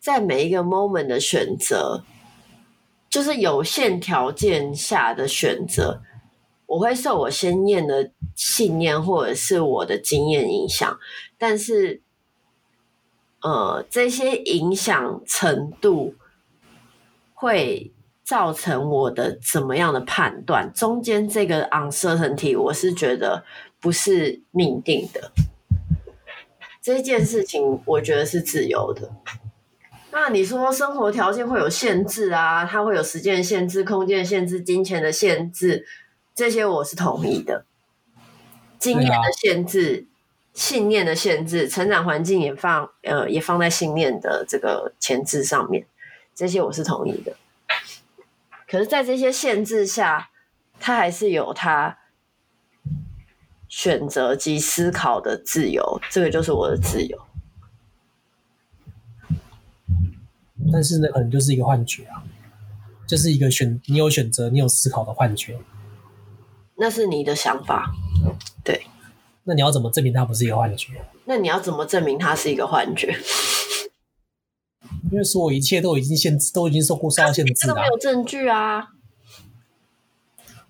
[0.01, 2.03] 在每一个 moment 的选择，
[3.11, 6.01] 就是有限条件下的选择。
[6.65, 10.99] 我会受我先验的信念或者是我的经验影响，
[11.37, 12.01] 但是，
[13.43, 16.15] 呃，这些影响程度
[17.35, 17.93] 会
[18.27, 20.73] 造成我的怎么样的判断？
[20.75, 23.45] 中间这个 uncertainty，我是觉得
[23.81, 25.31] 不是命定的。
[26.83, 29.13] 这件事情，我觉得是自由的。
[30.11, 32.65] 那你说生活条件会有限制啊？
[32.65, 35.87] 它会有时间限制、空间限制、金钱的限制。
[36.35, 37.65] 这些我是同意的，
[38.79, 45.87] 经验的限制、啊、信念的限制、成长环境也放呃也放在信念的这个前置上面，
[46.35, 47.37] 这些我是同意的。
[48.69, 50.31] 可是，在这些限制下，
[50.81, 51.99] 他还是有他
[53.69, 57.19] 选择及思考的自由，这个就是我的自由。
[60.73, 62.25] 但是呢，可能就是一个幻觉啊，
[63.07, 65.59] 就是一个选你有选择、你有思考的幻觉。
[66.75, 67.93] 那是你的想法，
[68.65, 68.87] 对。
[69.45, 70.93] 那你要怎么证明它不是一个幻觉？
[71.25, 73.17] 那你要怎么证明它是一个幻觉？
[75.11, 77.57] 因为所有一切都已经限制，都已经受过受到限制了。
[77.61, 78.89] 这个没有证据啊！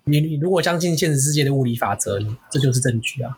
[0.05, 2.19] 你你如果相信现实世界的物理法则，
[2.49, 3.37] 这就是证据啊！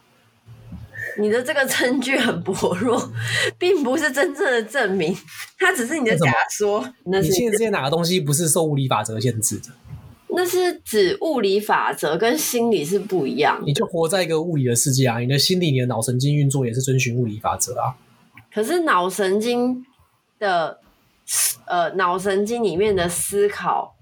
[1.17, 3.11] 你的这个证据很薄弱，
[3.57, 5.15] 并不是真正的证明，
[5.57, 6.93] 它只是你的假说。
[7.05, 9.69] 那是你现在这些哪个东西不是受物理法则限制的？
[10.31, 13.59] 那是指物理法则跟心理是不一样。
[13.65, 17.97] 你就活在一个物理的世界啊，你的心理、你的脑神经运作也是遵循物理法则啊。
[18.53, 19.84] 可是脑神经
[20.38, 20.80] 的
[21.65, 23.95] 呃，脑神经里面的思考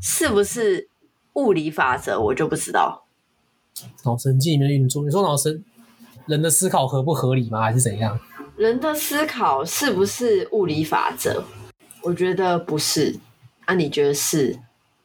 [0.00, 0.88] 是不是
[1.34, 3.04] 物理法则，我就不知道。
[4.04, 5.64] 脑神经里面的运作，你说脑神
[6.26, 7.62] 人的思考合不合理吗？
[7.62, 8.18] 还是怎样？
[8.56, 11.44] 人的思考是不是物理法则？
[12.02, 13.16] 我觉得不是。
[13.66, 14.58] 啊，你觉得是？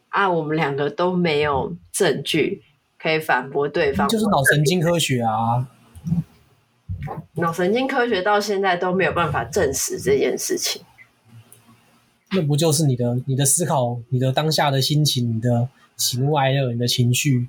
[0.10, 2.64] 啊，我们两个都没有证据
[2.98, 4.08] 可以反驳对方。
[4.08, 5.68] 就是脑神经科学啊。
[7.34, 10.82] 脑神经科学到现在都没有办法证实这件事情。
[12.34, 17.48] 那不就是你的、你的思考、你的当下的心情、你的喜怒哀乐、你的情绪，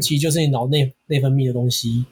[0.00, 2.04] 其实就是你脑内内分泌的东西，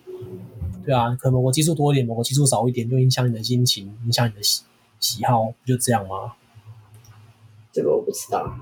[0.85, 1.15] 对啊。
[1.21, 4.63] 可能我激素多一点，某个激素少一点，就影响你的心情，影响你的喜
[5.01, 6.33] 喜好，不就这样吗？
[7.73, 8.57] 这个我不知道。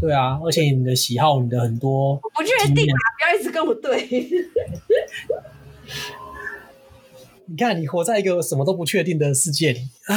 [0.00, 4.08] 对啊，而且你的喜好，你的很多，我不确定啊，不要一直跟我对。
[7.48, 10.16] 你看，你活在一个什么都不确定的世界里，唉，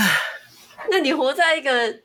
[0.91, 1.99] 那你活在一个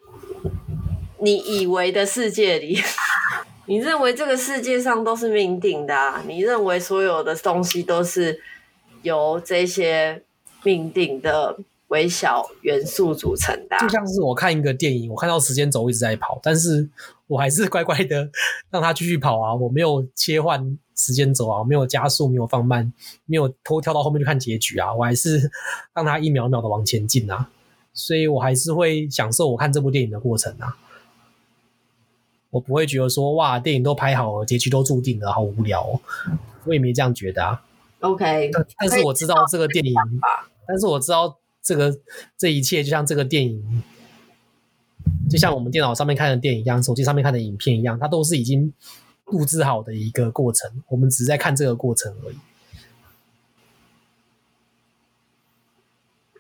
[1.21, 2.79] 你以为的世界里，
[3.67, 6.23] 你认为这个世界上都是命定的啊？
[6.27, 8.41] 你认为所有的东西都是
[9.03, 10.23] 由这些
[10.63, 11.57] 命定的
[11.89, 13.77] 微小元素组成的？
[13.81, 16.89] 就像是我看一个电影，我看到时间轴一直在跑，但是
[17.27, 18.29] 我还是乖乖的
[18.71, 20.79] 让它继续跑啊，我没有切换。
[20.97, 22.93] 时间轴啊，没有加速，没有放慢，
[23.27, 25.51] 没有偷跳到后面去看结局啊，我还是
[25.93, 27.51] 让它一秒一秒的往前进啊，
[27.95, 30.77] 所以我还是会享受我看这部电影的过程啊，
[32.51, 36.01] 我不会觉得说哇，电影都拍好了，结局都注定了，好无聊哦，
[36.65, 37.65] 我也没这样觉得啊。
[38.01, 39.95] OK，但但是我知道这个电影，
[40.69, 41.97] 但是我知道这个
[42.37, 43.83] 这一切就像这个电影，
[45.31, 48.73] 就像我们电脑上面看的电影一样，手机上面看的影片一样，它都是已经。
[49.29, 52.37] 录制好的一个过程，我们只是在看这个过程而已。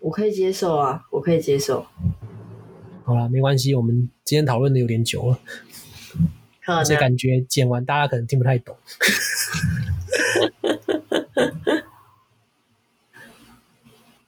[0.05, 1.86] 我可以接受啊，我可以接受。
[3.05, 5.39] 好了，没关系，我们今天讨论的有点久了，
[6.66, 8.76] 而且感觉剪完大家可能听不太懂。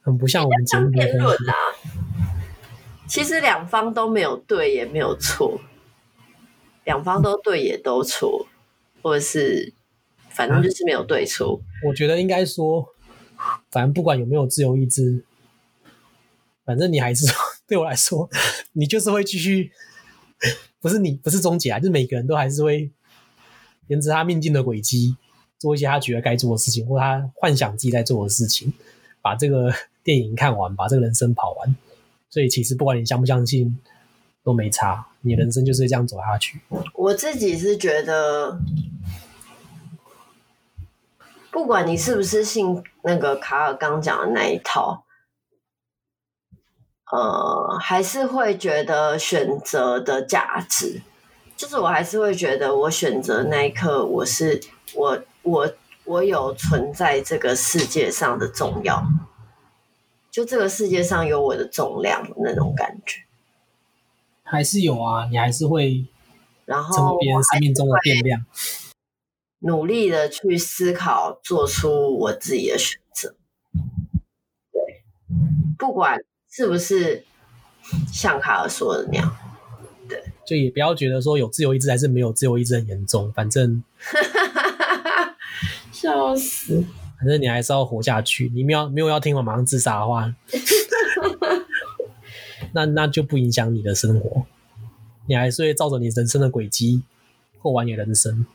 [0.01, 1.53] 很不像我们节目辩论啊。
[3.07, 5.61] 其实两方都没有对，也没有错。
[6.85, 8.47] 两方都对也都错，
[9.03, 9.71] 或者是
[10.29, 11.61] 反正就是没有对错。
[11.85, 12.89] 我觉得应该说，
[13.69, 15.23] 反正不管有没有自由意志，
[16.67, 17.25] 反正你还是
[17.65, 18.29] 对我来说，
[18.73, 19.71] 你就是会继续，
[20.81, 22.91] 不是你不是终结啊，就是每个人都还是会
[23.87, 25.15] 沿着他命定的轨迹
[25.57, 28.73] 做一些他觉得该做的事情，或他幻想自己在做的事情，
[29.21, 29.73] 把这个
[30.03, 31.75] 电影看完，把这个人生跑完。
[32.29, 33.79] 所以其实不管你相不相信。
[34.43, 36.61] 都没差，你人生就是这样走下去。
[36.93, 38.57] 我自己是觉得，
[41.51, 45.03] 不管你是不是信那个卡尔刚讲的那一套，
[47.11, 51.01] 呃，还是会觉得选择的价值，
[51.55, 54.61] 就是我还是会觉得，我选择那一刻，我是
[54.93, 55.73] 我我
[56.03, 59.01] 我有存在这个世界上的重要，
[60.29, 63.21] 就这个世界上有我的重量的那种感觉。
[64.43, 66.05] 还是有啊，你还是会，
[66.65, 68.45] 然后成为别人生命中的变量，
[69.59, 73.35] 努力的去思考，做出我自己的选择。
[74.71, 75.03] 对，
[75.77, 76.19] 不管
[76.57, 77.23] 是不是
[78.11, 79.37] 像卡尔说的那样，
[80.09, 83.83] 对，就也不要觉得说有自由意志还是没有自由意志很严重，反正，
[85.93, 86.83] 笑死，
[87.19, 88.51] 反正你还是要活下去。
[88.55, 90.33] 你没有没有要听我马上自杀的话。
[92.73, 94.47] 那那就不影响你的生活，
[95.27, 97.03] 你还是会照着你人生的轨迹
[97.61, 98.47] 过完你的人生。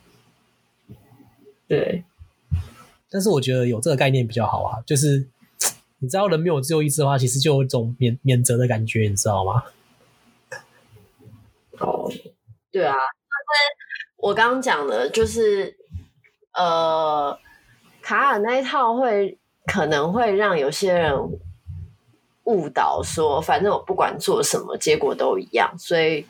[1.69, 2.03] 对，
[3.09, 5.25] 但是我觉得有这个概念比较好啊，就是
[6.03, 9.63] 你知道人没有自由意志的话，其实就有一种免免责的感觉，你知道吗？
[11.79, 12.11] 哦，
[12.69, 12.99] 对啊，就是
[14.17, 15.77] 我刚刚讲的，就是
[16.53, 17.39] 呃，
[18.01, 21.17] 卡尔那一套会可能会让有些人。
[22.45, 26.25] 误导说，反正我不管做什么，结果都一样，所以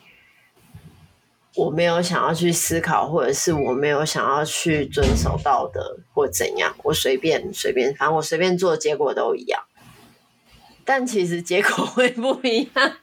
[1.55, 9.63] 我没有想要去思考，或者是我没有想要去遵守道德或怎样，我随便随便，反正我随便做，结果都一样。
[10.85, 12.97] 但其实结果会不一样，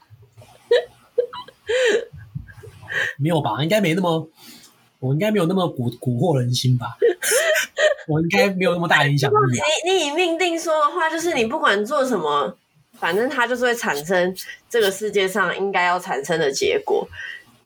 [3.19, 3.63] 没有吧？
[3.63, 4.29] 应该没那么，
[4.99, 6.97] 我应该没有那么蛊蛊惑人心吧？
[8.09, 9.65] 我应该没有那么大影响力、啊。
[9.85, 12.57] 你你以命定说的话，就是你不管做什么，
[12.99, 14.37] 反正它就是会产生
[14.69, 17.09] 这个世界上应该要产生的结果。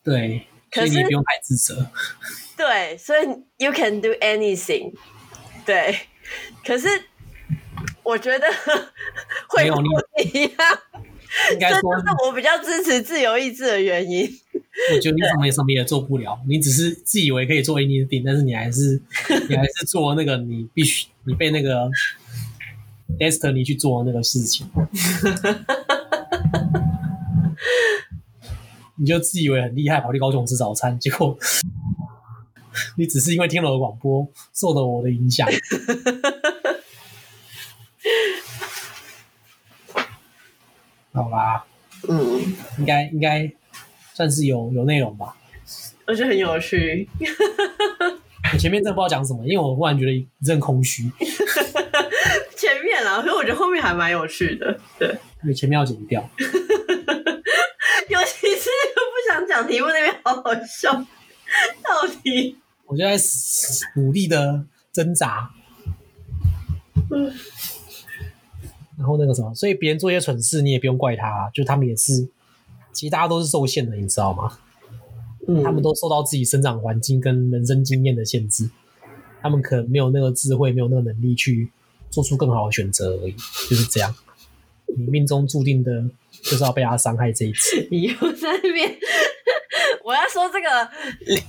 [0.04, 1.90] 对，所以你不用太自责。
[2.56, 3.26] 对，所以
[3.58, 4.92] you can do anything。
[5.64, 5.98] 对，
[6.64, 6.88] 可是
[8.02, 8.46] 我觉得
[9.48, 9.82] 会不
[10.22, 10.78] 一样。
[11.52, 14.24] 应该说，是我比较支持自由意志的原因。
[14.94, 19.02] 我觉得你什么也什么也做不了，你只是自以为可以做 anything，但是你还是
[19.48, 21.90] 你还是做那个你必须你被那个
[23.18, 24.64] destiny 去做那个事情。
[28.96, 31.36] 你就自以为很厉害，跑去高雄吃早餐，结果
[32.96, 35.48] 你只是因为听了我的广播，受了我的影响。
[41.12, 41.64] 好吧，
[42.08, 42.40] 嗯，
[42.78, 43.50] 应该应该
[44.14, 45.36] 算是有有内容吧。
[46.06, 47.08] 我觉得很有趣。
[48.52, 51.10] 我前面真的不知道讲什么，因为我忽然觉得一阵空虚。
[52.56, 54.78] 前面啊，所以我觉得后面还蛮有趣的。
[54.98, 55.08] 对，
[55.42, 56.28] 因为前面要剪掉。
[59.54, 60.92] 讲题目那边，好好笑。
[61.84, 62.56] 到底？
[62.86, 63.16] 我就在
[63.94, 65.48] 努力的挣扎。
[67.10, 67.32] 嗯。
[68.98, 72.28] 然后那个什么，所以别人做一些蠢事，你也不用怪他，啊，就他们也是，
[72.92, 74.58] 其实大家都是受限的，你知道吗？
[75.46, 78.68] 嗯，他们都受到自己生长环境跟人生经验的限制，
[79.40, 81.70] 他们可能没有那个智慧，没有那个能力去
[82.10, 83.36] 做出更好的选择而已，
[83.70, 84.12] 就是这样。
[84.96, 87.86] 你命中注定的就是要被他伤害这一次。
[87.90, 88.96] 你又在那边，
[90.04, 90.88] 我要说这个，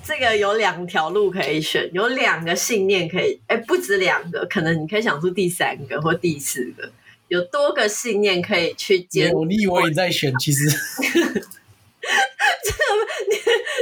[0.04, 6.92] 这个有两条路可以选，有两个信念可以，哎，不止两个，可能你可以想出第三个或第四个。
[7.28, 9.36] 有多个信念可以去坚持。
[9.48, 11.42] 你以为你在选，其实 这个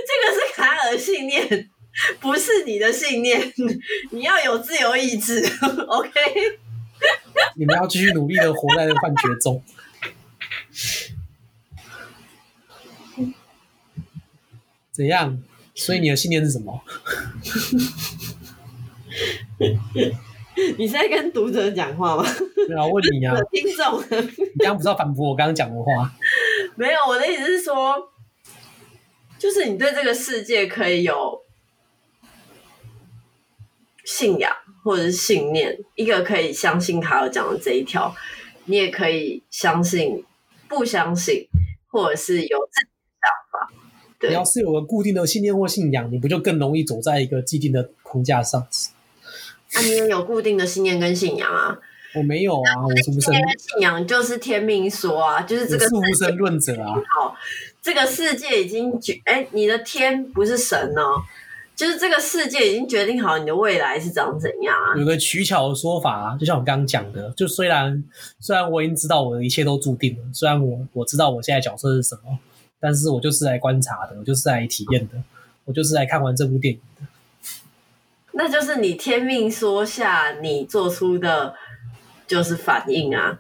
[0.08, 1.70] 这个是卡尔信念，
[2.22, 3.54] 不是你的信念。
[4.12, 5.46] 你要有自由意志，
[5.88, 6.12] OK？
[7.58, 9.62] 你们要继续努力的活在这个幻觉中。
[14.94, 15.38] 怎样？
[15.76, 16.80] 所以你的信念是什么？
[20.78, 22.24] 你是在跟读者讲话吗？
[22.68, 24.00] 对啊，问你啊， 听众。
[24.00, 26.14] 你刚刚不是要反驳我刚刚讲的话？
[26.76, 28.12] 没有，我的意思是说，
[29.40, 31.42] 就是你对这个世界可以有
[34.06, 38.16] 信仰或者是信念，一个可以相信卡尔讲的这一条，
[38.66, 40.24] 你也可以相信
[40.68, 41.48] 不相信，
[41.88, 42.88] 或者是有自
[44.28, 48.62] 你要是有个固定的信念或信仰，你不就更容易走在一个既定的框架上？
[48.62, 51.78] 啊，你也有固定的信念跟信仰啊？
[52.16, 53.60] 我没有啊，我是无神论。
[53.60, 56.94] 信仰就是天命说啊，就是这个是无神论者啊。
[56.94, 57.36] 好，
[57.82, 61.24] 这个世界已经决，哎，你的天不是神哦，
[61.76, 64.94] 就是这个世界已经决定好你的未来是长怎样啊。
[64.96, 68.04] 有个取巧的说法啊，就像我刚刚讲的，就虽然
[68.40, 72.38] 虽然我已经知道我的一切都注定了，虽然我我知道我现在角色是什么，
[72.84, 75.14] 但是我就是来观察的，我就是来体验的，
[75.64, 77.08] 我就是来看完这部电影的。
[78.34, 81.56] 那就是你天命说下，你做出的
[82.28, 83.40] 就是反应啊。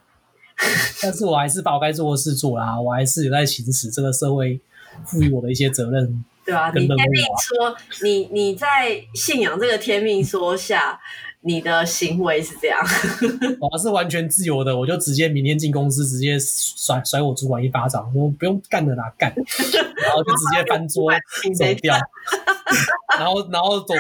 [1.03, 4.57] 但是我还是把我该做的事做啦，我还是有在行使这个社会
[5.05, 6.23] 赋予我的一些责任。
[6.45, 11.01] 对啊，你天命说，你你在信仰这个天命说下，
[11.45, 12.79] 你的行为是这样。
[13.59, 21.11] 我是完全自由的，我就直接明天进公司，直接甩甩我主管一巴掌，我不用干的啦，干，然后就直接翻桌
[21.57, 21.95] 走掉。
[23.19, 23.93] 然后，然后走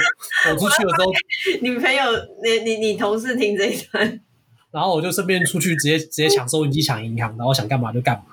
[0.45, 1.11] 走出去的时候，
[1.61, 2.03] 女朋友，
[2.43, 4.19] 你你你同事听这一段，
[4.71, 8.23] 然后我就顺便出去，直接直接抢收银机、抢银行，然后想干嘛就干嘛，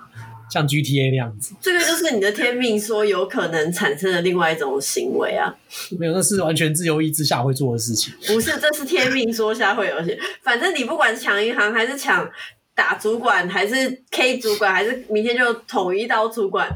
[0.50, 1.54] 像 GTA 那样子。
[1.60, 5.54] 这个就是你的天命说有可能产生的另外一种行为啊。
[5.98, 8.12] 没有，那是完全自由意志下会做的事情。
[8.26, 12.28] 不是，这是天命说下会有些，反正你不管是抢银行，还是抢
[12.74, 16.68] 打主管，还是 K 主管，还是明天就统一到主管，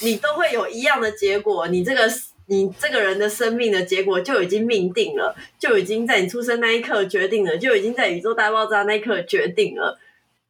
[0.00, 1.68] 你都会有一样的结果。
[1.68, 2.10] 你这个。
[2.50, 9.98] 你这个人的生命的结果就已经命定了，就已经在你出生那一刻决定了，就已经在宇宙大爆炸那一刻决定了。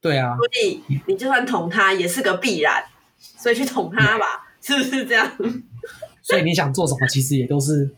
[0.00, 2.84] 对啊，所以你就算捅他也是个必然，
[3.18, 5.30] 所以去捅他吧， 是不是这样？
[6.22, 7.90] 所以你想做什么，其实也都是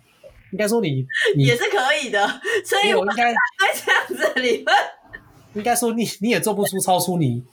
[0.53, 1.05] 应该说你，
[1.37, 2.27] 你也是可以的。
[2.65, 4.77] 所以我应该对这样子的理论，
[5.55, 7.45] 应该说你你也做不出超出你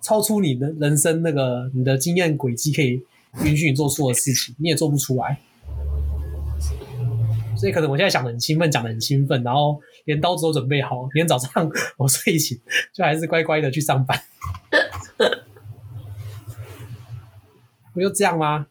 [0.00, 3.02] 超出你的人生那个你的经验轨迹可以。
[3.42, 5.40] 允许你做错的事情，你也做不出来，
[7.56, 12.60] 所以可能我现在想的很兴奋，讲的很兴奋，然后连刀子都准备好，明天早上 我睡醒
[12.92, 14.22] 就还是乖乖的去上班，
[17.92, 18.66] 不就这样吗？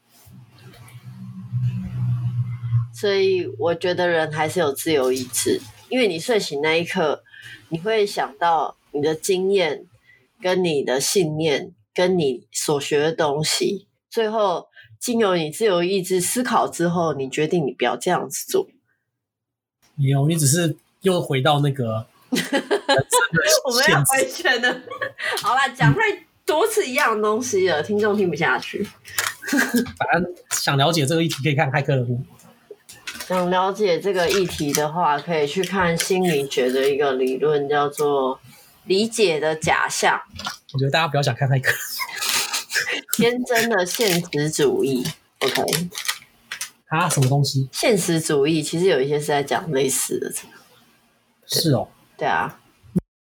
[2.92, 7.24] 所以我觉得人还是有自由意志，因为你睡醒那一刻，
[7.68, 9.84] 你会想到你的经验、
[10.40, 14.68] 跟你的信念、跟你所学的东西，最后
[15.00, 18.68] 经由你自由意志思考之后，你决定你不要这样子做。
[19.96, 22.06] 没有，你只是又回到那个。
[23.64, 24.80] 我们要回圈的。
[25.40, 26.00] 好啦，讲太
[26.44, 28.84] 多次一样的东西了，听众听不下去。
[29.46, 32.20] 反正想了解这个议题，可以看《骇客任务》。
[33.28, 38.40] 想了解这个议题的话，可以去看心理学的一个理论，叫做
[38.84, 40.20] “理解的假象”。
[40.74, 41.72] 我觉得大家不要想看骇客。
[43.16, 45.06] 天真的现实主义
[45.38, 45.62] ，OK？
[46.88, 47.68] 啊，什么东西？
[47.70, 50.32] 现实主义其实有一些是在讲类似的。
[51.46, 51.88] 是哦。
[52.16, 52.58] 对啊。